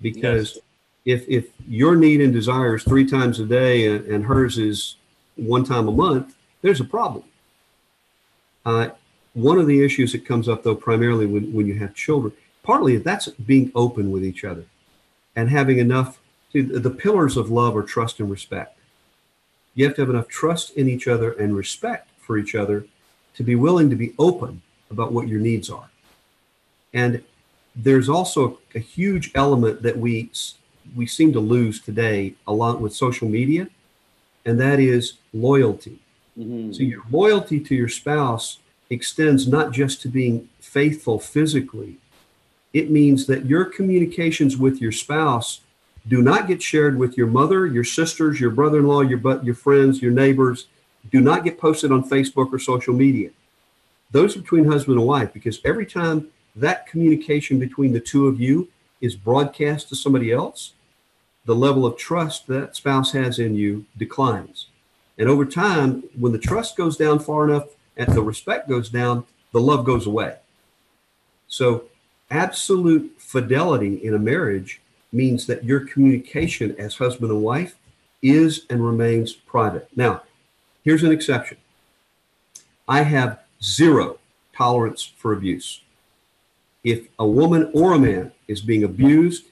Because 0.00 0.60
yes. 1.04 1.22
if, 1.22 1.28
if 1.28 1.50
your 1.68 1.96
need 1.96 2.20
and 2.20 2.32
desire 2.32 2.76
is 2.76 2.84
three 2.84 3.04
times 3.04 3.40
a 3.40 3.44
day 3.44 3.88
and, 3.88 4.06
and 4.06 4.24
hers 4.24 4.58
is 4.58 4.94
one 5.34 5.64
time 5.64 5.88
a 5.88 5.92
month, 5.92 6.36
there's 6.62 6.80
a 6.80 6.84
problem. 6.84 7.24
Uh, 8.64 8.90
one 9.34 9.58
of 9.58 9.66
the 9.66 9.84
issues 9.84 10.12
that 10.12 10.24
comes 10.24 10.48
up, 10.48 10.62
though, 10.62 10.76
primarily 10.76 11.26
when, 11.26 11.52
when 11.52 11.66
you 11.66 11.74
have 11.74 11.94
children, 11.94 12.32
partly 12.62 12.96
that's 12.96 13.26
being 13.28 13.72
open 13.74 14.12
with 14.12 14.24
each 14.24 14.44
other 14.44 14.64
and 15.34 15.50
having 15.50 15.78
enough. 15.78 16.19
See, 16.52 16.62
the 16.62 16.90
pillars 16.90 17.36
of 17.36 17.50
love 17.50 17.76
are 17.76 17.82
trust 17.82 18.18
and 18.18 18.30
respect. 18.30 18.76
You 19.74 19.84
have 19.84 19.94
to 19.96 20.02
have 20.02 20.10
enough 20.10 20.28
trust 20.28 20.70
in 20.72 20.88
each 20.88 21.06
other 21.06 21.32
and 21.32 21.56
respect 21.56 22.08
for 22.18 22.38
each 22.38 22.54
other 22.54 22.86
to 23.34 23.42
be 23.44 23.54
willing 23.54 23.88
to 23.90 23.96
be 23.96 24.14
open 24.18 24.62
about 24.90 25.12
what 25.12 25.28
your 25.28 25.40
needs 25.40 25.70
are. 25.70 25.88
And 26.92 27.22
there's 27.76 28.08
also 28.08 28.58
a 28.74 28.80
huge 28.80 29.30
element 29.34 29.82
that 29.82 29.96
we 29.96 30.30
we 30.96 31.06
seem 31.06 31.32
to 31.32 31.40
lose 31.40 31.80
today 31.80 32.34
along 32.48 32.80
with 32.80 32.94
social 32.94 33.28
media, 33.28 33.68
and 34.44 34.58
that 34.58 34.80
is 34.80 35.14
loyalty. 35.32 36.00
Mm-hmm. 36.36 36.72
So 36.72 36.82
your 36.82 37.02
loyalty 37.10 37.60
to 37.60 37.74
your 37.76 37.88
spouse 37.88 38.58
extends 38.88 39.46
not 39.46 39.72
just 39.72 40.02
to 40.02 40.08
being 40.08 40.48
faithful 40.58 41.20
physically, 41.20 41.98
it 42.72 42.90
means 42.90 43.26
that 43.26 43.46
your 43.46 43.64
communications 43.64 44.56
with 44.56 44.80
your 44.80 44.92
spouse 44.92 45.60
do 46.08 46.22
not 46.22 46.48
get 46.48 46.62
shared 46.62 46.98
with 46.98 47.16
your 47.16 47.26
mother, 47.26 47.66
your 47.66 47.84
sisters, 47.84 48.40
your 48.40 48.50
brother-in-law, 48.50 49.02
your 49.02 49.18
but 49.18 49.44
your 49.44 49.54
friends, 49.54 50.00
your 50.00 50.12
neighbors. 50.12 50.66
Do 51.10 51.20
not 51.20 51.44
get 51.44 51.60
posted 51.60 51.92
on 51.92 52.08
Facebook 52.08 52.52
or 52.52 52.58
social 52.58 52.94
media. 52.94 53.30
Those 54.10 54.36
between 54.36 54.64
husband 54.64 54.98
and 54.98 55.06
wife, 55.06 55.32
because 55.32 55.60
every 55.64 55.86
time 55.86 56.28
that 56.56 56.86
communication 56.86 57.58
between 57.58 57.92
the 57.92 58.00
two 58.00 58.26
of 58.26 58.40
you 58.40 58.68
is 59.00 59.14
broadcast 59.14 59.88
to 59.88 59.96
somebody 59.96 60.32
else, 60.32 60.72
the 61.44 61.54
level 61.54 61.86
of 61.86 61.96
trust 61.96 62.46
that 62.48 62.76
spouse 62.76 63.12
has 63.12 63.38
in 63.38 63.54
you 63.54 63.86
declines. 63.96 64.66
And 65.18 65.28
over 65.28 65.44
time, 65.44 66.04
when 66.18 66.32
the 66.32 66.38
trust 66.38 66.76
goes 66.76 66.96
down 66.96 67.18
far 67.18 67.48
enough 67.48 67.68
and 67.96 68.12
the 68.12 68.22
respect 68.22 68.68
goes 68.68 68.88
down, 68.88 69.24
the 69.52 69.60
love 69.60 69.84
goes 69.84 70.06
away. 70.06 70.36
So 71.46 71.84
absolute 72.30 73.14
fidelity 73.18 73.96
in 74.04 74.14
a 74.14 74.18
marriage 74.18 74.80
means 75.12 75.46
that 75.46 75.64
your 75.64 75.80
communication 75.80 76.74
as 76.78 76.96
husband 76.96 77.30
and 77.30 77.42
wife 77.42 77.76
is 78.22 78.66
and 78.70 78.84
remains 78.84 79.32
private. 79.32 79.88
Now, 79.96 80.22
here's 80.84 81.02
an 81.02 81.12
exception 81.12 81.58
I 82.88 83.02
have 83.02 83.40
zero 83.62 84.18
tolerance 84.54 85.02
for 85.16 85.32
abuse. 85.32 85.82
If 86.82 87.08
a 87.18 87.26
woman 87.26 87.70
or 87.74 87.92
a 87.92 87.98
man 87.98 88.32
is 88.48 88.60
being 88.60 88.84
abused, 88.84 89.44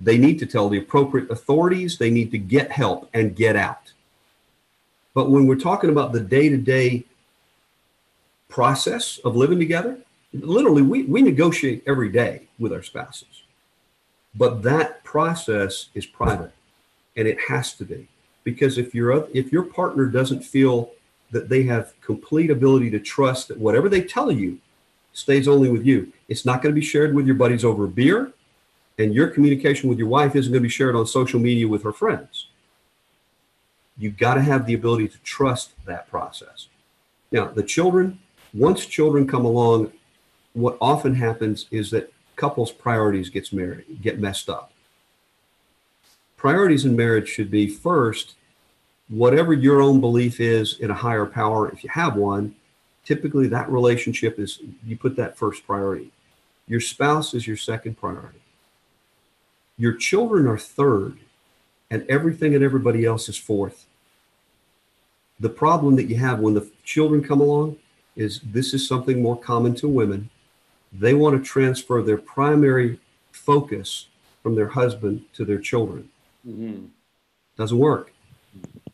they 0.00 0.18
need 0.18 0.38
to 0.38 0.46
tell 0.46 0.68
the 0.68 0.78
appropriate 0.78 1.30
authorities, 1.30 1.98
they 1.98 2.10
need 2.10 2.30
to 2.32 2.38
get 2.38 2.72
help 2.72 3.08
and 3.14 3.36
get 3.36 3.56
out. 3.56 3.92
But 5.14 5.30
when 5.30 5.46
we're 5.46 5.56
talking 5.56 5.90
about 5.90 6.12
the 6.12 6.20
day 6.20 6.48
to 6.48 6.56
day 6.56 7.04
process 8.48 9.18
of 9.24 9.36
living 9.36 9.58
together, 9.58 9.98
literally 10.32 10.82
we, 10.82 11.04
we 11.04 11.22
negotiate 11.22 11.82
every 11.86 12.08
day 12.08 12.48
with 12.58 12.72
our 12.72 12.82
spouses. 12.82 13.43
But 14.36 14.62
that 14.62 15.04
process 15.04 15.88
is 15.94 16.06
private 16.06 16.52
and 17.16 17.28
it 17.28 17.38
has 17.48 17.74
to 17.74 17.84
be. 17.84 18.08
Because 18.42 18.78
if 18.78 18.94
your 18.94 19.28
if 19.32 19.52
your 19.52 19.62
partner 19.62 20.06
doesn't 20.06 20.42
feel 20.42 20.90
that 21.30 21.48
they 21.48 21.62
have 21.64 21.94
complete 22.00 22.50
ability 22.50 22.90
to 22.90 23.00
trust 23.00 23.48
that 23.48 23.58
whatever 23.58 23.88
they 23.88 24.02
tell 24.02 24.30
you 24.30 24.58
stays 25.12 25.48
only 25.48 25.70
with 25.70 25.84
you, 25.84 26.12
it's 26.28 26.44
not 26.44 26.62
going 26.62 26.74
to 26.74 26.80
be 26.80 26.84
shared 26.84 27.14
with 27.14 27.26
your 27.26 27.34
buddies 27.36 27.64
over 27.64 27.86
beer, 27.86 28.32
and 28.98 29.14
your 29.14 29.28
communication 29.28 29.88
with 29.88 29.98
your 29.98 30.08
wife 30.08 30.36
isn't 30.36 30.52
going 30.52 30.62
to 30.62 30.68
be 30.68 30.70
shared 30.70 30.94
on 30.94 31.06
social 31.06 31.40
media 31.40 31.66
with 31.66 31.82
her 31.82 31.92
friends. 31.92 32.48
You've 33.96 34.16
got 34.16 34.34
to 34.34 34.42
have 34.42 34.66
the 34.66 34.74
ability 34.74 35.08
to 35.08 35.18
trust 35.18 35.72
that 35.86 36.08
process. 36.08 36.68
Now, 37.30 37.46
the 37.46 37.62
children, 37.62 38.18
once 38.52 38.86
children 38.86 39.26
come 39.26 39.44
along, 39.44 39.92
what 40.52 40.76
often 40.80 41.14
happens 41.14 41.66
is 41.70 41.90
that 41.90 42.12
couples' 42.36 42.72
priorities 42.72 43.30
gets 43.30 43.52
married, 43.52 43.84
get 44.02 44.18
messed 44.18 44.48
up. 44.48 44.72
Priorities 46.36 46.84
in 46.84 46.94
marriage 46.94 47.28
should 47.28 47.50
be 47.50 47.66
first, 47.68 48.34
whatever 49.08 49.52
your 49.52 49.80
own 49.80 50.00
belief 50.00 50.40
is 50.40 50.78
in 50.80 50.90
a 50.90 50.94
higher 50.94 51.26
power, 51.26 51.70
if 51.70 51.84
you 51.84 51.90
have 51.90 52.16
one, 52.16 52.54
typically 53.04 53.46
that 53.48 53.70
relationship 53.70 54.38
is 54.38 54.60
you 54.84 54.96
put 54.96 55.16
that 55.16 55.36
first 55.36 55.66
priority. 55.66 56.10
Your 56.66 56.80
spouse 56.80 57.34
is 57.34 57.46
your 57.46 57.56
second 57.56 57.98
priority. 57.98 58.40
Your 59.76 59.94
children 59.94 60.46
are 60.46 60.58
third, 60.58 61.18
and 61.90 62.06
everything 62.08 62.54
and 62.54 62.64
everybody 62.64 63.04
else 63.04 63.28
is 63.28 63.36
fourth. 63.36 63.86
The 65.40 65.50
problem 65.50 65.96
that 65.96 66.08
you 66.08 66.16
have 66.16 66.38
when 66.38 66.54
the 66.54 66.70
children 66.84 67.22
come 67.22 67.40
along 67.40 67.76
is 68.16 68.40
this 68.44 68.72
is 68.72 68.86
something 68.86 69.20
more 69.20 69.38
common 69.38 69.74
to 69.76 69.88
women. 69.88 70.30
They 70.98 71.14
want 71.14 71.36
to 71.36 71.44
transfer 71.44 72.02
their 72.02 72.18
primary 72.18 73.00
focus 73.32 74.06
from 74.42 74.54
their 74.54 74.68
husband 74.68 75.24
to 75.34 75.44
their 75.44 75.58
children. 75.58 76.08
Mm-hmm. 76.46 76.86
Doesn't 77.56 77.78
work. 77.78 78.12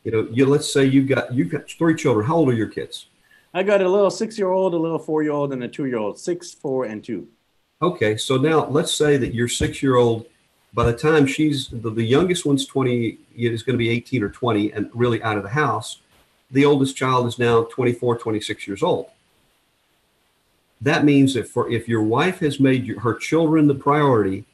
You 0.04 0.12
know, 0.12 0.28
you 0.30 0.46
let's 0.46 0.72
say 0.72 0.84
you've 0.84 1.08
got 1.08 1.32
you've 1.34 1.50
got 1.50 1.68
three 1.68 1.94
children. 1.94 2.26
How 2.26 2.36
old 2.36 2.48
are 2.48 2.54
your 2.54 2.68
kids? 2.68 3.06
I 3.52 3.62
got 3.62 3.82
a 3.82 3.88
little 3.88 4.10
six-year-old, 4.10 4.74
a 4.74 4.76
little 4.76 4.98
four-year-old, 4.98 5.52
and 5.52 5.64
a 5.64 5.68
two-year-old. 5.68 6.18
Six, 6.18 6.54
four, 6.54 6.84
and 6.84 7.02
two. 7.02 7.26
Okay, 7.82 8.16
so 8.16 8.36
now 8.36 8.66
let's 8.66 8.94
say 8.94 9.16
that 9.16 9.34
your 9.34 9.48
six-year-old 9.48 10.26
by 10.72 10.84
the 10.84 10.96
time 10.96 11.26
she's 11.26 11.68
the, 11.68 11.90
the 11.90 12.04
youngest 12.04 12.46
one's 12.46 12.66
20 12.66 13.18
is 13.36 13.62
going 13.62 13.74
to 13.74 13.78
be 13.78 13.90
18 13.90 14.22
or 14.22 14.28
20 14.28 14.72
and 14.72 14.90
really 14.94 15.22
out 15.22 15.36
of 15.36 15.42
the 15.42 15.50
house 15.50 15.98
the 16.50 16.64
oldest 16.64 16.96
child 16.96 17.26
is 17.26 17.38
now 17.38 17.64
24 17.64 18.18
26 18.18 18.66
years 18.66 18.82
old 18.82 19.06
that 20.80 21.04
means 21.04 21.34
that 21.34 21.48
for 21.48 21.70
if 21.70 21.88
your 21.88 22.02
wife 22.02 22.38
has 22.40 22.58
made 22.60 22.86
your, 22.86 23.00
her 23.00 23.14
children 23.14 23.66
the 23.66 23.74
priority 23.74 24.44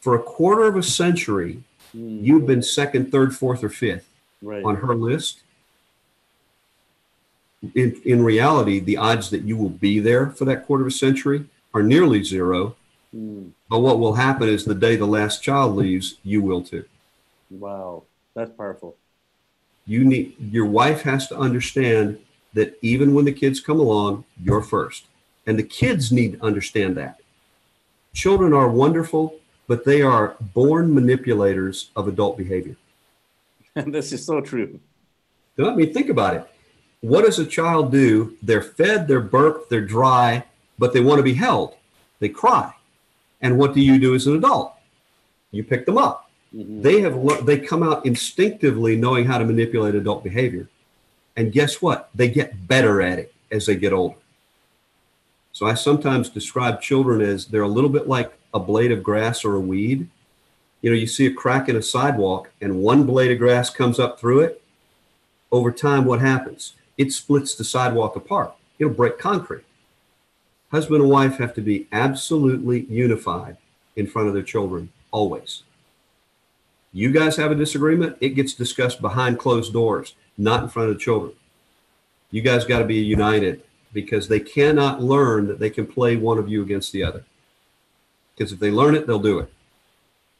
for 0.00 0.14
a 0.14 0.22
quarter 0.22 0.64
of 0.64 0.76
a 0.76 0.82
century 0.82 1.62
mm. 1.96 2.24
you've 2.24 2.46
been 2.46 2.62
second 2.62 3.10
third 3.10 3.34
fourth 3.34 3.62
or 3.62 3.68
fifth 3.68 4.08
right. 4.42 4.64
on 4.64 4.76
her 4.76 4.94
list 4.94 5.40
in, 7.74 8.00
in 8.04 8.22
reality 8.22 8.80
the 8.80 8.96
odds 8.96 9.30
that 9.30 9.42
you 9.42 9.56
will 9.56 9.68
be 9.68 10.00
there 10.00 10.30
for 10.30 10.44
that 10.44 10.66
quarter 10.66 10.82
of 10.82 10.88
a 10.88 10.90
century 10.90 11.44
are 11.74 11.82
nearly 11.82 12.22
zero 12.22 12.76
mm. 13.14 13.50
But 13.72 13.78
what 13.78 13.98
will 13.98 14.12
happen 14.12 14.50
is 14.50 14.66
the 14.66 14.74
day 14.74 14.96
the 14.96 15.06
last 15.06 15.42
child 15.42 15.76
leaves, 15.76 16.18
you 16.22 16.42
will 16.42 16.62
too. 16.62 16.84
Wow, 17.50 18.02
that's 18.34 18.50
powerful. 18.50 18.96
You 19.86 20.04
need 20.04 20.36
your 20.38 20.66
wife 20.66 21.00
has 21.04 21.26
to 21.28 21.38
understand 21.38 22.18
that 22.52 22.78
even 22.82 23.14
when 23.14 23.24
the 23.24 23.32
kids 23.32 23.60
come 23.60 23.80
along, 23.80 24.26
you're 24.42 24.60
first. 24.60 25.04
And 25.46 25.58
the 25.58 25.62
kids 25.62 26.12
need 26.12 26.34
to 26.34 26.44
understand 26.44 26.96
that. 26.96 27.20
Children 28.14 28.52
are 28.52 28.68
wonderful, 28.68 29.38
but 29.66 29.84
they 29.84 30.02
are 30.02 30.36
born 30.54 30.94
manipulators 30.94 31.90
of 31.96 32.08
adult 32.08 32.36
behavior. 32.36 32.76
And 33.74 33.94
this 33.94 34.12
is 34.12 34.24
so 34.24 34.40
true. 34.40 34.80
Let 35.56 35.76
me 35.76 35.86
think 35.86 36.08
about 36.08 36.36
it. 36.36 36.46
What 37.00 37.24
does 37.24 37.38
a 37.38 37.46
child 37.46 37.90
do? 37.90 38.36
They're 38.42 38.62
fed, 38.62 39.08
they're 39.08 39.20
burped, 39.20 39.70
they're 39.70 39.80
dry, 39.80 40.44
but 40.78 40.92
they 40.92 41.00
want 41.00 41.18
to 41.18 41.24
be 41.24 41.34
held. 41.34 41.74
They 42.20 42.28
cry. 42.28 42.72
And 43.40 43.58
what 43.58 43.74
do 43.74 43.80
you 43.80 43.98
do 43.98 44.14
as 44.14 44.26
an 44.26 44.36
adult? 44.36 44.74
You 45.50 45.64
pick 45.64 45.84
them 45.84 45.98
up. 45.98 46.30
Mm-hmm. 46.54 46.82
They 46.82 47.00
have 47.00 47.46
they 47.46 47.58
come 47.58 47.82
out 47.82 48.06
instinctively 48.06 48.96
knowing 48.96 49.24
how 49.24 49.38
to 49.38 49.44
manipulate 49.44 49.94
adult 49.94 50.22
behavior. 50.22 50.68
And 51.36 51.50
guess 51.50 51.82
what? 51.82 52.10
They 52.14 52.28
get 52.28 52.68
better 52.68 53.02
at 53.02 53.18
it 53.18 53.34
as 53.50 53.66
they 53.66 53.76
get 53.76 53.92
older. 53.92 54.16
So 55.52 55.66
I 55.66 55.74
sometimes 55.74 56.28
describe 56.28 56.80
children 56.80 57.20
as 57.20 57.46
they're 57.46 57.62
a 57.62 57.68
little 57.68 57.90
bit 57.90 58.08
like 58.08 58.32
a 58.54 58.60
blade 58.60 58.92
of 58.92 59.02
grass 59.02 59.44
or 59.44 59.54
a 59.54 59.60
weed. 59.60 60.08
You 60.80 60.90
know, 60.90 60.96
you 60.96 61.06
see 61.06 61.26
a 61.26 61.32
crack 61.32 61.68
in 61.68 61.76
a 61.76 61.82
sidewalk 61.82 62.50
and 62.60 62.82
one 62.82 63.04
blade 63.04 63.30
of 63.30 63.38
grass 63.38 63.70
comes 63.70 63.98
up 63.98 64.18
through 64.18 64.40
it. 64.40 64.62
Over 65.50 65.70
time, 65.70 66.04
what 66.04 66.20
happens? 66.20 66.74
It 66.96 67.12
splits 67.12 67.54
the 67.54 67.64
sidewalk 67.64 68.16
apart. 68.16 68.54
It'll 68.78 68.92
break 68.92 69.18
concrete 69.18 69.64
husband 70.72 71.02
and 71.02 71.10
wife 71.10 71.36
have 71.36 71.54
to 71.54 71.60
be 71.60 71.86
absolutely 71.92 72.86
unified 72.86 73.58
in 73.94 74.06
front 74.06 74.26
of 74.26 74.34
their 74.34 74.42
children 74.42 74.90
always. 75.10 75.62
You 76.94 77.12
guys 77.12 77.36
have 77.36 77.52
a 77.52 77.54
disagreement, 77.54 78.16
it 78.20 78.30
gets 78.30 78.54
discussed 78.54 79.00
behind 79.00 79.38
closed 79.38 79.72
doors, 79.72 80.14
not 80.36 80.62
in 80.62 80.68
front 80.70 80.88
of 80.88 80.94
the 80.94 81.00
children. 81.00 81.34
You 82.30 82.40
guys 82.40 82.64
got 82.64 82.78
to 82.78 82.86
be 82.86 82.96
united 82.96 83.62
because 83.92 84.28
they 84.28 84.40
cannot 84.40 85.02
learn 85.02 85.46
that 85.48 85.58
they 85.58 85.70
can 85.70 85.86
play 85.86 86.16
one 86.16 86.38
of 86.38 86.48
you 86.48 86.62
against 86.62 86.92
the 86.92 87.02
other. 87.02 87.24
Because 88.34 88.52
if 88.52 88.58
they 88.58 88.70
learn 88.70 88.94
it, 88.94 89.06
they'll 89.06 89.18
do 89.18 89.38
it. 89.38 89.52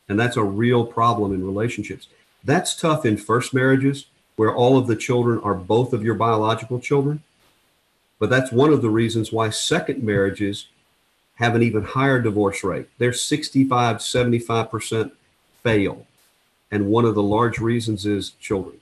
And 0.09 0.19
that's 0.19 0.37
a 0.37 0.45
real 0.45 0.85
problem 0.85 1.33
in 1.33 1.45
relationships. 1.45 2.09
That's 2.45 2.75
tough 2.75 3.05
in 3.05 3.17
first 3.17 3.55
marriages 3.55 4.07
where 4.37 4.55
all 4.55 4.79
of 4.79 4.87
the 4.87 4.97
children 4.97 5.39
are 5.41 5.55
both 5.55 5.93
of 5.93 6.03
your 6.03 6.15
biological 6.15 6.81
children 6.81 7.23
but 8.23 8.31
that's 8.31 8.53
one 8.53 8.73
of 8.73 8.83
the 8.83 8.89
reasons 8.89 9.33
why 9.33 9.51
second 9.51 10.01
marriages 10.01 10.69
have 11.39 11.57
an 11.57 11.63
even 11.65 11.83
higher 11.83 12.21
divorce 12.21 12.63
rate. 12.63 12.87
They're 12.99 13.13
65, 13.13 13.97
75% 13.97 15.11
fail. 15.65 16.07
And 16.71 16.87
one 16.87 17.05
of 17.05 17.17
the 17.17 17.23
large 17.25 17.59
reasons 17.59 18.07
is 18.07 18.31
children. 18.39 18.77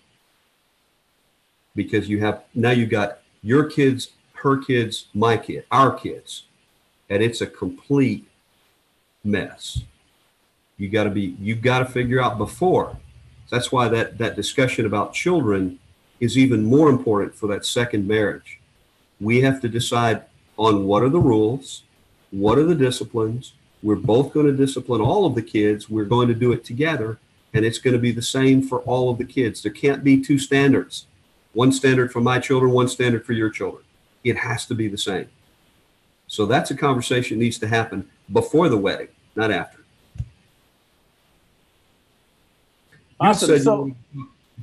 Because 1.75 2.07
you 2.11 2.21
have 2.21 2.45
now 2.55 2.73
you've 2.73 2.91
got 2.91 3.21
your 3.43 3.65
kids, 3.65 4.11
her 4.43 4.59
kids, 4.59 5.07
my 5.15 5.37
kid, 5.37 5.65
our 5.71 5.93
kids, 5.93 6.45
and 7.09 7.23
it's 7.23 7.41
a 7.41 7.47
complete 7.47 8.29
mess. 9.25 9.83
You 10.77 10.89
got 10.89 11.05
to 11.05 11.11
be 11.11 11.37
you've 11.41 11.63
got 11.63 11.81
to 11.81 11.85
figure 11.85 12.23
out 12.23 12.39
before. 12.39 12.97
That's 13.51 13.73
why 13.73 13.89
that 13.89 14.19
that 14.19 14.37
discussion 14.37 14.87
about 14.87 15.13
children 15.13 15.79
is 16.21 16.39
even 16.39 16.65
more 16.65 16.89
important 16.89 17.35
for 17.35 17.47
that 17.49 17.65
second 17.65 18.07
marriage 18.07 18.61
we 19.21 19.43
have 19.43 19.61
to 19.61 19.69
decide 19.69 20.23
on 20.57 20.87
what 20.87 21.03
are 21.03 21.09
the 21.09 21.21
rules, 21.21 21.83
what 22.31 22.59
are 22.59 22.65
the 22.65 22.75
disciplines. 22.75 23.53
We're 23.83 23.97
both 23.97 24.33
going 24.33 24.47
to 24.47 24.53
discipline 24.53 25.01
all 25.01 25.27
of 25.27 25.35
the 25.35 25.43
kids. 25.43 25.89
We're 25.89 26.05
going 26.05 26.29
to 26.29 26.35
do 26.35 26.53
it 26.53 26.65
together, 26.65 27.19
and 27.53 27.65
it's 27.65 27.79
going 27.79 27.95
to 27.95 28.01
be 28.01 28.13
the 28.13 28.23
same 28.23 28.63
for 28.63 28.81
all 28.81 29.11
of 29.11 29.19
the 29.19 29.25
kids. 29.25 29.63
There 29.63 29.73
can't 29.73 30.03
be 30.03 30.21
two 30.21 30.39
standards 30.39 31.07
one 31.53 31.73
standard 31.73 32.13
for 32.13 32.21
my 32.21 32.39
children, 32.39 32.71
one 32.71 32.87
standard 32.87 33.27
for 33.27 33.33
your 33.33 33.51
children. 33.51 33.83
It 34.25 34.37
has 34.37 34.67
to 34.67 34.75
be 34.75 34.89
the 34.89 34.99
same. 34.99 35.29
So 36.27 36.47
that's 36.47 36.71
a 36.71 36.77
conversation 36.77 37.39
that 37.39 37.45
needs 37.45 37.59
to 37.59 37.67
happen 37.67 38.09
before 38.33 38.69
the 38.69 38.77
wedding, 38.77 39.09
not 39.35 39.51
after. 39.51 39.81
Awesome. 43.19 43.59
So, 43.59 43.91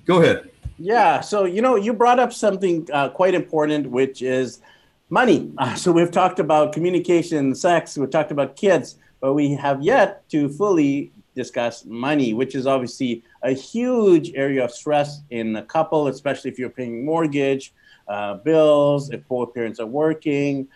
go 0.06 0.22
ahead. 0.22 0.50
Yeah. 0.80 1.22
So, 1.22 1.46
you 1.46 1.62
know, 1.62 1.76
you 1.76 1.94
brought 1.94 2.20
up 2.20 2.34
something 2.34 2.88
uh, 2.92 3.10
quite 3.10 3.34
important, 3.34 3.90
which 3.90 4.22
is 4.22 4.62
money. 5.10 5.52
Uh, 5.58 5.76
so, 5.82 5.92
we've 5.92 6.12
talked 6.12 6.40
about 6.40 6.74
communication, 6.74 7.54
sex, 7.54 7.98
we've 7.98 8.10
talked 8.10 8.32
about 8.32 8.56
kids, 8.56 8.96
but 9.20 9.34
we 9.34 9.54
have 9.54 9.82
yet 9.82 10.28
to 10.30 10.50
fully 10.50 11.12
discuss 11.36 11.86
money, 11.86 12.34
which 12.34 12.56
is 12.56 12.66
obviously 12.66 13.24
a 13.44 13.52
huge 13.52 14.34
area 14.34 14.64
of 14.64 14.72
stress 14.72 15.22
in 15.30 15.56
a 15.56 15.64
couple, 15.64 16.08
especially 16.08 16.50
if 16.50 16.58
you're 16.58 16.70
paying 16.70 17.06
mortgage, 17.06 17.74
uh, 18.08 18.36
bills, 18.36 19.10
if 19.12 19.28
both 19.28 19.54
parents 19.54 19.80
are 19.80 19.88
working. 19.88 20.68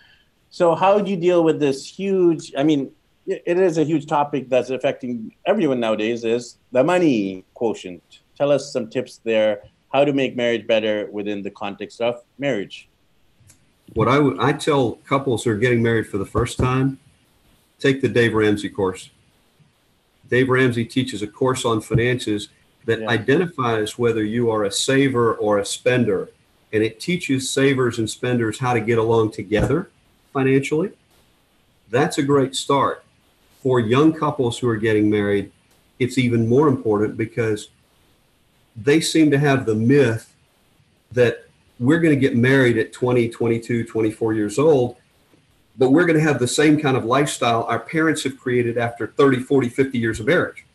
So, 0.50 0.76
how 0.76 1.00
do 1.00 1.10
you 1.10 1.18
deal 1.18 1.44
with 1.44 1.60
this 1.60 1.88
huge? 1.88 2.54
I 2.58 2.64
mean, 2.64 2.92
it 3.26 3.58
is 3.58 3.78
a 3.78 3.84
huge 3.84 4.08
topic 4.08 4.50
that's 4.50 4.70
affecting 4.70 5.34
everyone 5.46 5.80
nowadays 5.80 6.24
is 6.24 6.58
the 6.72 6.84
money 6.84 7.46
quotient. 7.54 8.04
Tell 8.36 8.52
us 8.52 8.74
some 8.74 8.90
tips 8.90 9.22
there, 9.24 9.62
how 9.94 10.04
to 10.04 10.14
make 10.14 10.36
marriage 10.36 10.66
better 10.68 11.08
within 11.12 11.42
the 11.42 11.52
context 11.52 12.02
of 12.02 12.22
marriage. 12.38 12.90
What 13.94 14.08
I 14.08 14.20
would 14.20 14.40
I 14.40 14.54
tell 14.54 14.94
couples 15.08 15.44
who 15.44 15.52
are 15.52 15.58
getting 15.58 15.84
married 15.84 16.08
for 16.08 16.18
the 16.18 16.26
first 16.26 16.58
time, 16.58 17.00
take 17.80 18.02
the 18.02 18.10
Dave 18.10 18.34
Ramsey 18.34 18.70
course. 18.70 19.10
Dave 20.30 20.50
Ramsey 20.50 20.86
teaches 20.86 21.22
a 21.22 21.28
course 21.28 21.66
on 21.66 21.82
finances 21.82 22.50
that 22.86 23.02
yeah. 23.02 23.10
identifies 23.10 24.00
whether 24.00 24.24
you 24.24 24.50
are 24.50 24.64
a 24.64 24.72
saver 24.72 25.34
or 25.36 25.60
a 25.60 25.66
spender. 25.66 26.30
And 26.74 26.84
it 26.84 27.00
teaches 27.00 27.50
savers 27.50 28.00
and 28.00 28.10
spenders 28.10 28.60
how 28.60 28.74
to 28.74 28.80
get 28.80 28.98
along 28.98 29.32
together 29.32 29.90
financially. 30.32 30.92
That's 31.90 32.18
a 32.18 32.24
great 32.24 32.56
start. 32.56 33.04
For 33.62 33.80
young 33.80 34.14
couples 34.14 34.58
who 34.58 34.68
are 34.70 34.78
getting 34.78 35.10
married, 35.10 35.52
it's 36.00 36.18
even 36.18 36.48
more 36.48 36.68
important 36.68 37.18
because 37.18 37.70
they 38.76 39.02
seem 39.02 39.30
to 39.32 39.38
have 39.38 39.66
the 39.66 39.76
myth 39.76 40.34
that 41.12 41.46
we're 41.80 42.00
going 42.00 42.14
to 42.16 42.20
get 42.20 42.36
married 42.36 42.78
at 42.78 42.94
20, 42.94 43.30
22, 43.30 43.86
24 43.86 44.34
years 44.34 44.58
old, 44.58 44.98
but 45.78 45.92
we're 45.92 46.06
going 46.06 46.18
to 46.18 46.24
have 46.24 46.40
the 46.40 46.48
same 46.48 46.80
kind 46.80 46.96
of 46.96 47.06
lifestyle 47.06 47.64
our 47.64 47.80
parents 47.80 48.24
have 48.24 48.40
created 48.40 48.78
after 48.78 49.08
30, 49.08 49.42
40, 49.42 49.70
50 49.70 49.98
years 49.98 50.20
of 50.20 50.28
marriage. 50.28 50.66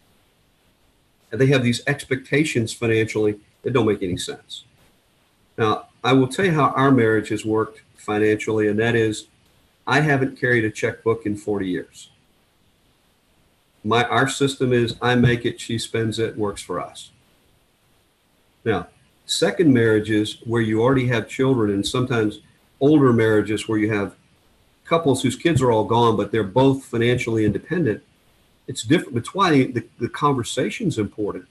And 1.32 1.40
they 1.40 1.46
have 1.46 1.62
these 1.62 1.82
expectations 1.86 2.72
financially 2.72 3.40
that 3.62 3.72
don't 3.72 3.86
make 3.86 4.02
any 4.02 4.16
sense. 4.16 4.64
Now, 5.58 5.86
I 6.04 6.12
will 6.12 6.28
tell 6.28 6.44
you 6.44 6.52
how 6.52 6.68
our 6.70 6.90
marriage 6.90 7.30
has 7.30 7.44
worked 7.44 7.82
financially, 7.96 8.68
and 8.68 8.78
that 8.78 8.94
is 8.94 9.26
I 9.86 10.00
haven't 10.00 10.38
carried 10.38 10.64
a 10.64 10.70
checkbook 10.70 11.26
in 11.26 11.36
40 11.36 11.68
years. 11.68 12.10
My 13.84 14.04
our 14.04 14.28
system 14.28 14.72
is 14.72 14.96
I 15.00 15.14
make 15.14 15.44
it, 15.44 15.60
she 15.60 15.78
spends 15.78 16.18
it, 16.18 16.36
works 16.36 16.62
for 16.62 16.80
us. 16.80 17.10
Now, 18.64 18.88
second 19.26 19.72
marriages 19.72 20.38
where 20.44 20.62
you 20.62 20.82
already 20.82 21.06
have 21.06 21.28
children, 21.28 21.70
and 21.70 21.86
sometimes 21.86 22.40
older 22.80 23.12
marriages 23.12 23.68
where 23.68 23.78
you 23.78 23.92
have 23.92 24.16
couples 24.84 25.22
whose 25.22 25.36
kids 25.36 25.62
are 25.62 25.70
all 25.70 25.84
gone, 25.84 26.16
but 26.16 26.32
they're 26.32 26.44
both 26.44 26.84
financially 26.84 27.44
independent. 27.44 28.02
It's 28.66 28.82
different. 28.82 29.16
It's 29.18 29.34
why 29.34 29.64
the, 29.64 29.84
the 29.98 30.08
conversation 30.08 30.88
is 30.88 30.98
important. 30.98 31.46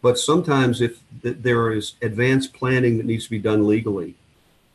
But 0.00 0.18
sometimes, 0.18 0.80
if 0.80 1.00
there 1.22 1.72
is 1.72 1.94
advanced 2.02 2.52
planning 2.52 2.98
that 2.98 3.06
needs 3.06 3.24
to 3.24 3.30
be 3.30 3.38
done 3.38 3.66
legally, 3.66 4.14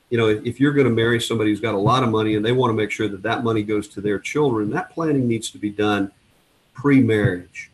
you 0.09 0.17
know, 0.17 0.27
if, 0.27 0.45
if 0.45 0.59
you're 0.59 0.73
going 0.73 0.87
to 0.87 0.93
marry 0.93 1.19
somebody 1.19 1.49
who's 1.49 1.61
got 1.61 1.73
a 1.73 1.77
lot 1.77 2.03
of 2.03 2.09
money 2.09 2.35
and 2.35 2.45
they 2.45 2.51
want 2.51 2.69
to 2.69 2.75
make 2.75 2.91
sure 2.91 3.07
that 3.07 3.23
that 3.23 3.43
money 3.43 3.63
goes 3.63 3.87
to 3.89 4.01
their 4.01 4.19
children, 4.19 4.69
that 4.71 4.91
planning 4.91 5.27
needs 5.27 5.49
to 5.51 5.57
be 5.57 5.69
done 5.69 6.11
pre-marriage. 6.73 7.71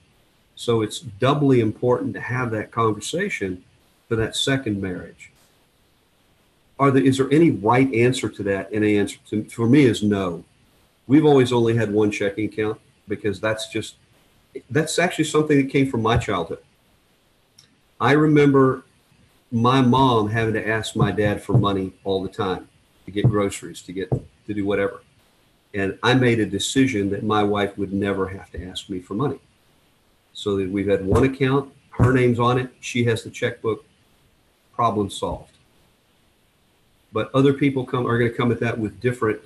So 0.56 0.82
it's 0.82 1.00
doubly 1.00 1.60
important 1.60 2.14
to 2.14 2.22
have 2.22 2.52
that 2.52 2.72
conversation 2.72 3.64
for 4.08 4.16
that 4.18 4.36
second 4.36 4.82
marriage. 4.82 5.32
Are 6.80 6.92
there, 6.92 7.04
is 7.04 7.18
there 7.18 7.32
any 7.32 7.52
right 7.52 7.94
answer 7.94 8.30
to 8.30 8.44
that? 8.44 8.72
And 8.72 8.84
the 8.84 8.98
answer 8.98 9.18
to, 9.32 9.44
for 9.46 9.68
me 9.68 9.84
is 9.84 10.04
no. 10.04 10.44
We've 11.08 11.26
always 11.26 11.52
only 11.52 11.76
had 11.76 11.92
one 11.92 12.12
checking 12.12 12.46
account 12.46 12.80
because 13.08 13.40
that's 13.40 13.68
just 13.68 13.96
that's 14.70 14.98
actually 14.98 15.26
something 15.26 15.58
that 15.58 15.72
came 15.72 15.90
from 15.90 16.02
my 16.02 16.18
childhood. 16.18 16.60
I 18.00 18.14
remember 18.14 18.86
my 19.52 19.82
mom 19.82 20.30
having 20.30 20.54
to 20.54 20.68
ask 20.68 20.96
my 20.96 21.12
dad 21.12 21.42
for 21.42 21.58
money 21.58 21.94
all 22.04 22.24
the 22.24 22.30
time 22.30 22.70
to 23.06 23.12
get 23.12 23.30
groceries, 23.30 23.82
to 23.84 23.92
get 23.92 24.10
to 24.10 24.54
do 24.54 24.66
whatever. 24.66 25.02
And 25.74 26.00
I 26.02 26.14
made 26.14 26.40
a 26.40 26.46
decision 26.46 27.10
that 27.10 27.24
my 27.24 27.44
wife 27.44 27.78
would 27.78 27.92
never 27.92 28.28
have 28.30 28.50
to 28.52 28.66
ask 28.66 28.90
me 28.90 29.00
for 29.00 29.16
money. 29.16 29.40
So 30.34 30.56
that 30.58 30.70
we've 30.70 30.88
had 30.88 31.06
one 31.06 31.26
account, 31.26 31.74
her 31.92 32.14
name's 32.14 32.40
on 32.40 32.58
it, 32.58 32.72
she 32.80 33.04
has 33.06 33.24
the 33.24 33.30
checkbook, 33.30 33.84
problem 34.74 35.10
solved. 35.10 35.52
But 37.12 37.30
other 37.34 37.54
people 37.54 37.86
come 37.86 38.08
are 38.08 38.18
going 38.18 38.32
to 38.32 38.38
come 38.38 38.52
at 38.52 38.60
that 38.62 38.78
with 38.78 39.02
different 39.02 39.42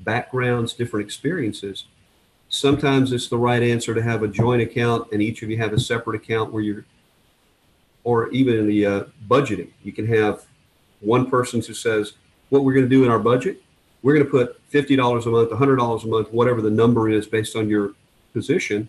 backgrounds, 0.00 0.74
different 0.74 1.04
experiences. 1.04 1.86
Sometimes 2.48 3.12
it's 3.12 3.28
the 3.28 3.38
right 3.38 3.62
answer 3.62 3.94
to 3.94 4.02
have 4.02 4.22
a 4.22 4.28
joint 4.28 4.62
account 4.62 5.10
and 5.10 5.20
each 5.20 5.42
of 5.42 5.50
you 5.50 5.58
have 5.58 5.72
a 5.72 5.80
separate 5.80 6.22
account 6.22 6.52
where 6.52 6.62
you're 6.62 6.84
or 8.06 8.28
even 8.30 8.68
the 8.68 8.86
uh, 8.86 9.04
budgeting. 9.28 9.68
You 9.82 9.92
can 9.92 10.06
have 10.06 10.46
one 11.00 11.28
person 11.28 11.60
who 11.60 11.74
says, 11.74 12.12
what 12.50 12.62
we're 12.62 12.72
going 12.72 12.84
to 12.84 12.88
do 12.88 13.02
in 13.02 13.10
our 13.10 13.18
budget, 13.18 13.60
we're 14.00 14.14
going 14.14 14.24
to 14.24 14.30
put 14.30 14.60
$50 14.70 15.26
a 15.26 15.28
month, 15.28 15.50
$100 15.50 16.04
a 16.04 16.06
month, 16.06 16.32
whatever 16.32 16.62
the 16.62 16.70
number 16.70 17.10
is 17.10 17.26
based 17.26 17.56
on 17.56 17.68
your 17.68 17.94
position. 18.32 18.88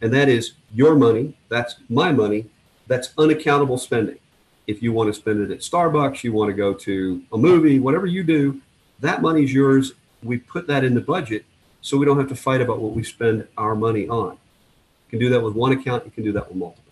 And 0.00 0.12
that 0.12 0.28
is 0.28 0.54
your 0.74 0.96
money. 0.96 1.36
That's 1.48 1.76
my 1.88 2.10
money. 2.10 2.46
That's 2.88 3.12
unaccountable 3.16 3.78
spending. 3.78 4.18
If 4.66 4.82
you 4.82 4.92
want 4.92 5.14
to 5.14 5.20
spend 5.20 5.40
it 5.42 5.52
at 5.52 5.60
Starbucks, 5.60 6.24
you 6.24 6.32
want 6.32 6.48
to 6.48 6.54
go 6.54 6.74
to 6.74 7.22
a 7.32 7.38
movie, 7.38 7.78
whatever 7.78 8.06
you 8.06 8.24
do, 8.24 8.60
that 8.98 9.22
money 9.22 9.44
is 9.44 9.54
yours. 9.54 9.92
We 10.24 10.38
put 10.38 10.66
that 10.66 10.82
in 10.82 10.94
the 10.94 11.00
budget 11.00 11.44
so 11.82 11.96
we 11.96 12.04
don't 12.04 12.18
have 12.18 12.28
to 12.30 12.36
fight 12.36 12.60
about 12.60 12.80
what 12.80 12.96
we 12.96 13.04
spend 13.04 13.46
our 13.56 13.76
money 13.76 14.08
on. 14.08 14.32
You 14.32 15.10
can 15.10 15.18
do 15.20 15.28
that 15.28 15.40
with 15.40 15.54
one 15.54 15.70
account, 15.70 16.04
you 16.04 16.10
can 16.10 16.24
do 16.24 16.32
that 16.32 16.48
with 16.48 16.56
multiple. 16.56 16.89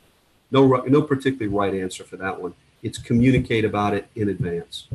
No, 0.50 0.66
no 0.86 1.02
particularly 1.02 1.54
right 1.54 1.74
answer 1.74 2.04
for 2.04 2.16
that 2.16 2.40
one. 2.40 2.54
It's 2.82 2.98
communicate 2.98 3.64
about 3.64 3.94
it 3.94 4.08
in 4.14 4.28
advance. 4.28 4.88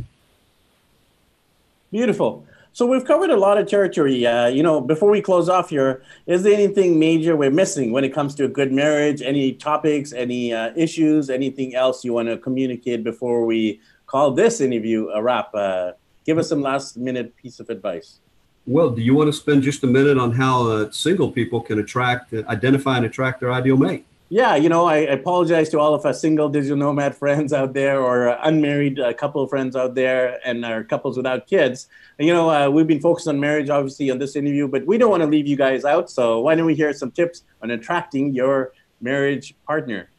Beautiful. 1.92 2.46
So 2.76 2.88
we've 2.88 3.06
covered 3.06 3.30
a 3.30 3.38
lot 3.38 3.60
of 3.60 3.68
territory. 3.68 4.26
Uh, 4.26 4.48
you 4.48 4.64
know, 4.64 4.82
before 4.82 5.12
we 5.12 5.22
close 5.22 5.48
off 5.48 5.70
here, 5.70 6.02
is 6.26 6.42
there 6.42 6.54
anything 6.54 6.98
major 6.98 7.36
we're 7.36 7.52
missing 7.52 7.92
when 7.92 8.04
it 8.04 8.10
comes 8.10 8.34
to 8.36 8.46
a 8.46 8.48
good 8.48 8.72
marriage? 8.72 9.22
Any 9.22 9.54
topics, 9.54 10.12
any 10.12 10.54
uh, 10.54 10.72
issues, 10.76 11.30
anything 11.30 11.76
else 11.76 12.04
you 12.04 12.14
want 12.14 12.30
to 12.30 12.38
communicate 12.38 13.04
before 13.04 13.46
we 13.46 13.80
call 14.08 14.32
this 14.32 14.60
interview 14.60 15.10
a 15.10 15.22
wrap? 15.22 15.54
Uh, 15.54 15.92
give 16.26 16.40
us 16.40 16.50
some 16.50 16.64
last 16.64 16.98
minute 16.98 17.36
piece 17.38 17.60
of 17.60 17.70
advice. 17.70 18.18
Well, 18.66 18.90
do 18.90 19.04
you 19.04 19.14
want 19.14 19.28
to 19.28 19.34
spend 19.34 19.62
just 19.62 19.84
a 19.84 19.88
minute 19.88 20.18
on 20.18 20.32
how 20.32 20.68
uh, 20.68 20.90
single 20.90 21.30
people 21.32 21.62
can 21.62 21.78
attract, 21.78 22.34
identify, 22.34 22.98
and 22.98 23.06
attract 23.06 23.42
their 23.42 23.52
ideal 23.52 23.78
mate? 23.78 24.06
Yeah, 24.34 24.56
you 24.56 24.68
know, 24.68 24.86
I, 24.86 24.98
apologize 24.98 25.70
to 25.70 25.80
all 25.80 25.94
of 25.94 26.08
our 26.08 26.14
single 26.14 26.50
digital 26.50 26.76
nomad 26.76 27.16
friends 27.16 27.54
out 27.54 27.74
there 27.74 28.02
or 28.02 28.30
unmarried 28.42 29.00
uh, 29.00 29.14
couple 29.14 29.46
friends 29.46 29.76
out 29.76 29.94
there 29.94 30.40
and 30.44 30.66
our 30.66 30.84
couples 30.84 31.18
without 31.18 31.46
kids. 31.46 31.88
You 32.18 32.34
know, 32.34 32.50
uh, 32.50 32.68
we've 32.68 32.88
been 32.88 33.00
focused 33.00 33.28
on 33.28 33.40
marriage, 33.40 33.70
obviously, 33.70 34.10
on 34.10 34.18
this 34.18 34.36
interview, 34.36 34.68
but 34.68 34.88
we 34.88 34.98
don't 34.98 35.12
want 35.12 35.22
to 35.22 35.30
leave 35.30 35.46
you 35.46 35.56
guys 35.56 35.86
out. 35.86 36.10
So 36.10 36.40
why 36.40 36.56
don't 36.56 36.66
we 36.66 36.74
hear 36.74 36.94
some 36.94 37.12
tips 37.12 37.44
on 37.62 37.70
attracting 37.70 38.34
your 38.34 38.74
marriage 39.02 39.54
partner? 39.68 40.10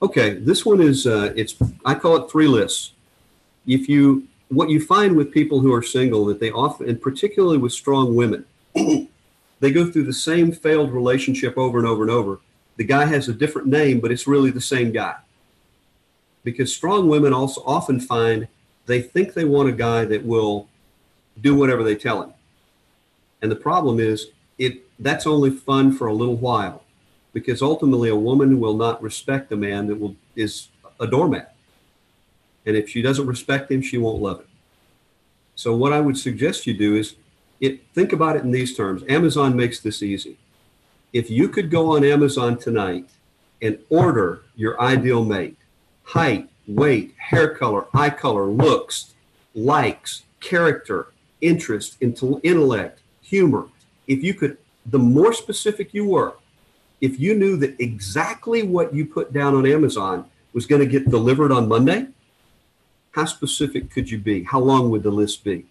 Okay, 0.00 0.34
this 0.34 0.64
one 0.64 0.80
is, 0.80 1.04
uh, 1.04 1.32
it's, 1.34 1.56
I 1.84 1.96
call 1.96 2.22
it 2.22 2.30
three 2.30 2.46
lists. 2.46 2.92
If 3.66 3.88
you, 3.88 4.28
what 4.46 4.70
you 4.70 4.80
find 4.80 5.16
with 5.16 5.32
people 5.32 5.58
who 5.58 5.74
are 5.74 5.82
single, 5.82 6.24
that 6.26 6.38
they 6.38 6.52
often, 6.52 6.88
and 6.88 7.02
particularly 7.02 7.58
with 7.58 7.72
strong 7.72 8.14
women, 8.14 8.44
they 8.74 9.72
go 9.72 9.90
through 9.90 10.04
the 10.04 10.12
same 10.12 10.52
failed 10.52 10.92
relationship 10.92 11.58
over 11.58 11.78
and 11.78 11.86
over 11.88 12.02
and 12.02 12.12
over 12.12 12.38
the 12.78 12.84
guy 12.84 13.04
has 13.04 13.28
a 13.28 13.34
different 13.34 13.66
name, 13.66 14.00
but 14.00 14.10
it's 14.10 14.26
really 14.26 14.50
the 14.50 14.60
same 14.60 14.92
guy. 14.92 15.16
Because 16.44 16.74
strong 16.74 17.08
women 17.08 17.34
also 17.34 17.60
often 17.66 18.00
find 18.00 18.48
they 18.86 19.02
think 19.02 19.34
they 19.34 19.44
want 19.44 19.68
a 19.68 19.72
guy 19.72 20.04
that 20.06 20.24
will 20.24 20.68
do 21.40 21.54
whatever 21.54 21.82
they 21.82 21.96
tell 21.96 22.22
him. 22.22 22.32
And 23.42 23.50
the 23.50 23.56
problem 23.56 24.00
is 24.00 24.28
it 24.58 24.84
that's 24.98 25.26
only 25.26 25.50
fun 25.50 25.92
for 25.92 26.06
a 26.06 26.12
little 26.12 26.36
while 26.36 26.84
because 27.32 27.62
ultimately 27.62 28.08
a 28.08 28.16
woman 28.16 28.60
will 28.60 28.76
not 28.76 29.02
respect 29.02 29.52
a 29.52 29.56
man 29.56 29.88
that 29.88 29.96
will 29.96 30.16
is 30.36 30.68
a 31.00 31.06
doormat. 31.06 31.54
And 32.64 32.76
if 32.76 32.88
she 32.88 33.02
doesn't 33.02 33.26
respect 33.26 33.70
him, 33.70 33.82
she 33.82 33.98
won't 33.98 34.22
love 34.22 34.40
him. 34.40 34.46
So 35.56 35.74
what 35.74 35.92
I 35.92 36.00
would 36.00 36.16
suggest 36.16 36.66
you 36.66 36.74
do 36.74 36.94
is 36.94 37.16
it 37.60 37.84
think 37.92 38.12
about 38.12 38.36
it 38.36 38.44
in 38.44 38.52
these 38.52 38.76
terms. 38.76 39.02
Amazon 39.08 39.56
makes 39.56 39.80
this 39.80 40.00
easy 40.02 40.38
if 41.12 41.30
you 41.30 41.48
could 41.48 41.70
go 41.70 41.96
on 41.96 42.04
Amazon 42.04 42.58
tonight 42.58 43.08
and 43.62 43.78
order 43.88 44.42
your 44.56 44.80
ideal 44.80 45.24
mate, 45.24 45.56
height, 46.02 46.48
weight, 46.66 47.14
hair 47.18 47.54
color, 47.54 47.86
eye 47.94 48.10
color, 48.10 48.46
looks, 48.46 49.14
likes, 49.54 50.22
character, 50.40 51.08
interest, 51.40 51.96
intellect, 52.00 53.00
humor, 53.22 53.68
if 54.06 54.22
you 54.22 54.34
could, 54.34 54.58
the 54.86 54.98
more 54.98 55.32
specific 55.32 55.92
you 55.92 56.06
were, 56.06 56.34
if 57.00 57.18
you 57.18 57.34
knew 57.34 57.56
that 57.56 57.78
exactly 57.80 58.62
what 58.62 58.94
you 58.94 59.06
put 59.06 59.32
down 59.32 59.54
on 59.54 59.66
Amazon 59.66 60.24
was 60.52 60.66
going 60.66 60.80
to 60.80 60.86
get 60.86 61.10
delivered 61.10 61.52
on 61.52 61.68
Monday, 61.68 62.06
how 63.12 63.24
specific 63.24 63.90
could 63.90 64.10
you 64.10 64.18
be? 64.18 64.44
How 64.44 64.60
long 64.60 64.90
would 64.90 65.02
the 65.02 65.10
list 65.10 65.44
be? 65.44 65.66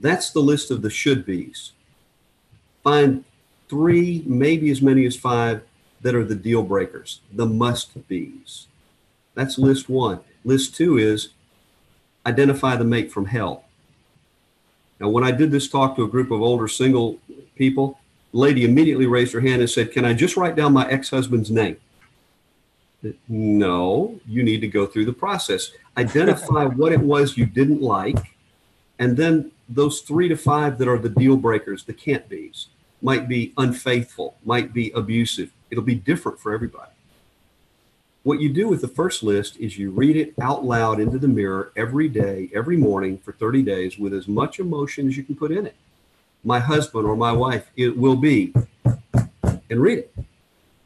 That's 0.00 0.30
the 0.30 0.40
list 0.40 0.70
of 0.70 0.82
the 0.82 0.90
should 0.90 1.24
be's. 1.24 1.72
Find 2.82 3.24
three, 3.74 4.22
maybe 4.24 4.70
as 4.70 4.80
many 4.80 5.04
as 5.04 5.16
five 5.16 5.60
that 6.02 6.14
are 6.14 6.22
the 6.22 6.36
deal 6.36 6.62
breakers, 6.62 7.20
the 7.32 7.44
must 7.44 8.06
be's. 8.06 8.68
That's 9.34 9.58
list 9.58 9.88
one. 9.88 10.20
List 10.44 10.76
two 10.76 10.96
is 10.96 11.30
identify 12.24 12.76
the 12.76 12.84
mate 12.84 13.10
from 13.10 13.26
hell. 13.26 13.64
Now, 15.00 15.08
when 15.08 15.24
I 15.24 15.32
did 15.32 15.50
this 15.50 15.68
talk 15.68 15.96
to 15.96 16.04
a 16.04 16.08
group 16.08 16.30
of 16.30 16.40
older 16.40 16.68
single 16.68 17.18
people, 17.56 17.98
the 18.30 18.38
lady 18.38 18.64
immediately 18.64 19.06
raised 19.06 19.32
her 19.32 19.40
hand 19.40 19.60
and 19.60 19.68
said, 19.68 19.90
Can 19.90 20.04
I 20.04 20.14
just 20.14 20.36
write 20.36 20.54
down 20.54 20.72
my 20.72 20.88
ex 20.88 21.10
husband's 21.10 21.50
name? 21.50 21.76
No, 23.28 24.20
you 24.28 24.44
need 24.44 24.60
to 24.60 24.68
go 24.68 24.86
through 24.86 25.06
the 25.06 25.12
process. 25.12 25.72
Identify 25.96 26.64
what 26.76 26.92
it 26.92 27.00
was 27.00 27.36
you 27.36 27.44
didn't 27.44 27.82
like, 27.82 28.18
and 29.00 29.16
then 29.16 29.50
those 29.68 30.00
three 30.02 30.28
to 30.28 30.36
five 30.36 30.78
that 30.78 30.86
are 30.86 30.98
the 30.98 31.08
deal 31.08 31.36
breakers, 31.36 31.82
the 31.82 31.92
can't 31.92 32.28
be's, 32.28 32.68
might 33.04 33.28
be 33.28 33.52
unfaithful, 33.58 34.34
might 34.46 34.72
be 34.72 34.90
abusive. 34.92 35.52
It'll 35.70 35.84
be 35.84 35.94
different 35.94 36.40
for 36.40 36.54
everybody. 36.54 36.90
What 38.22 38.40
you 38.40 38.48
do 38.48 38.66
with 38.66 38.80
the 38.80 38.88
first 38.88 39.22
list 39.22 39.58
is 39.58 39.76
you 39.76 39.90
read 39.90 40.16
it 40.16 40.32
out 40.40 40.64
loud 40.64 40.98
into 40.98 41.18
the 41.18 41.28
mirror 41.28 41.70
every 41.76 42.08
day, 42.08 42.50
every 42.54 42.78
morning 42.78 43.18
for 43.18 43.32
30 43.32 43.62
days 43.62 43.98
with 43.98 44.14
as 44.14 44.26
much 44.26 44.58
emotion 44.58 45.06
as 45.06 45.18
you 45.18 45.22
can 45.22 45.36
put 45.36 45.52
in 45.52 45.66
it. 45.66 45.76
My 46.42 46.58
husband 46.58 47.04
or 47.04 47.14
my 47.14 47.30
wife, 47.30 47.70
it 47.76 47.94
will 47.94 48.16
be, 48.16 48.54
and 48.84 49.82
read 49.82 49.98
it. 49.98 50.14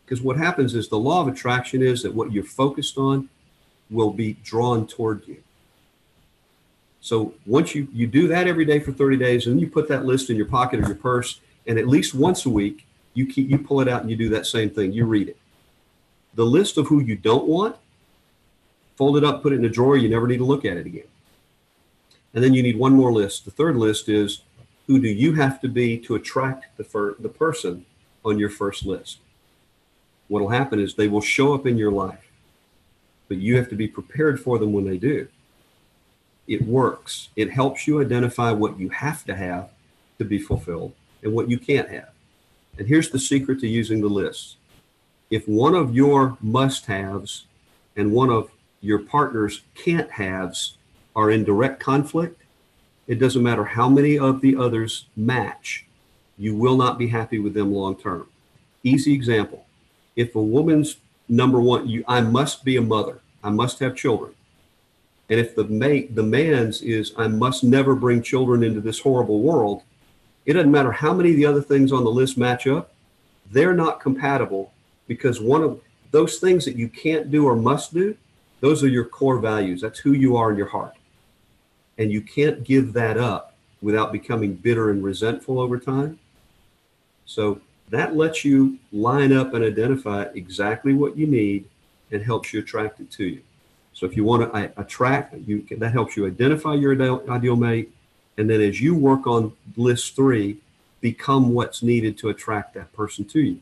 Because 0.04 0.20
what 0.20 0.36
happens 0.36 0.74
is 0.74 0.88
the 0.88 0.98
law 0.98 1.20
of 1.20 1.28
attraction 1.28 1.82
is 1.82 2.02
that 2.02 2.14
what 2.14 2.32
you're 2.32 2.42
focused 2.42 2.98
on 2.98 3.28
will 3.90 4.10
be 4.10 4.32
drawn 4.42 4.88
toward 4.88 5.28
you. 5.28 5.40
So 7.00 7.34
once 7.46 7.76
you, 7.76 7.86
you 7.92 8.08
do 8.08 8.26
that 8.26 8.48
every 8.48 8.64
day 8.64 8.80
for 8.80 8.90
30 8.90 9.16
days, 9.18 9.46
and 9.46 9.60
you 9.60 9.68
put 9.68 9.86
that 9.86 10.04
list 10.04 10.30
in 10.30 10.36
your 10.36 10.46
pocket 10.46 10.80
or 10.80 10.86
your 10.86 10.96
purse, 10.96 11.40
and 11.68 11.78
at 11.78 11.86
least 11.86 12.14
once 12.14 12.44
a 12.46 12.50
week, 12.50 12.86
you 13.14 13.26
keep 13.26 13.48
you 13.48 13.58
pull 13.58 13.80
it 13.80 13.88
out 13.88 14.00
and 14.00 14.10
you 14.10 14.16
do 14.16 14.28
that 14.30 14.46
same 14.46 14.70
thing. 14.70 14.92
You 14.92 15.04
read 15.04 15.28
it. 15.28 15.36
The 16.34 16.44
list 16.44 16.76
of 16.76 16.88
who 16.88 17.00
you 17.00 17.14
don't 17.14 17.46
want, 17.46 17.76
fold 18.96 19.16
it 19.16 19.24
up, 19.24 19.42
put 19.42 19.52
it 19.52 19.56
in 19.56 19.64
a 19.64 19.68
drawer. 19.68 19.96
You 19.96 20.08
never 20.08 20.26
need 20.26 20.38
to 20.38 20.44
look 20.44 20.64
at 20.64 20.76
it 20.76 20.86
again. 20.86 21.06
And 22.34 22.42
then 22.42 22.54
you 22.54 22.62
need 22.62 22.76
one 22.76 22.92
more 22.92 23.12
list. 23.12 23.44
The 23.44 23.50
third 23.52 23.76
list 23.76 24.08
is 24.08 24.42
who 24.86 25.00
do 25.00 25.08
you 25.08 25.34
have 25.34 25.60
to 25.60 25.68
be 25.68 25.98
to 25.98 26.16
attract 26.16 26.76
the 26.76 26.84
fir- 26.84 27.16
the 27.20 27.28
person 27.28 27.86
on 28.24 28.38
your 28.38 28.50
first 28.50 28.84
list 28.84 29.18
what 30.28 30.42
will 30.42 30.50
happen 30.50 30.78
is 30.78 30.94
they 30.94 31.08
will 31.08 31.22
show 31.22 31.54
up 31.54 31.66
in 31.66 31.76
your 31.76 31.90
life, 31.90 32.30
but 33.28 33.38
you 33.38 33.56
have 33.56 33.68
to 33.70 33.74
be 33.74 33.88
prepared 33.88 34.40
for 34.40 34.58
them 34.58 34.72
when 34.72 34.84
they 34.84 34.98
do. 34.98 35.26
It 36.46 36.62
works. 36.62 37.28
It 37.34 37.50
helps 37.50 37.86
you 37.86 38.00
identify 38.00 38.52
what 38.52 38.78
you 38.78 38.90
have 38.90 39.24
to 39.24 39.34
have 39.34 39.70
to 40.18 40.24
be 40.24 40.38
fulfilled 40.38 40.92
and 41.22 41.32
what 41.32 41.50
you 41.50 41.58
can't 41.58 41.88
have. 41.88 42.10
And 42.78 42.86
here's 42.86 43.10
the 43.10 43.18
secret 43.18 43.60
to 43.60 43.68
using 43.68 44.00
the 44.00 44.08
list. 44.08 44.56
If 45.30 45.46
one 45.46 45.74
of 45.74 45.94
your 45.94 46.36
must 46.40 46.86
haves 46.86 47.46
and 47.96 48.12
one 48.12 48.30
of 48.30 48.50
your 48.80 49.00
partner's 49.00 49.62
can't 49.74 50.10
haves 50.10 50.76
are 51.16 51.30
in 51.30 51.44
direct 51.44 51.80
conflict, 51.80 52.40
it 53.06 53.18
doesn't 53.18 53.42
matter 53.42 53.64
how 53.64 53.88
many 53.88 54.18
of 54.18 54.40
the 54.40 54.56
others 54.56 55.06
match, 55.16 55.86
you 56.38 56.54
will 56.54 56.76
not 56.76 56.98
be 56.98 57.08
happy 57.08 57.38
with 57.38 57.54
them 57.54 57.72
long 57.72 57.96
term. 57.96 58.26
Easy 58.84 59.12
example 59.12 59.66
if 60.18 60.34
a 60.34 60.42
woman's 60.42 60.96
number 61.28 61.60
one, 61.60 61.88
you 61.88 62.04
I 62.08 62.20
must 62.20 62.64
be 62.64 62.76
a 62.76 62.82
mother, 62.82 63.20
I 63.44 63.50
must 63.50 63.78
have 63.78 63.94
children. 63.94 64.34
And 65.30 65.38
if 65.38 65.54
the 65.54 65.64
mate, 65.64 66.14
the 66.14 66.22
man's 66.22 66.82
is 66.82 67.12
I 67.16 67.28
must 67.28 67.62
never 67.62 67.94
bring 67.94 68.22
children 68.22 68.64
into 68.64 68.80
this 68.80 68.98
horrible 68.98 69.42
world, 69.42 69.82
it 70.48 70.54
doesn't 70.54 70.72
matter 70.72 70.90
how 70.90 71.12
many 71.12 71.32
of 71.32 71.36
the 71.36 71.44
other 71.44 71.60
things 71.60 71.92
on 71.92 72.04
the 72.04 72.10
list 72.10 72.38
match 72.38 72.66
up, 72.66 72.94
they're 73.50 73.74
not 73.74 74.00
compatible 74.00 74.72
because 75.06 75.42
one 75.42 75.62
of 75.62 75.78
those 76.10 76.38
things 76.38 76.64
that 76.64 76.74
you 76.74 76.88
can't 76.88 77.30
do 77.30 77.46
or 77.46 77.54
must 77.54 77.92
do, 77.92 78.16
those 78.60 78.82
are 78.82 78.88
your 78.88 79.04
core 79.04 79.38
values. 79.38 79.82
That's 79.82 79.98
who 79.98 80.12
you 80.12 80.38
are 80.38 80.50
in 80.50 80.56
your 80.56 80.68
heart. 80.68 80.94
And 81.98 82.10
you 82.10 82.22
can't 82.22 82.64
give 82.64 82.94
that 82.94 83.18
up 83.18 83.56
without 83.82 84.10
becoming 84.10 84.54
bitter 84.54 84.90
and 84.90 85.04
resentful 85.04 85.60
over 85.60 85.78
time. 85.78 86.18
So 87.26 87.60
that 87.90 88.16
lets 88.16 88.42
you 88.42 88.78
line 88.90 89.34
up 89.34 89.52
and 89.52 89.62
identify 89.62 90.22
exactly 90.34 90.94
what 90.94 91.14
you 91.14 91.26
need 91.26 91.66
and 92.10 92.22
helps 92.22 92.54
you 92.54 92.60
attract 92.60 93.00
it 93.00 93.10
to 93.12 93.24
you. 93.24 93.42
So 93.92 94.06
if 94.06 94.16
you 94.16 94.24
want 94.24 94.50
to 94.50 94.72
attract, 94.80 95.34
you 95.46 95.66
that 95.72 95.92
helps 95.92 96.16
you 96.16 96.26
identify 96.26 96.72
your 96.72 96.92
ideal 97.30 97.56
mate, 97.56 97.92
and 98.38 98.48
then 98.48 98.60
as 98.60 98.80
you 98.80 98.94
work 98.94 99.26
on 99.26 99.52
list 99.76 100.16
three, 100.16 100.58
become 101.00 101.52
what's 101.52 101.82
needed 101.82 102.16
to 102.18 102.30
attract 102.30 102.74
that 102.74 102.92
person 102.92 103.24
to 103.26 103.40
you. 103.40 103.60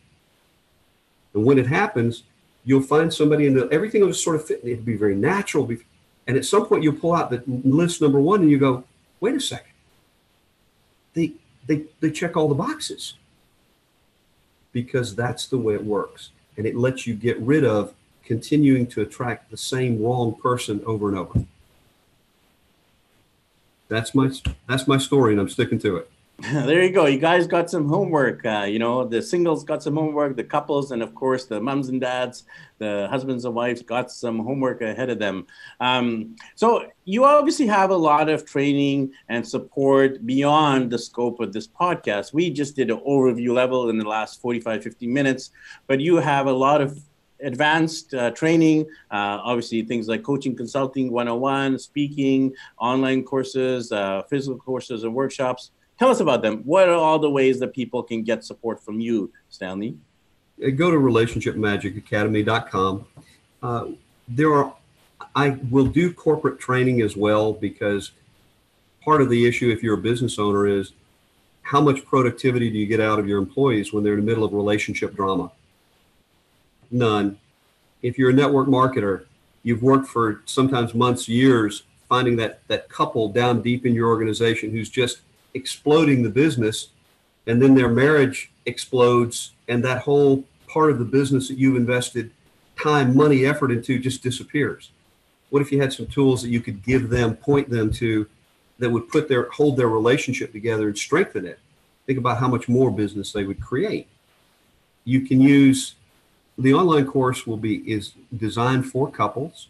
And 1.35 1.45
when 1.45 1.59
it 1.59 1.67
happens, 1.67 2.23
you'll 2.65 2.83
find 2.83 3.13
somebody, 3.13 3.47
and 3.47 3.59
everything 3.73 4.01
will 4.01 4.09
just 4.09 4.25
sort 4.25 4.37
of 4.37 4.47
fit. 4.47 4.61
It'll 4.63 4.85
be 4.85 4.97
very 4.97 5.17
natural. 5.17 5.69
And 6.27 6.37
at 6.37 6.45
some 6.45 6.67
point, 6.67 6.83
you'll 6.83 6.95
pull 6.95 7.15
out 7.15 7.31
the 7.31 7.43
list 7.47 8.01
number 8.01 8.21
one, 8.21 8.43
and 8.43 8.51
you 8.51 8.59
go, 8.59 8.85
"Wait 9.21 9.35
a 9.35 9.41
second. 9.41 9.73
They 11.15 11.33
they 11.67 11.85
they 12.01 12.11
check 12.11 12.37
all 12.37 12.49
the 12.49 12.55
boxes." 12.55 13.15
because 14.77 15.17
that's 15.17 15.47
the 15.47 15.57
way 15.57 15.73
it 15.73 15.83
works. 15.83 16.33
And 16.59 16.67
it 16.67 16.77
lets 16.77 17.07
you 17.07 17.15
get 17.15 17.41
rid 17.41 17.65
of 17.65 17.95
continuing 18.23 18.87
to 18.89 19.01
attract 19.01 19.51
the 19.51 19.57
same 19.57 20.03
wrong 20.03 20.35
person 20.35 20.83
over 20.85 21.09
and 21.09 21.17
over. 21.17 21.47
That's 23.89 24.15
my 24.15 24.31
that's 24.69 24.89
my 24.89 24.99
story, 24.99 25.33
and 25.33 25.41
I'm 25.41 25.49
sticking 25.49 25.79
to 25.81 25.97
it. 25.97 26.11
there 26.53 26.83
you 26.83 26.91
go. 26.91 27.07
You 27.07 27.19
guys 27.19 27.47
got 27.47 27.71
some 27.71 27.89
homework. 27.89 28.45
Uh, 28.45 28.67
you 28.69 28.79
know, 28.79 29.07
the 29.07 29.23
singles 29.23 29.65
got 29.65 29.83
some 29.83 29.97
homework, 29.97 30.37
the 30.37 30.45
couples, 30.45 30.91
and 30.91 31.03
of 31.03 31.15
course, 31.15 31.47
the 31.47 31.59
moms 31.59 31.89
and 31.89 31.99
dads, 31.99 32.45
the 32.77 33.07
husbands 33.09 33.47
and 33.47 33.55
wives 33.55 33.81
got 33.81 34.11
some 34.11 34.41
homework 34.41 34.83
ahead 34.83 35.09
of 35.09 35.19
them. 35.19 35.47
Um, 35.81 36.37
so, 36.55 36.91
you 37.07 37.25
obviously 37.25 37.67
have 37.69 37.89
a 37.89 37.97
lot 37.97 38.29
of 38.29 38.45
training 38.45 39.13
and 39.31 39.49
support 39.49 40.27
beyond 40.27 40.91
the 40.91 40.99
scope 40.99 41.41
of 41.41 41.55
this 41.55 41.67
podcast. 41.67 42.35
We 42.35 42.51
just 42.51 42.77
did 42.77 42.91
an 42.91 43.01
overview 43.09 43.55
level 43.55 43.89
in 43.89 43.97
the 43.97 44.07
last 44.07 44.43
45, 44.43 44.83
50 44.83 45.07
minutes, 45.07 45.53
but 45.87 46.01
you 46.01 46.17
have 46.17 46.49
a 46.49 46.53
lot 46.53 46.83
of 46.83 47.01
advanced 47.41 48.15
uh, 48.15 48.31
training, 48.31 48.87
uh, 49.11 49.41
obviously 49.43 49.83
things 49.83 50.09
like 50.09 50.23
coaching, 50.23 50.57
consulting, 50.57 51.11
101, 51.11 51.79
speaking, 51.79 52.55
online 52.79 53.23
courses, 53.23 53.93
uh, 53.93 54.23
physical 54.29 54.59
courses, 54.59 55.05
and 55.05 55.15
workshops. 55.15 55.71
Tell 55.99 56.11
us 56.11 56.21
about 56.21 56.43
them. 56.43 56.63
What 56.65 56.89
are 56.89 56.95
all 56.95 57.19
the 57.19 57.31
ways 57.31 57.59
that 57.61 57.73
people 57.73 58.03
can 58.03 58.23
get 58.23 58.45
support 58.45 58.83
from 58.83 59.01
you, 59.01 59.33
Stanley? 59.49 59.97
Uh, 60.65 60.71
go 60.71 60.91
to 60.91 60.97
relationshipmagicacademy.com. 60.97 63.07
Uh, 63.63 63.87
there 64.29 64.53
are, 64.53 64.75
I 65.35 65.51
will 65.71 65.87
do 65.87 66.13
corporate 66.13 66.59
training 66.59 67.01
as 67.01 67.17
well 67.17 67.53
because 67.53 68.13
part 69.03 69.23
of 69.23 69.31
the 69.31 69.47
issue 69.47 69.71
if 69.71 69.83
you're 69.83 69.95
a 69.95 69.99
business 69.99 70.39
owner 70.39 70.67
is 70.67 70.93
how 71.63 71.81
much 71.81 72.05
productivity 72.05 72.71
do 72.71 72.79
you 72.79 72.87
get 72.87 73.01
out 73.01 73.19
of 73.19 73.27
your 73.27 73.39
employees 73.39 73.93
when 73.93 74.05
they're 74.05 74.15
in 74.15 74.21
the 74.21 74.27
middle 74.27 74.45
of 74.45 74.53
relationship 74.53 75.17
drama? 75.17 75.51
None. 76.91 77.39
If 78.03 78.19
you're 78.19 78.31
a 78.31 78.35
network 78.35 78.69
marketer, 78.69 79.25
you've 79.63 79.83
worked 79.83 80.09
for 80.09 80.43
sometimes 80.47 80.95
months, 80.95 81.29
years, 81.29 81.83
finding 82.09 82.37
that 82.37 82.61
that 82.69 82.89
couple 82.89 83.29
down 83.29 83.63
deep 83.63 83.85
in 83.85 83.95
your 83.95 84.09
organization 84.09 84.71
who's 84.71 84.89
just 84.89 85.21
exploding 85.55 86.23
the 86.23 86.29
business 86.29 86.89
and 87.47 87.61
then 87.61 87.75
their 87.75 87.89
marriage 87.89 88.51
explodes 88.67 89.53
and 89.69 89.85
that 89.85 90.03
whole 90.03 90.45
part 90.69 90.91
of 90.91 90.99
the 90.99 91.05
business 91.05 91.49
that 91.49 91.59
you've 91.59 91.77
invested 91.77 92.31
time 92.81 93.17
money 93.17 93.47
effort 93.47 93.71
into 93.71 93.99
just 93.99 94.23
disappears. 94.23 94.91
What 95.51 95.63
if 95.63 95.73
you 95.73 95.81
had 95.81 95.93
some 95.93 96.07
tools 96.07 96.43
that 96.43 96.51
you 96.51 96.61
could 96.61 96.83
give 96.83 97.09
them 97.09 97.37
point 97.37 97.71
them 97.71 97.93
to 97.95 98.27
that 98.79 98.91
would 98.91 99.09
put 99.09 99.29
their 99.29 99.49
hold 99.51 99.77
their 99.77 99.89
relationship 99.89 100.53
together 100.53 100.89
and 100.89 100.99
strengthen 100.99 101.47
it? 101.47 101.59
Think 102.07 102.19
about 102.19 102.39
how 102.39 102.49
much 102.49 102.69
more 102.69 102.91
business 102.91 103.33
they 103.33 103.45
would 103.45 103.61
create. 103.61 104.07
You 105.05 105.23
can 105.23 105.41
use 105.41 105.95
the 106.59 106.73
online 106.73 107.07
course 107.07 107.47
will 107.47 107.57
be 107.57 107.77
is 107.91 108.13
designed 108.37 108.87
for 108.87 109.11
couples 109.11 109.69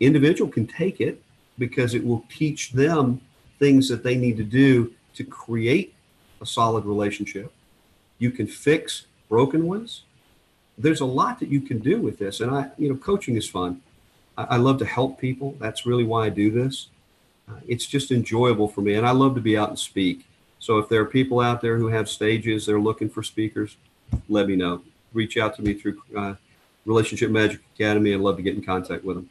individual 0.00 0.50
can 0.50 0.66
take 0.66 1.00
it 1.00 1.22
because 1.58 1.94
it 1.94 2.04
will 2.04 2.24
teach 2.28 2.72
them 2.72 3.20
things 3.58 3.88
that 3.88 4.02
they 4.02 4.16
need 4.16 4.36
to 4.36 4.44
do 4.44 4.92
to 5.14 5.24
create 5.24 5.94
a 6.40 6.46
solid 6.46 6.84
relationship. 6.84 7.52
You 8.18 8.30
can 8.30 8.46
fix 8.46 9.06
broken 9.28 9.66
ones. 9.66 10.02
There's 10.76 11.00
a 11.00 11.06
lot 11.06 11.40
that 11.40 11.48
you 11.48 11.60
can 11.60 11.80
do 11.80 12.00
with 12.00 12.18
this. 12.18 12.40
And 12.40 12.50
I, 12.50 12.70
you 12.78 12.88
know, 12.88 12.96
coaching 12.96 13.36
is 13.36 13.48
fun. 13.48 13.80
I, 14.36 14.44
I 14.44 14.56
love 14.56 14.78
to 14.78 14.84
help 14.84 15.20
people. 15.20 15.56
That's 15.58 15.86
really 15.86 16.04
why 16.04 16.26
I 16.26 16.28
do 16.28 16.50
this. 16.50 16.88
Uh, 17.48 17.60
it's 17.66 17.86
just 17.86 18.12
enjoyable 18.12 18.68
for 18.68 18.82
me. 18.82 18.94
And 18.94 19.06
I 19.06 19.10
love 19.10 19.34
to 19.34 19.40
be 19.40 19.56
out 19.56 19.70
and 19.70 19.78
speak. 19.78 20.26
So 20.60 20.78
if 20.78 20.88
there 20.88 21.00
are 21.00 21.06
people 21.06 21.40
out 21.40 21.60
there 21.60 21.78
who 21.78 21.88
have 21.88 22.08
stages, 22.08 22.66
they're 22.66 22.80
looking 22.80 23.08
for 23.08 23.22
speakers, 23.22 23.76
let 24.28 24.46
me 24.46 24.54
know. 24.54 24.82
Reach 25.18 25.36
out 25.36 25.54
to 25.56 25.62
me 25.62 25.74
through 25.74 26.00
uh, 26.16 26.36
Relationship 26.84 27.32
Magic 27.32 27.58
Academy. 27.74 28.14
I'd 28.14 28.20
love 28.20 28.36
to 28.36 28.42
get 28.42 28.54
in 28.54 28.62
contact 28.62 29.04
with 29.04 29.16
them. 29.16 29.28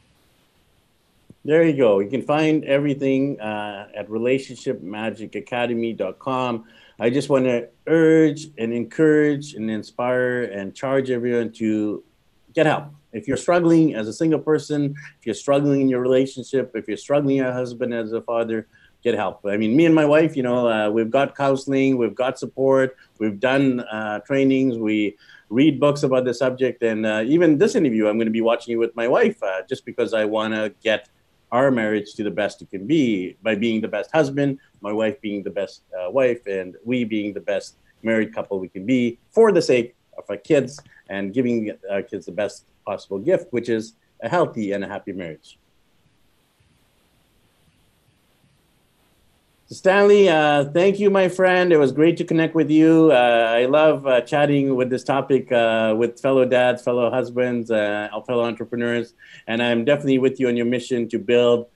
There 1.46 1.64
you 1.64 1.74
go. 1.74 2.00
You 2.00 2.10
can 2.10 2.20
find 2.20 2.62
everything 2.66 3.40
uh, 3.40 3.88
at 3.96 4.06
relationshipmagicacademy.com. 4.10 6.64
I 7.00 7.08
just 7.08 7.30
want 7.30 7.46
to 7.46 7.68
urge 7.86 8.48
and 8.58 8.74
encourage 8.74 9.54
and 9.54 9.70
inspire 9.70 10.42
and 10.42 10.74
charge 10.74 11.08
everyone 11.08 11.52
to 11.52 12.04
get 12.52 12.66
help. 12.66 12.88
If 13.14 13.26
you're 13.26 13.38
struggling 13.38 13.94
as 13.94 14.08
a 14.08 14.12
single 14.12 14.40
person, 14.40 14.94
if 15.18 15.24
you're 15.24 15.34
struggling 15.34 15.80
in 15.80 15.88
your 15.88 16.02
relationship, 16.02 16.72
if 16.74 16.86
you're 16.86 16.98
struggling 16.98 17.40
as 17.40 17.48
a 17.48 17.54
husband, 17.54 17.94
as 17.94 18.12
a 18.12 18.20
father, 18.20 18.66
get 19.02 19.14
help. 19.14 19.46
I 19.46 19.56
mean, 19.56 19.74
me 19.74 19.86
and 19.86 19.94
my 19.94 20.04
wife, 20.04 20.36
you 20.36 20.42
know, 20.42 20.68
uh, 20.68 20.90
we've 20.90 21.10
got 21.10 21.34
counseling, 21.34 21.96
we've 21.96 22.14
got 22.14 22.38
support, 22.38 22.94
we've 23.18 23.40
done 23.40 23.80
uh, 23.80 24.18
trainings, 24.20 24.76
we 24.76 25.16
read 25.50 25.80
books 25.80 26.02
about 26.02 26.24
the 26.24 26.34
subject, 26.34 26.82
and 26.82 27.06
uh, 27.06 27.22
even 27.24 27.58
this 27.58 27.74
interview, 27.74 28.08
I'm 28.08 28.16
going 28.16 28.26
to 28.26 28.32
be 28.32 28.40
watching 28.40 28.74
it 28.74 28.76
with 28.76 28.94
my 28.94 29.08
wife 29.08 29.42
uh, 29.42 29.62
just 29.68 29.84
because 29.84 30.14
I 30.14 30.24
want 30.24 30.54
to 30.54 30.74
get 30.82 31.08
our 31.50 31.70
marriage 31.70 32.14
to 32.14 32.22
the 32.22 32.30
best 32.30 32.60
it 32.60 32.70
can 32.70 32.86
be 32.86 33.36
by 33.42 33.54
being 33.54 33.80
the 33.80 33.88
best 33.88 34.10
husband, 34.12 34.58
my 34.80 34.92
wife 34.92 35.20
being 35.20 35.42
the 35.42 35.50
best 35.50 35.82
uh, 35.98 36.10
wife, 36.10 36.46
and 36.46 36.76
we 36.84 37.04
being 37.04 37.32
the 37.32 37.40
best 37.40 37.76
married 38.02 38.34
couple 38.34 38.60
we 38.60 38.68
can 38.68 38.84
be 38.84 39.18
for 39.30 39.50
the 39.50 39.62
sake 39.62 39.94
of 40.16 40.24
our 40.28 40.36
kids 40.36 40.80
and 41.08 41.32
giving 41.32 41.72
our 41.90 42.02
kids 42.02 42.26
the 42.26 42.32
best 42.32 42.66
possible 42.86 43.18
gift, 43.18 43.46
which 43.50 43.68
is 43.68 43.94
a 44.22 44.28
healthy 44.28 44.72
and 44.72 44.84
a 44.84 44.88
happy 44.88 45.12
marriage. 45.12 45.58
Stanley, 49.70 50.30
uh, 50.30 50.64
thank 50.70 50.98
you, 50.98 51.10
my 51.10 51.28
friend. 51.28 51.74
It 51.74 51.76
was 51.76 51.92
great 51.92 52.16
to 52.16 52.24
connect 52.24 52.54
with 52.54 52.70
you. 52.70 53.12
Uh, 53.12 53.52
I 53.54 53.66
love 53.66 54.06
uh, 54.06 54.22
chatting 54.22 54.74
with 54.76 54.88
this 54.88 55.04
topic 55.04 55.52
uh, 55.52 55.94
with 55.94 56.18
fellow 56.18 56.46
dads, 56.46 56.80
fellow 56.82 57.10
husbands, 57.10 57.70
uh, 57.70 58.08
fellow 58.26 58.44
entrepreneurs. 58.44 59.12
And 59.46 59.62
I'm 59.62 59.84
definitely 59.84 60.20
with 60.20 60.40
you 60.40 60.48
on 60.48 60.56
your 60.56 60.64
mission 60.64 61.06
to 61.10 61.18
build 61.18 61.66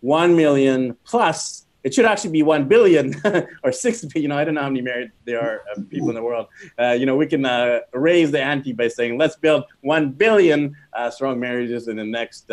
1 0.00 0.34
million 0.34 0.96
plus. 1.04 1.66
It 1.84 1.92
should 1.92 2.06
actually 2.06 2.30
be 2.30 2.42
1 2.42 2.68
billion 2.68 3.20
or 3.62 3.70
6 3.70 4.06
you 4.14 4.28
know, 4.28 4.38
I 4.38 4.44
don't 4.44 4.54
know 4.54 4.62
how 4.62 4.70
many 4.70 4.80
married 4.80 5.10
there 5.26 5.42
are 5.42 5.60
uh, 5.76 5.82
people 5.90 6.08
in 6.08 6.14
the 6.14 6.22
world. 6.22 6.46
you 6.78 7.04
know, 7.04 7.16
we 7.16 7.26
can 7.26 7.42
raise 7.92 8.30
the 8.30 8.42
ante 8.42 8.72
by 8.72 8.88
saying, 8.88 9.18
let's 9.18 9.36
build 9.36 9.64
1 9.82 10.12
billion 10.12 10.74
strong 11.10 11.38
marriages 11.38 11.88
in 11.88 11.96
the 11.96 12.04
next, 12.04 12.48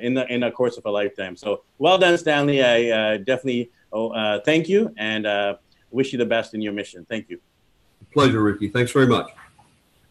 in 0.00 0.14
the 0.14 0.24
in 0.32 0.40
the 0.40 0.50
course 0.50 0.78
of 0.78 0.86
a 0.86 0.90
lifetime. 0.90 1.36
So 1.36 1.64
well 1.76 1.98
done, 1.98 2.16
Stanley. 2.16 2.64
I 2.64 3.18
definitely 3.18 3.70
Oh, 3.94 4.08
uh, 4.08 4.40
thank 4.40 4.68
you, 4.68 4.92
and 4.98 5.24
uh, 5.24 5.54
wish 5.92 6.12
you 6.12 6.18
the 6.18 6.26
best 6.26 6.52
in 6.52 6.60
your 6.60 6.72
mission. 6.72 7.06
Thank 7.08 7.30
you. 7.30 7.40
Pleasure, 8.12 8.42
Ricky. 8.42 8.68
Thanks 8.68 8.90
very 8.90 9.06
much. 9.06 9.30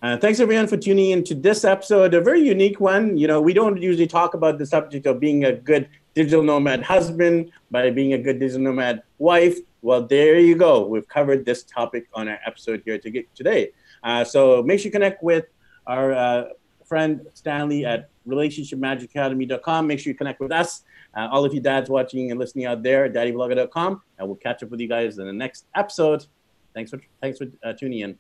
Uh, 0.02 0.18
thanks 0.18 0.40
everyone 0.40 0.68
for 0.68 0.78
tuning 0.78 1.12
in 1.12 1.24
to 1.26 1.36
this 1.36 1.66
episode, 1.66 2.14
a 2.14 2.22
very 2.22 2.42
unique 2.42 2.80
one. 2.80 3.18
You 3.18 3.28
know, 3.28 3.42
we 3.42 3.54
don't 3.54 3.82
usually 3.82 4.08
talk 4.08 4.36
about 4.36 4.58
the 4.58 4.66
subject 4.66 5.06
of 5.06 5.20
being 5.20 5.44
a 5.44 5.52
good 5.52 5.90
digital 6.14 6.44
nomad 6.44 6.82
husband 6.82 7.52
by 7.72 7.90
being 7.90 8.14
a 8.14 8.18
good 8.18 8.40
digital 8.40 8.62
nomad 8.62 9.04
wife. 9.18 9.58
Well, 9.82 10.06
there 10.06 10.40
you 10.40 10.56
go. 10.56 10.86
We've 10.86 11.08
covered 11.08 11.44
this 11.44 11.64
topic 11.64 12.08
on 12.14 12.30
our 12.30 12.40
episode 12.46 12.84
here 12.86 12.98
to 12.98 13.10
get 13.10 13.34
today. 13.36 13.72
Uh, 14.02 14.24
so 14.24 14.64
make 14.64 14.80
sure 14.80 14.86
you 14.86 14.92
connect 14.92 15.22
with 15.24 15.46
our 15.88 16.14
uh, 16.14 16.44
friend 16.86 17.26
Stanley 17.34 17.86
at 17.86 18.10
relationshipmagicacademy.com. 18.28 19.88
Make 19.88 20.00
sure 20.00 20.12
you 20.12 20.18
connect 20.18 20.40
with 20.40 20.54
us 20.54 20.84
uh, 21.16 21.28
all 21.32 21.46
of 21.46 21.54
you 21.54 21.62
dads 21.62 21.90
watching 21.90 22.32
and 22.32 22.40
listening 22.40 22.66
out 22.66 22.84
there, 22.84 23.10
daddyblogger.com, 23.10 24.02
and 24.18 24.28
we'll 24.28 24.38
catch 24.38 24.64
up 24.64 24.70
with 24.70 24.80
you 24.80 24.88
guys 24.88 25.18
in 25.18 25.28
the 25.28 25.34
next 25.34 25.66
episode. 25.76 26.26
Thanks 26.74 26.92
for 26.92 27.00
thanks 27.22 27.38
for 27.38 27.48
uh, 27.64 27.74
tuning 27.74 28.00
in. 28.00 28.18